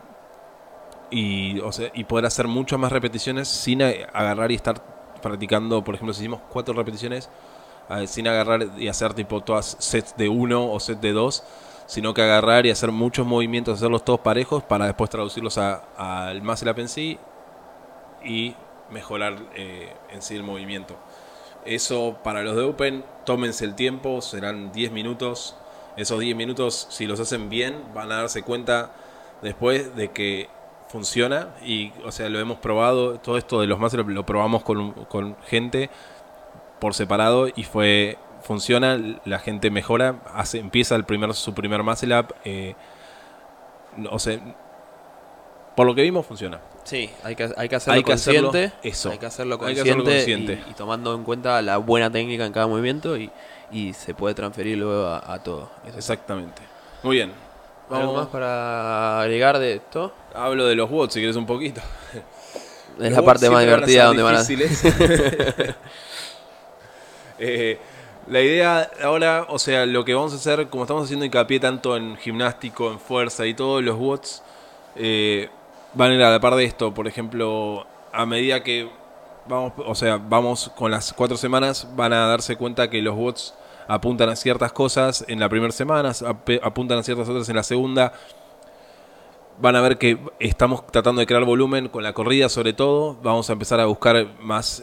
y, 1.12 1.60
y 1.94 2.04
poder 2.04 2.26
hacer 2.26 2.48
muchas 2.48 2.80
más 2.80 2.92
repeticiones 2.92 3.48
sin 3.48 3.82
agarrar 3.82 4.52
y 4.52 4.56
estar 4.56 4.99
practicando, 5.20 5.84
por 5.84 5.96
ejemplo, 5.96 6.14
si 6.14 6.22
hicimos 6.22 6.42
cuatro 6.50 6.74
repeticiones, 6.74 7.30
eh, 7.90 8.08
sin 8.08 8.28
agarrar 8.28 8.68
y 8.78 8.88
hacer 8.88 9.14
tipo 9.14 9.42
todas 9.42 9.78
sets 9.80 10.16
de 10.16 10.30
uno 10.30 10.72
o 10.72 10.80
set 10.80 11.00
de 11.00 11.12
dos, 11.12 11.44
sino 11.88 12.14
que 12.14 12.22
agarrar 12.22 12.66
y 12.66 12.72
hacer 12.72 12.92
muchos 12.92 13.26
movimientos, 13.26 13.80
hacerlos 13.80 14.06
todos 14.06 14.20
parejos 14.20 14.64
para 14.64 14.86
después 14.86 15.10
traducirlos 15.10 15.58
al 15.58 16.42
muscle 16.44 16.72
up 16.72 16.80
en 16.80 16.88
sí 16.88 17.18
y 18.24 18.56
mejorar 18.92 19.38
eh, 19.56 19.94
en 20.12 20.22
sí 20.22 20.36
el 20.36 20.44
movimiento. 20.44 20.96
Eso 21.66 22.18
para 22.24 22.44
los 22.44 22.56
de 22.56 22.64
Open, 22.64 23.04
tómense 23.26 23.66
el 23.66 23.76
tiempo, 23.76 24.22
serán 24.22 24.72
10 24.72 24.92
minutos. 24.92 25.56
Esos 25.98 26.20
10 26.20 26.36
minutos, 26.36 26.88
si 26.90 27.08
los 27.08 27.20
hacen 27.20 27.50
bien, 27.50 27.84
van 27.94 28.12
a 28.12 28.18
darse 28.18 28.44
cuenta 28.44 28.92
después 29.42 29.96
de 29.96 30.12
que 30.12 30.50
funciona. 30.90 31.50
Y, 31.64 31.92
o 32.06 32.12
sea, 32.12 32.30
lo 32.30 32.40
hemos 32.40 32.58
probado, 32.60 33.20
todo 33.20 33.38
esto 33.38 33.62
de 33.62 33.68
los 33.68 33.80
más 33.80 33.94
lo 33.94 34.26
probamos 34.26 34.64
con, 34.64 34.92
con 35.06 35.38
gente 35.48 35.90
por 36.80 36.94
separado 36.94 37.48
y 37.56 37.64
fue 37.64 38.18
funciona, 38.42 38.98
la 39.26 39.40
gente 39.40 39.70
mejora, 39.70 40.22
hace, 40.34 40.60
empieza 40.60 40.96
el 40.96 41.04
primer, 41.06 41.34
su 41.34 41.54
primer 41.54 41.84
muscle 41.84 42.18
up. 42.18 42.36
eh, 42.46 42.76
o 44.10 44.18
sea, 44.20 44.40
por 45.76 45.86
lo 45.86 45.96
que 45.96 46.02
vimos, 46.02 46.26
funciona. 46.26 46.60
Sí, 46.84 47.10
hay 47.24 47.36
que, 47.36 47.50
hay 47.56 47.70
que 47.70 47.76
hacerlo 47.76 47.98
Hay 47.98 48.04
que 48.04 48.14
hacerlo, 48.14 48.52
consciente. 48.52 48.76
eso. 48.84 49.12
Hay 49.12 49.18
que 49.18 49.26
hacerlo 49.26 49.58
que 49.60 49.66
consciente, 49.66 49.92
hacerlo 49.92 50.04
consciente. 50.06 50.64
Y, 50.68 50.72
y 50.72 50.74
tomando 50.74 51.14
en 51.16 51.24
cuenta 51.24 51.62
la 51.62 51.78
buena 51.78 52.10
técnica 52.12 52.46
en 52.46 52.54
cada 52.54 52.68
movimiento 52.68 53.18
y, 53.18 53.30
y 53.72 53.94
se 53.94 54.14
puede 54.14 54.36
transferir 54.36 54.78
luego 54.78 55.06
a, 55.08 55.34
a 55.34 55.44
todo. 55.44 55.70
Eso. 55.86 55.98
Exactamente. 55.98 56.62
Muy 57.04 57.18
bien. 57.18 57.49
¿Algo 57.90 58.02
Vamos- 58.14 58.16
más 58.18 58.28
para 58.28 59.22
agregar 59.22 59.58
de 59.60 59.76
esto? 59.76 60.14
Hablo 60.36 60.66
de 60.68 60.76
los 60.76 60.90
bots 60.90 61.14
si 61.14 61.20
quieres 61.20 61.36
un 61.36 61.46
poquito. 61.46 61.82
Es 63.00 63.10
Los 63.10 63.12
la 63.14 63.22
parte 63.24 63.50
más 63.50 63.62
divertida 63.64 64.06
donde 64.06 64.24
van 64.24 64.36
a... 64.36 64.44
Eh, 67.42 67.80
la 68.28 68.42
idea 68.42 68.92
ahora, 69.02 69.46
o 69.48 69.58
sea, 69.60 69.86
lo 69.86 70.04
que 70.04 70.14
vamos 70.14 70.34
a 70.34 70.36
hacer, 70.36 70.68
como 70.68 70.84
estamos 70.84 71.06
haciendo 71.06 71.26
hincapié 71.26 71.60
tanto 71.60 71.96
en 71.96 72.18
gimnástico, 72.18 72.92
en 72.92 73.00
fuerza 73.00 73.46
y 73.46 73.54
todo, 73.54 73.82
los 73.82 73.98
bots 73.98 74.44
eh, 74.98 75.50
van 75.94 76.12
a 76.12 76.16
ir 76.16 76.22
a 76.24 76.32
la 76.32 76.40
par 76.40 76.56
de 76.56 76.66
esto. 76.66 76.94
Por 76.94 77.08
ejemplo, 77.08 77.88
a 78.12 78.26
medida 78.26 78.62
que 78.62 78.90
vamos, 79.48 79.72
o 79.78 79.96
sea, 79.96 80.18
vamos 80.18 80.70
con 80.76 80.92
las 80.92 81.14
cuatro 81.14 81.38
semanas, 81.38 81.88
van 81.96 82.12
a 82.14 82.28
darse 82.28 82.56
cuenta 82.58 82.90
que 82.90 83.02
los 83.02 83.16
bots 83.16 83.54
apuntan 83.90 84.30
a 84.30 84.36
ciertas 84.38 84.72
cosas 84.72 85.26
en 85.28 85.40
la 85.40 85.50
primera 85.50 85.74
semana, 85.74 86.12
ap- 86.12 86.50
apuntan 86.64 87.00
a 87.00 87.04
ciertas 87.04 87.28
otras 87.28 87.50
en 87.50 87.56
la 87.58 87.64
segunda. 87.64 88.14
Van 89.60 89.76
a 89.76 89.82
ver 89.82 89.98
que 89.98 90.18
estamos 90.40 90.88
tratando 90.88 91.20
de 91.20 91.26
crear 91.28 91.44
volumen 91.44 91.90
con 91.90 92.04
la 92.04 92.14
corrida 92.14 92.48
sobre 92.48 92.72
todo. 92.72 93.18
Vamos 93.22 93.50
a 93.50 93.54
empezar 93.54 93.82
a 93.82 93.86
buscar 93.88 94.40
más 94.40 94.82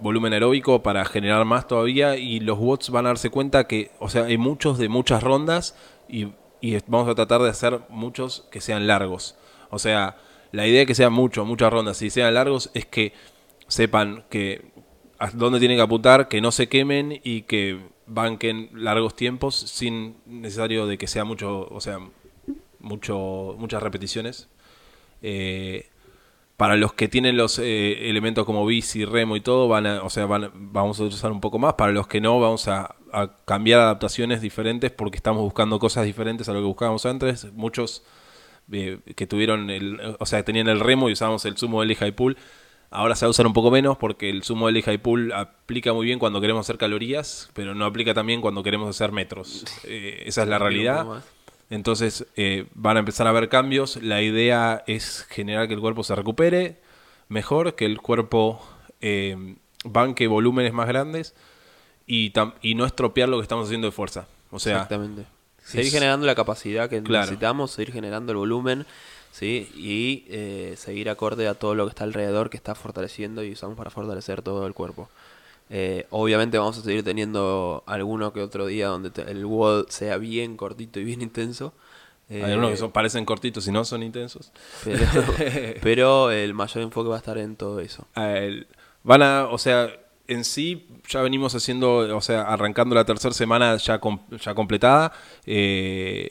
volumen 0.00 0.32
aeróbico 0.32 0.82
para 0.82 1.04
generar 1.06 1.44
más 1.44 1.66
todavía. 1.66 2.16
Y 2.16 2.38
los 2.38 2.58
bots 2.58 2.90
van 2.90 3.06
a 3.06 3.08
darse 3.08 3.30
cuenta 3.30 3.66
que, 3.66 3.90
o 3.98 4.08
sea, 4.08 4.26
hay 4.26 4.38
muchos 4.38 4.78
de 4.78 4.88
muchas 4.88 5.22
rondas 5.24 5.74
y, 6.08 6.28
y 6.60 6.78
vamos 6.86 7.08
a 7.08 7.16
tratar 7.16 7.40
de 7.42 7.50
hacer 7.50 7.80
muchos 7.88 8.46
que 8.52 8.60
sean 8.60 8.86
largos. 8.86 9.34
O 9.70 9.80
sea, 9.80 10.18
la 10.52 10.66
idea 10.68 10.80
de 10.80 10.86
que 10.86 10.94
sean 10.94 11.12
muchos, 11.12 11.44
muchas 11.44 11.72
rondas 11.72 12.00
y 12.02 12.10
sean 12.10 12.34
largos 12.34 12.70
es 12.74 12.86
que 12.86 13.12
sepan 13.66 14.24
que 14.30 14.70
a 15.18 15.30
dónde 15.30 15.58
tienen 15.58 15.78
que 15.78 15.82
apuntar, 15.82 16.28
que 16.28 16.40
no 16.40 16.52
se 16.52 16.68
quemen 16.68 17.20
y 17.24 17.42
que 17.42 17.95
banquen 18.06 18.70
largos 18.72 19.16
tiempos 19.16 19.54
sin 19.54 20.16
necesario 20.26 20.86
de 20.86 20.98
que 20.98 21.06
sea 21.06 21.24
mucho, 21.24 21.68
o 21.70 21.80
sea, 21.80 21.98
mucho, 22.80 23.56
muchas 23.58 23.82
repeticiones. 23.82 24.48
Eh, 25.22 25.88
para 26.56 26.76
los 26.76 26.94
que 26.94 27.08
tienen 27.08 27.36
los 27.36 27.58
eh, 27.58 28.08
elementos 28.08 28.46
como 28.46 28.64
bici, 28.64 29.04
remo 29.04 29.36
y 29.36 29.40
todo, 29.40 29.68
van 29.68 29.86
a, 29.86 30.02
o 30.02 30.10
sea, 30.10 30.26
van, 30.26 30.50
vamos 30.54 30.98
a 31.00 31.04
usar 31.04 31.32
un 31.32 31.40
poco 31.40 31.58
más. 31.58 31.74
Para 31.74 31.92
los 31.92 32.06
que 32.06 32.20
no, 32.20 32.40
vamos 32.40 32.68
a, 32.68 32.96
a 33.12 33.36
cambiar 33.44 33.80
adaptaciones 33.80 34.40
diferentes 34.40 34.90
porque 34.90 35.16
estamos 35.16 35.42
buscando 35.42 35.78
cosas 35.78 36.06
diferentes 36.06 36.48
a 36.48 36.52
lo 36.52 36.60
que 36.60 36.66
buscábamos 36.66 37.04
antes. 37.04 37.52
Muchos 37.52 38.04
eh, 38.72 39.00
que 39.14 39.26
tuvieron 39.26 39.70
el, 39.70 40.16
o 40.18 40.26
sea, 40.26 40.44
tenían 40.44 40.68
el 40.68 40.80
remo 40.80 41.08
y 41.08 41.12
usábamos 41.12 41.44
el 41.44 41.56
sumo 41.56 41.82
del 41.82 41.94
high 41.94 42.12
pool. 42.12 42.36
Ahora 42.90 43.16
se 43.16 43.24
va 43.24 43.28
a 43.28 43.30
usar 43.30 43.46
un 43.46 43.52
poco 43.52 43.70
menos 43.70 43.98
porque 43.98 44.30
el 44.30 44.42
sumo 44.42 44.68
del 44.68 44.82
high 44.82 44.98
pool 44.98 45.32
aplica 45.32 45.92
muy 45.92 46.06
bien 46.06 46.18
cuando 46.18 46.40
queremos 46.40 46.64
hacer 46.66 46.78
calorías, 46.78 47.50
pero 47.52 47.74
no 47.74 47.84
aplica 47.84 48.14
también 48.14 48.40
cuando 48.40 48.62
queremos 48.62 48.88
hacer 48.88 49.12
metros. 49.12 49.64
Eh, 49.84 50.22
esa 50.26 50.42
es 50.44 50.48
la 50.48 50.58
realidad. 50.58 51.04
Entonces 51.68 52.26
eh, 52.36 52.66
van 52.74 52.96
a 52.96 53.00
empezar 53.00 53.26
a 53.26 53.30
haber 53.30 53.48
cambios. 53.48 53.96
La 54.02 54.22
idea 54.22 54.84
es 54.86 55.26
generar 55.28 55.66
que 55.68 55.74
el 55.74 55.80
cuerpo 55.80 56.04
se 56.04 56.14
recupere 56.14 56.76
mejor, 57.28 57.74
que 57.74 57.86
el 57.86 58.00
cuerpo 58.00 58.64
eh, 59.00 59.56
banque 59.84 60.28
volúmenes 60.28 60.72
más 60.72 60.86
grandes 60.86 61.34
y, 62.06 62.32
y 62.62 62.74
no 62.76 62.86
estropear 62.86 63.28
lo 63.28 63.38
que 63.38 63.42
estamos 63.42 63.66
haciendo 63.66 63.88
de 63.88 63.92
fuerza. 63.92 64.28
O 64.52 64.60
sea, 64.60 64.74
Exactamente. 64.76 65.24
Seguir 65.64 65.88
es- 65.88 65.92
generando 65.92 66.24
la 66.24 66.36
capacidad 66.36 66.88
que 66.88 67.02
Claro. 67.02 67.24
necesitamos, 67.24 67.72
seguir 67.72 67.92
generando 67.92 68.30
el 68.30 68.38
volumen, 68.38 68.86
¿sí? 69.32 69.68
Y 69.76 70.24
eh, 70.28 70.74
seguir 70.76 71.08
acorde 71.10 71.48
a 71.48 71.54
todo 71.54 71.74
lo 71.74 71.84
que 71.86 71.90
está 71.90 72.04
alrededor, 72.04 72.50
que 72.50 72.56
está 72.56 72.74
fortaleciendo 72.74 73.42
y 73.44 73.52
usamos 73.52 73.76
para 73.76 73.90
fortalecer 73.90 74.42
todo 74.42 74.66
el 74.66 74.74
cuerpo. 74.74 75.08
Eh, 75.68 76.06
obviamente 76.10 76.58
vamos 76.58 76.78
a 76.78 76.82
seguir 76.82 77.02
teniendo 77.02 77.82
alguno 77.86 78.32
que 78.32 78.40
otro 78.40 78.66
día 78.66 78.86
donde 78.88 79.10
te- 79.10 79.28
el 79.30 79.44
WOD 79.44 79.86
sea 79.88 80.16
bien 80.16 80.56
cortito 80.56 81.00
y 81.00 81.04
bien 81.04 81.22
intenso. 81.22 81.72
hay 82.30 82.42
algunos 82.42 82.68
que 82.70 82.74
Eh, 82.74 82.78
son, 82.78 82.92
parecen 82.92 83.24
cortitos 83.24 83.66
y 83.66 83.72
no 83.72 83.84
son 83.84 84.02
intensos. 84.02 84.52
pero, 84.84 85.00
pero 85.82 86.30
el 86.30 86.54
mayor 86.54 86.82
enfoque 86.84 87.08
va 87.08 87.16
a 87.16 87.18
estar 87.18 87.38
en 87.38 87.56
todo 87.56 87.80
eso. 87.80 88.06
El- 88.14 88.66
van 89.02 89.22
a, 89.22 89.46
o 89.46 89.58
sea, 89.58 89.90
en 90.28 90.44
sí 90.44 90.86
ya 91.08 91.20
venimos 91.22 91.54
haciendo, 91.54 92.16
o 92.16 92.20
sea, 92.20 92.42
arrancando 92.42 92.94
la 92.94 93.04
tercera 93.04 93.32
semana 93.34 93.76
ya, 93.76 94.00
com- 94.00 94.20
ya 94.40 94.54
completada 94.54 95.12
eh, 95.46 96.30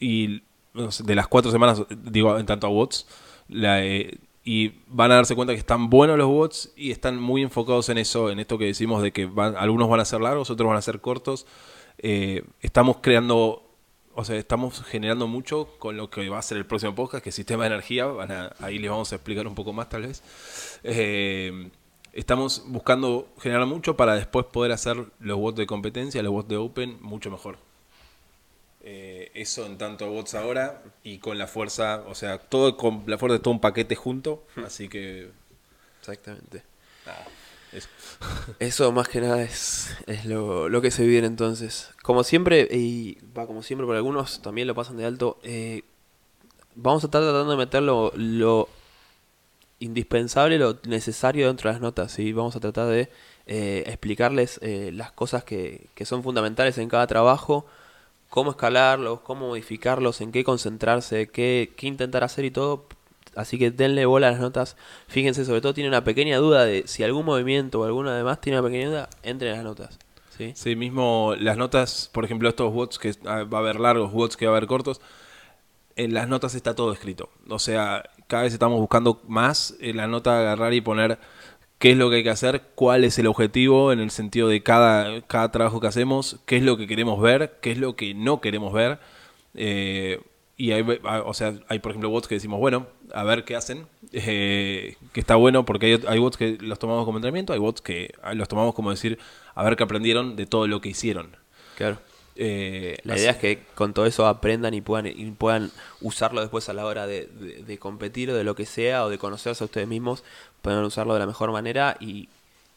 y 0.00 0.42
de 0.76 1.14
las 1.14 1.28
cuatro 1.28 1.50
semanas, 1.50 1.82
digo, 2.04 2.38
en 2.38 2.46
tanto 2.46 2.66
a 2.66 2.70
bots, 2.70 3.06
eh, 3.50 4.18
y 4.44 4.72
van 4.86 5.10
a 5.12 5.16
darse 5.16 5.34
cuenta 5.34 5.52
que 5.54 5.58
están 5.58 5.90
buenos 5.90 6.16
los 6.18 6.28
bots 6.28 6.72
y 6.76 6.90
están 6.92 7.20
muy 7.20 7.42
enfocados 7.42 7.88
en 7.88 7.98
eso, 7.98 8.30
en 8.30 8.38
esto 8.38 8.58
que 8.58 8.66
decimos 8.66 9.02
de 9.02 9.12
que 9.12 9.26
van, 9.26 9.56
algunos 9.56 9.88
van 9.88 10.00
a 10.00 10.04
ser 10.04 10.20
largos, 10.20 10.50
otros 10.50 10.68
van 10.68 10.76
a 10.78 10.82
ser 10.82 11.00
cortos. 11.00 11.46
Eh, 11.98 12.44
estamos 12.60 12.98
creando 13.00 13.62
o 14.18 14.24
sea, 14.24 14.36
estamos 14.36 14.82
generando 14.84 15.26
mucho 15.26 15.68
con 15.78 15.98
lo 15.98 16.08
que 16.08 16.26
va 16.30 16.38
a 16.38 16.42
ser 16.42 16.56
el 16.56 16.64
próximo 16.64 16.94
podcast, 16.94 17.22
que 17.22 17.28
es 17.28 17.34
sistema 17.34 17.64
de 17.64 17.66
energía. 17.66 18.06
Van 18.06 18.32
a- 18.32 18.52
ahí 18.60 18.78
les 18.78 18.90
vamos 18.90 19.12
a 19.12 19.16
explicar 19.16 19.46
un 19.46 19.54
poco 19.54 19.74
más, 19.74 19.90
tal 19.90 20.06
vez. 20.06 20.22
Eh, 20.84 21.68
estamos 22.14 22.64
buscando 22.66 23.28
generar 23.42 23.66
mucho 23.66 23.94
para 23.94 24.14
después 24.14 24.46
poder 24.46 24.72
hacer 24.72 24.96
los 25.20 25.36
bots 25.38 25.58
de 25.58 25.66
competencia, 25.66 26.22
los 26.22 26.32
bots 26.32 26.48
de 26.48 26.56
Open, 26.56 26.96
mucho 27.02 27.30
mejor. 27.30 27.58
Eh, 28.88 29.32
eso 29.34 29.66
en 29.66 29.78
tanto 29.78 30.08
bots 30.08 30.36
ahora 30.36 30.80
y 31.02 31.18
con 31.18 31.38
la 31.38 31.48
fuerza, 31.48 32.04
o 32.06 32.14
sea, 32.14 32.38
todo 32.38 32.76
con 32.76 33.02
la 33.08 33.18
fuerza 33.18 33.34
es 33.36 33.42
todo 33.42 33.52
un 33.52 33.60
paquete 33.60 33.96
junto, 33.96 34.44
así 34.64 34.88
que 34.88 35.28
Exactamente. 35.98 36.62
nada, 37.04 37.26
eso. 37.72 37.88
Eso 38.60 38.92
más 38.92 39.08
que 39.08 39.20
nada 39.20 39.42
es, 39.42 39.88
es 40.06 40.24
lo, 40.24 40.68
lo 40.68 40.80
que 40.80 40.92
se 40.92 41.04
viene 41.04 41.26
entonces. 41.26 41.90
Como 42.02 42.22
siempre, 42.22 42.68
y 42.70 43.18
va 43.36 43.48
como 43.48 43.64
siempre, 43.64 43.86
por 43.88 43.96
algunos 43.96 44.40
también 44.40 44.68
lo 44.68 44.74
pasan 44.76 44.96
de 44.98 45.04
alto, 45.04 45.40
eh, 45.42 45.82
vamos 46.76 47.02
a 47.02 47.08
estar 47.08 47.22
tratando 47.22 47.50
de 47.50 47.56
meter 47.56 47.82
lo, 47.82 48.12
lo 48.14 48.68
indispensable, 49.80 50.58
lo 50.58 50.78
necesario 50.86 51.48
dentro 51.48 51.68
de 51.68 51.74
las 51.74 51.82
notas, 51.82 52.12
¿sí? 52.12 52.32
Vamos 52.32 52.54
a 52.54 52.60
tratar 52.60 52.86
de 52.86 53.10
eh, 53.46 53.82
explicarles 53.86 54.60
eh, 54.62 54.90
las 54.94 55.10
cosas 55.10 55.42
que, 55.42 55.88
que 55.96 56.06
son 56.06 56.22
fundamentales 56.22 56.78
en 56.78 56.88
cada 56.88 57.08
trabajo, 57.08 57.66
cómo 58.30 58.50
escalarlos, 58.50 59.20
cómo 59.20 59.48
modificarlos, 59.48 60.20
en 60.20 60.32
qué 60.32 60.44
concentrarse, 60.44 61.28
qué, 61.28 61.72
qué 61.76 61.86
intentar 61.86 62.24
hacer 62.24 62.44
y 62.44 62.50
todo. 62.50 62.86
Así 63.34 63.58
que 63.58 63.70
denle 63.70 64.06
bola 64.06 64.28
a 64.28 64.30
las 64.32 64.40
notas. 64.40 64.76
Fíjense, 65.08 65.44
sobre 65.44 65.60
todo 65.60 65.74
tiene 65.74 65.88
una 65.88 66.04
pequeña 66.04 66.38
duda 66.38 66.64
de 66.64 66.84
si 66.86 67.02
algún 67.02 67.26
movimiento 67.26 67.80
o 67.80 67.84
alguna 67.84 68.16
demás 68.16 68.40
tiene 68.40 68.58
una 68.58 68.66
pequeña 68.66 68.88
duda, 68.88 69.10
entren 69.22 69.52
en 69.52 69.56
las 69.58 69.64
notas. 69.64 69.98
¿sí? 70.36 70.52
Sí, 70.54 70.76
mismo 70.76 71.34
las 71.38 71.56
notas, 71.56 72.10
por 72.12 72.24
ejemplo, 72.24 72.48
estos 72.48 72.72
bots 72.72 72.98
que 72.98 73.14
ah, 73.26 73.44
va 73.44 73.58
a 73.58 73.60
haber 73.60 73.78
largos, 73.78 74.12
bots 74.12 74.36
que 74.36 74.46
va 74.46 74.52
a 74.52 74.56
haber 74.56 74.66
cortos, 74.66 75.00
en 75.96 76.14
las 76.14 76.28
notas 76.28 76.54
está 76.54 76.74
todo 76.74 76.92
escrito. 76.92 77.30
O 77.48 77.58
sea, 77.58 78.04
cada 78.26 78.44
vez 78.44 78.52
estamos 78.52 78.80
buscando 78.80 79.20
más 79.26 79.74
en 79.80 79.96
la 79.96 80.06
nota 80.06 80.38
agarrar 80.38 80.74
y 80.74 80.80
poner 80.80 81.18
qué 81.78 81.90
es 81.92 81.96
lo 81.96 82.08
que 82.10 82.16
hay 82.16 82.22
que 82.22 82.30
hacer, 82.30 82.62
cuál 82.74 83.04
es 83.04 83.18
el 83.18 83.26
objetivo 83.26 83.92
en 83.92 84.00
el 84.00 84.10
sentido 84.10 84.48
de 84.48 84.62
cada, 84.62 85.20
cada 85.22 85.50
trabajo 85.52 85.80
que 85.80 85.86
hacemos, 85.88 86.38
qué 86.46 86.56
es 86.56 86.62
lo 86.62 86.76
que 86.76 86.86
queremos 86.86 87.20
ver, 87.20 87.58
qué 87.60 87.72
es 87.72 87.78
lo 87.78 87.96
que 87.96 88.14
no 88.14 88.40
queremos 88.40 88.72
ver. 88.72 88.98
Eh, 89.54 90.20
y 90.58 90.72
hay, 90.72 90.82
o 91.24 91.34
sea, 91.34 91.54
hay 91.68 91.80
por 91.80 91.92
ejemplo 91.92 92.08
bots 92.08 92.28
que 92.28 92.34
decimos, 92.36 92.58
bueno, 92.58 92.86
a 93.12 93.24
ver 93.24 93.44
qué 93.44 93.56
hacen, 93.56 93.86
eh, 94.12 94.96
que 95.12 95.20
está 95.20 95.34
bueno 95.36 95.66
porque 95.66 95.86
hay, 95.86 96.02
hay 96.08 96.18
bots 96.18 96.38
que 96.38 96.56
los 96.60 96.78
tomamos 96.78 97.04
como 97.04 97.18
entrenamiento, 97.18 97.52
hay 97.52 97.58
bots 97.58 97.82
que 97.82 98.14
los 98.32 98.48
tomamos 98.48 98.74
como 98.74 98.90
decir, 98.90 99.18
a 99.54 99.62
ver 99.62 99.76
qué 99.76 99.82
aprendieron 99.84 100.34
de 100.34 100.46
todo 100.46 100.66
lo 100.66 100.80
que 100.80 100.88
hicieron. 100.88 101.36
Claro. 101.76 101.98
Eh, 102.38 102.98
La 103.04 103.14
así- 103.14 103.22
idea 103.22 103.32
es 103.32 103.36
que 103.38 103.62
con 103.74 103.92
todo 103.94 104.04
eso 104.06 104.26
aprendan 104.26 104.72
y 104.74 104.80
puedan, 104.82 105.06
y 105.06 105.30
puedan 105.32 105.70
usarlo 106.02 106.40
después 106.42 106.68
a 106.70 106.74
la 106.74 106.84
hora 106.86 107.06
de, 107.06 107.26
de- 107.26 107.62
de 107.62 107.78
competir 107.78 108.30
o 108.30 108.34
de 108.34 108.44
lo 108.44 108.54
que 108.54 108.66
sea 108.66 109.04
o 109.04 109.10
de 109.10 109.16
conocerse 109.18 109.62
a 109.62 109.66
ustedes 109.66 109.88
mismos, 109.88 110.22
puedan 110.66 110.84
usarlo 110.84 111.14
de 111.14 111.20
la 111.20 111.26
mejor 111.26 111.52
manera 111.52 111.96
y, 112.00 112.28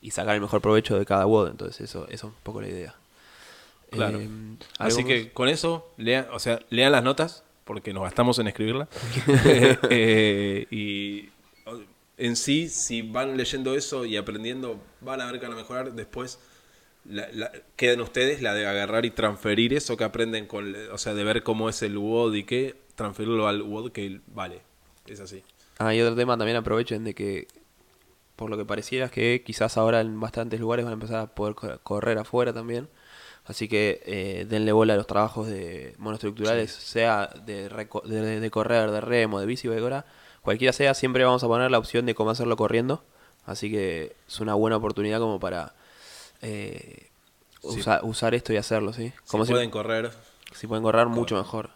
y 0.02 0.12
sacar 0.12 0.36
el 0.36 0.42
mejor 0.42 0.62
provecho 0.62 0.98
de 0.98 1.06
cada 1.06 1.26
WOD. 1.26 1.50
Entonces 1.50 1.82
eso, 1.90 2.06
eso 2.06 2.14
es 2.14 2.24
un 2.24 2.34
poco 2.44 2.62
la 2.62 2.68
idea. 2.68 2.96
Claro. 3.92 4.20
Eh, 4.20 4.30
Así 4.78 4.98
¿algo 5.00 5.08
que 5.08 5.32
con 5.32 5.50
eso, 5.50 5.92
lean, 5.98 6.28
o 6.32 6.40
sea, 6.40 6.60
lean 6.70 6.92
las 6.92 7.04
notas, 7.04 7.44
porque 7.66 7.92
nos 7.94 8.04
gastamos 8.04 8.38
en 8.40 8.48
escribirla. 8.48 8.88
Eh, 9.90 10.68
y 10.72 11.30
en 12.18 12.36
sí, 12.36 12.70
si 12.70 13.02
van 13.02 13.38
leyendo 13.38 13.74
eso 13.76 14.06
y 14.06 14.18
aprendiendo, 14.18 14.80
van 15.02 15.22
a 15.22 15.26
ver 15.32 15.40
que 15.40 15.48
van 15.48 15.54
a 15.58 15.62
mejorar. 15.62 15.94
Después 15.94 16.40
la, 17.06 17.28
la- 17.34 17.52
quedan 17.76 18.02
ustedes 18.02 18.42
la 18.42 18.54
de 18.54 18.68
agarrar 18.68 19.06
y 19.06 19.12
transferir 19.12 19.74
eso 19.74 19.98
que 19.98 20.04
aprenden 20.04 20.46
con, 20.46 20.76
o 20.92 20.98
sea, 20.98 21.14
de 21.14 21.24
ver 21.24 21.42
cómo 21.44 21.70
es 21.70 21.82
el 21.82 21.98
WOD 21.98 22.34
y 22.36 22.44
qué, 22.44 22.76
transferirlo 22.96 23.48
al 23.48 23.62
WOD 23.64 23.92
que 23.92 24.20
vale. 24.28 24.62
Es 25.08 25.20
así. 25.20 25.42
Ah, 25.80 25.96
y 25.96 26.02
otro 26.02 26.16
tema 26.16 26.38
también 26.38 26.58
aprovechen 26.58 27.04
de 27.06 27.16
que, 27.16 27.48
por 28.40 28.50
lo 28.50 28.58
que 28.58 28.64
pareciera 28.66 29.06
es 29.08 29.12
que 29.12 29.44
quizás 29.46 29.78
ahora 29.78 30.00
en 30.02 30.20
bastantes 30.20 30.60
lugares 30.62 30.86
van 30.86 30.94
a 30.94 30.96
empezar 30.96 31.20
a 31.20 31.28
poder 31.28 31.56
co- 31.56 31.78
correr 31.84 32.18
afuera 32.18 32.54
también. 32.54 32.88
Así 33.46 33.68
que 33.68 34.02
eh, 34.06 34.46
denle 34.48 34.72
bola 34.72 34.94
a 34.94 34.98
los 34.98 35.08
trabajos 35.08 35.48
de 35.48 35.94
monoestructurales, 35.98 36.72
sea 36.72 37.28
de, 37.46 37.68
de, 38.06 38.40
de 38.40 38.52
correr, 38.52 38.92
de 38.92 39.02
remo, 39.02 39.40
de 39.40 39.46
bici 39.46 39.68
o 39.68 39.72
de. 39.72 40.04
Cualquiera 40.42 40.72
sea, 40.72 40.94
siempre 40.94 41.26
vamos 41.26 41.44
a 41.44 41.48
poner 41.48 41.70
la 41.70 41.80
opción 41.80 42.06
de 42.06 42.16
cómo 42.16 42.30
hacerlo 42.30 42.56
corriendo. 42.56 43.04
Así 43.46 43.70
que 43.72 44.16
es 44.28 44.40
una 44.40 44.54
buena 44.54 44.78
oportunidad 44.78 45.20
como 45.20 45.40
para 45.40 45.74
eh, 46.42 47.08
Sí. 47.62 47.68
usa- 47.82 48.00
usar 48.04 48.34
esto 48.36 48.54
y 48.54 48.58
hacerlo, 48.58 48.94
¿sí? 48.94 49.12
Como 49.28 49.44
si 49.44 49.48
si- 49.50 49.54
pueden 49.54 49.70
correr, 49.70 50.12
si 50.54 50.66
pueden 50.68 50.84
correr, 50.84 51.08
mucho 51.08 51.36
mejor. 51.36 51.72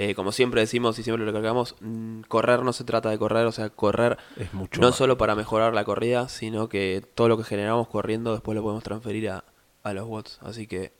Eh, 0.00 0.14
como 0.14 0.30
siempre 0.30 0.60
decimos 0.60 0.96
y 0.98 1.02
siempre 1.02 1.26
lo 1.26 1.32
cargamos, 1.32 1.74
mm, 1.80 2.20
correr 2.28 2.62
no 2.62 2.72
se 2.72 2.84
trata 2.84 3.10
de 3.10 3.18
correr, 3.18 3.46
o 3.46 3.52
sea, 3.52 3.68
correr 3.70 4.16
es 4.36 4.54
mucho 4.54 4.80
no 4.80 4.88
más. 4.88 4.96
solo 4.96 5.18
para 5.18 5.34
mejorar 5.34 5.74
la 5.74 5.82
corrida, 5.84 6.28
sino 6.28 6.68
que 6.68 7.04
todo 7.16 7.26
lo 7.28 7.36
que 7.36 7.42
generamos 7.42 7.88
corriendo 7.88 8.32
después 8.32 8.54
lo 8.54 8.62
podemos 8.62 8.84
transferir 8.84 9.28
a, 9.30 9.44
a 9.82 9.92
los 9.94 10.06
bots. 10.06 10.38
Así 10.42 10.66
que 10.68 10.92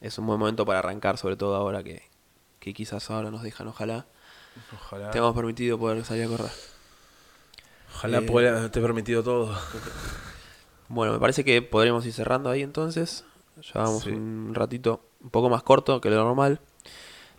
es 0.00 0.16
un 0.18 0.26
buen 0.26 0.38
momento 0.38 0.64
para 0.64 0.78
arrancar, 0.78 1.18
sobre 1.18 1.36
todo 1.36 1.56
ahora 1.56 1.82
que, 1.82 2.02
que 2.60 2.72
quizás 2.72 3.10
ahora 3.10 3.30
nos 3.32 3.42
dejan, 3.42 3.66
ojalá 3.66 4.06
Ojalá, 4.76 5.10
tengamos 5.10 5.34
permitido 5.34 5.78
poder 5.78 6.04
salir 6.04 6.24
a 6.24 6.28
correr. 6.28 6.50
ojalá 7.94 8.18
eh, 8.18 8.22
pueda 8.22 8.70
te 8.70 8.80
permitido 8.80 9.22
todo. 9.24 9.56
Bueno, 10.88 11.12
me 11.12 11.18
parece 11.18 11.44
que 11.44 11.62
podremos 11.62 12.04
ir 12.06 12.12
cerrando 12.12 12.50
ahí 12.50 12.62
entonces. 12.62 13.24
Llevamos 13.74 14.04
Sí. 14.04 14.10
un 14.10 14.52
ratito 14.54 15.02
un 15.20 15.30
poco 15.30 15.48
más 15.50 15.62
corto 15.62 16.00
que 16.00 16.10
lo 16.10 16.16
normal. 16.16 16.60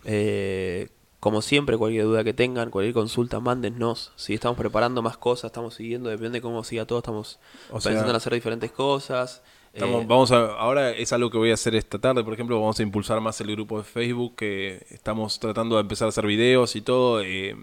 Eh, 0.05 0.89
como 1.19 1.43
siempre, 1.43 1.77
cualquier 1.77 2.05
duda 2.05 2.23
que 2.23 2.33
tengan, 2.33 2.71
cualquier 2.71 2.95
consulta, 2.95 3.39
mándennos. 3.39 4.11
Si 4.15 4.33
estamos 4.33 4.57
preparando 4.57 5.01
más 5.03 5.17
cosas, 5.17 5.49
estamos 5.51 5.75
siguiendo, 5.75 6.09
depende 6.09 6.39
de 6.39 6.41
cómo 6.41 6.63
siga 6.63 6.85
todo, 6.85 6.97
estamos 6.99 7.39
O 7.69 7.79
sea, 7.79 7.91
pensando 7.91 8.09
en 8.11 8.15
hacer 8.15 8.33
diferentes 8.33 8.71
cosas. 8.71 9.43
Estamos- 9.71 10.01
Eh, 10.01 10.05
vamos 10.07 10.31
a, 10.31 10.47
ahora 10.55 10.89
es 10.89 11.13
algo 11.13 11.29
que 11.29 11.37
voy 11.37 11.51
a 11.51 11.53
hacer 11.53 11.75
esta 11.75 11.99
tarde, 11.99 12.23
por 12.23 12.33
ejemplo, 12.33 12.59
vamos 12.59 12.79
a 12.79 12.83
impulsar 12.83 13.21
más 13.21 13.39
el 13.39 13.51
grupo 13.51 13.77
de 13.77 13.83
Facebook, 13.83 14.35
que 14.35 14.85
estamos 14.89 15.39
tratando 15.39 15.75
de 15.75 15.81
empezar 15.81 16.07
a 16.07 16.09
hacer 16.09 16.25
videos 16.25 16.75
y 16.75 16.81
todo, 16.81 17.21
eh, 17.21 17.55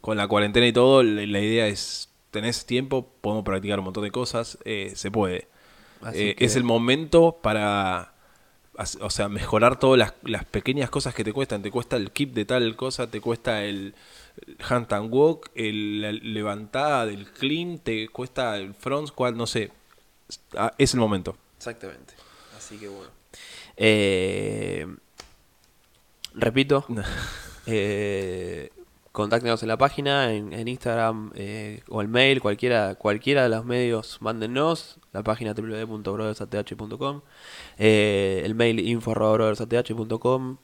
con 0.00 0.16
la 0.16 0.26
cuarentena 0.26 0.66
y 0.66 0.72
todo, 0.72 1.02
la, 1.02 1.40
idea 1.40 1.66
es, 1.66 2.08
tenés 2.30 2.64
tiempo, 2.64 3.06
podemos 3.20 3.44
practicar 3.44 3.78
un 3.80 3.84
montón 3.84 4.02
de 4.04 4.10
cosas, 4.10 4.56
eh, 4.64 4.92
se 4.96 5.10
puede. 5.10 5.46
que- 6.36 6.44
Es 6.44 6.56
el 6.56 6.64
momento 6.64 7.36
para, 7.42 8.13
o 9.00 9.10
sea, 9.10 9.28
mejorar 9.28 9.78
todas 9.78 9.98
las, 9.98 10.14
las 10.24 10.44
pequeñas 10.44 10.90
cosas 10.90 11.14
que 11.14 11.24
te 11.24 11.32
cuestan, 11.32 11.62
te 11.62 11.70
cuesta 11.70 11.96
el 11.96 12.10
keep 12.10 12.32
de 12.32 12.44
tal 12.44 12.76
cosa, 12.76 13.10
te 13.10 13.20
cuesta 13.20 13.64
el 13.64 13.94
hand 14.68 14.92
and 14.92 15.12
walk, 15.12 15.50
el, 15.54 16.00
la 16.00 16.12
levantada 16.12 17.06
del 17.06 17.30
clean, 17.30 17.78
te 17.78 18.08
cuesta 18.08 18.56
el 18.56 18.74
front 18.74 19.08
squat, 19.08 19.34
no 19.34 19.46
sé, 19.46 19.70
Ah, 20.56 20.72
es 20.78 20.94
el 20.94 21.00
momento. 21.00 21.36
Exactamente. 21.56 22.14
Así 22.56 22.78
que 22.78 22.88
bueno. 22.88 23.10
Eh, 23.76 24.86
repito, 26.34 26.86
eh, 27.66 28.70
contáctenos 29.14 29.62
en 29.62 29.68
la 29.68 29.78
página, 29.78 30.32
en, 30.32 30.66
Instagram 30.66 31.30
eh, 31.36 31.84
o 31.88 32.00
el 32.00 32.08
mail, 32.08 32.40
cualquiera, 32.40 32.96
cualquiera 32.96 33.44
de 33.44 33.48
los 33.48 33.64
medios, 33.64 34.18
mándennos. 34.20 34.98
La 35.12 35.22
página 35.22 35.54
www.brothersath.com, 35.54 37.20
eh, 37.78 38.42
el 38.44 38.56
mail 38.56 38.80
info.brothersath.com, 38.80 40.56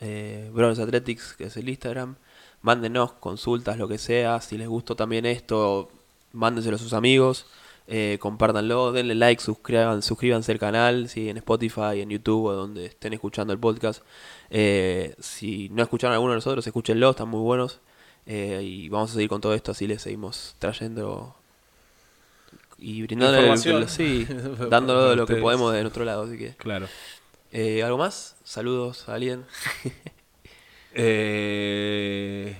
eh, 0.00 0.50
Brothers 0.54 0.78
Athletics, 0.78 1.34
que 1.34 1.44
es 1.44 1.56
el 1.58 1.68
Instagram. 1.68 2.16
Mándenos 2.62 3.12
consultas, 3.12 3.76
lo 3.76 3.88
que 3.88 3.98
sea. 3.98 4.40
Si 4.40 4.56
les 4.56 4.68
gustó 4.68 4.96
también 4.96 5.26
esto, 5.26 5.90
mándenselo 6.32 6.76
a 6.76 6.78
sus 6.78 6.94
amigos. 6.94 7.44
Eh, 7.88 8.16
compártanlo, 8.20 8.92
denle 8.92 9.14
like, 9.14 9.42
suscriban, 9.42 10.02
suscríbanse 10.02 10.52
al 10.52 10.58
canal, 10.58 11.08
si 11.08 11.28
en 11.28 11.36
Spotify, 11.38 12.00
en 12.00 12.10
YouTube 12.10 12.46
o 12.46 12.52
donde 12.52 12.86
estén 12.86 13.12
escuchando 13.12 13.52
el 13.52 13.58
podcast. 13.58 14.02
Eh, 14.50 15.14
si 15.18 15.68
no 15.70 15.82
escucharon 15.82 16.14
alguno 16.14 16.32
de 16.32 16.36
nosotros, 16.36 16.66
escúchenlo, 16.66 17.10
están 17.10 17.28
muy 17.28 17.40
buenos. 17.40 17.80
Eh, 18.26 18.60
y 18.62 18.88
vamos 18.88 19.10
a 19.10 19.14
seguir 19.14 19.28
con 19.28 19.40
todo 19.40 19.52
esto, 19.54 19.72
así 19.72 19.86
les 19.88 20.00
seguimos 20.02 20.54
trayendo 20.60 21.34
y 22.78 23.02
brindando 23.02 23.36
Información. 23.38 23.88
sí, 23.88 24.26
dándolo 24.70 25.14
lo 25.16 25.26
que 25.26 25.36
podemos 25.36 25.72
de 25.72 25.82
nuestro 25.82 26.04
lado. 26.04 26.22
Así 26.24 26.38
que, 26.38 26.54
Claro. 26.56 26.86
eh, 27.50 27.82
¿algo 27.82 27.98
más? 27.98 28.36
Saludos 28.44 29.08
a 29.08 29.14
alguien. 29.14 29.44
Eh, 30.94 32.54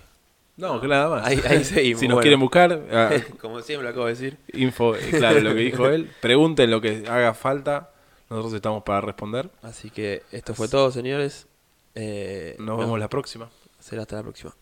no, 0.57 0.81
que 0.81 0.89
nada 0.89 1.09
más. 1.09 1.27
Ahí- 1.27 1.41
ahí 1.49 1.65
seguimos, 1.65 2.01
si 2.01 2.09
nos 2.09 2.15
bueno. 2.17 2.23
quieren 2.23 2.41
buscar, 2.41 2.83
ah, 2.93 3.11
Como 3.41 3.61
siempre 3.63 3.85
lo 3.85 3.91
acabo 3.91 4.07
de 4.07 4.13
decir. 4.13 4.39
info, 4.53 4.95
eh, 4.97 5.01
claro, 5.11 5.41
lo 5.41 5.51
que 5.55 5.61
dijo 5.61 5.87
él. 5.89 6.11
Pregunten 6.21 6.71
lo 6.71 6.81
que 6.81 7.05
haga 7.09 7.35
falta. 7.35 7.91
Nosotros 8.31 8.55
estamos 8.55 8.83
para 8.83 9.01
responder. 9.03 9.51
Así 9.63 9.91
que 9.91 10.23
esto 10.33 10.55
fue 10.55 10.69
todo, 10.69 10.91
señores. 10.91 11.47
Eh, 11.95 12.57
Nos 12.59 12.79
vemos 12.79 12.99
la 12.99 13.09
próxima. 13.09 13.51
Será 13.79 14.03
hasta 14.03 14.17
la 14.17 14.23
próxima. 14.23 14.55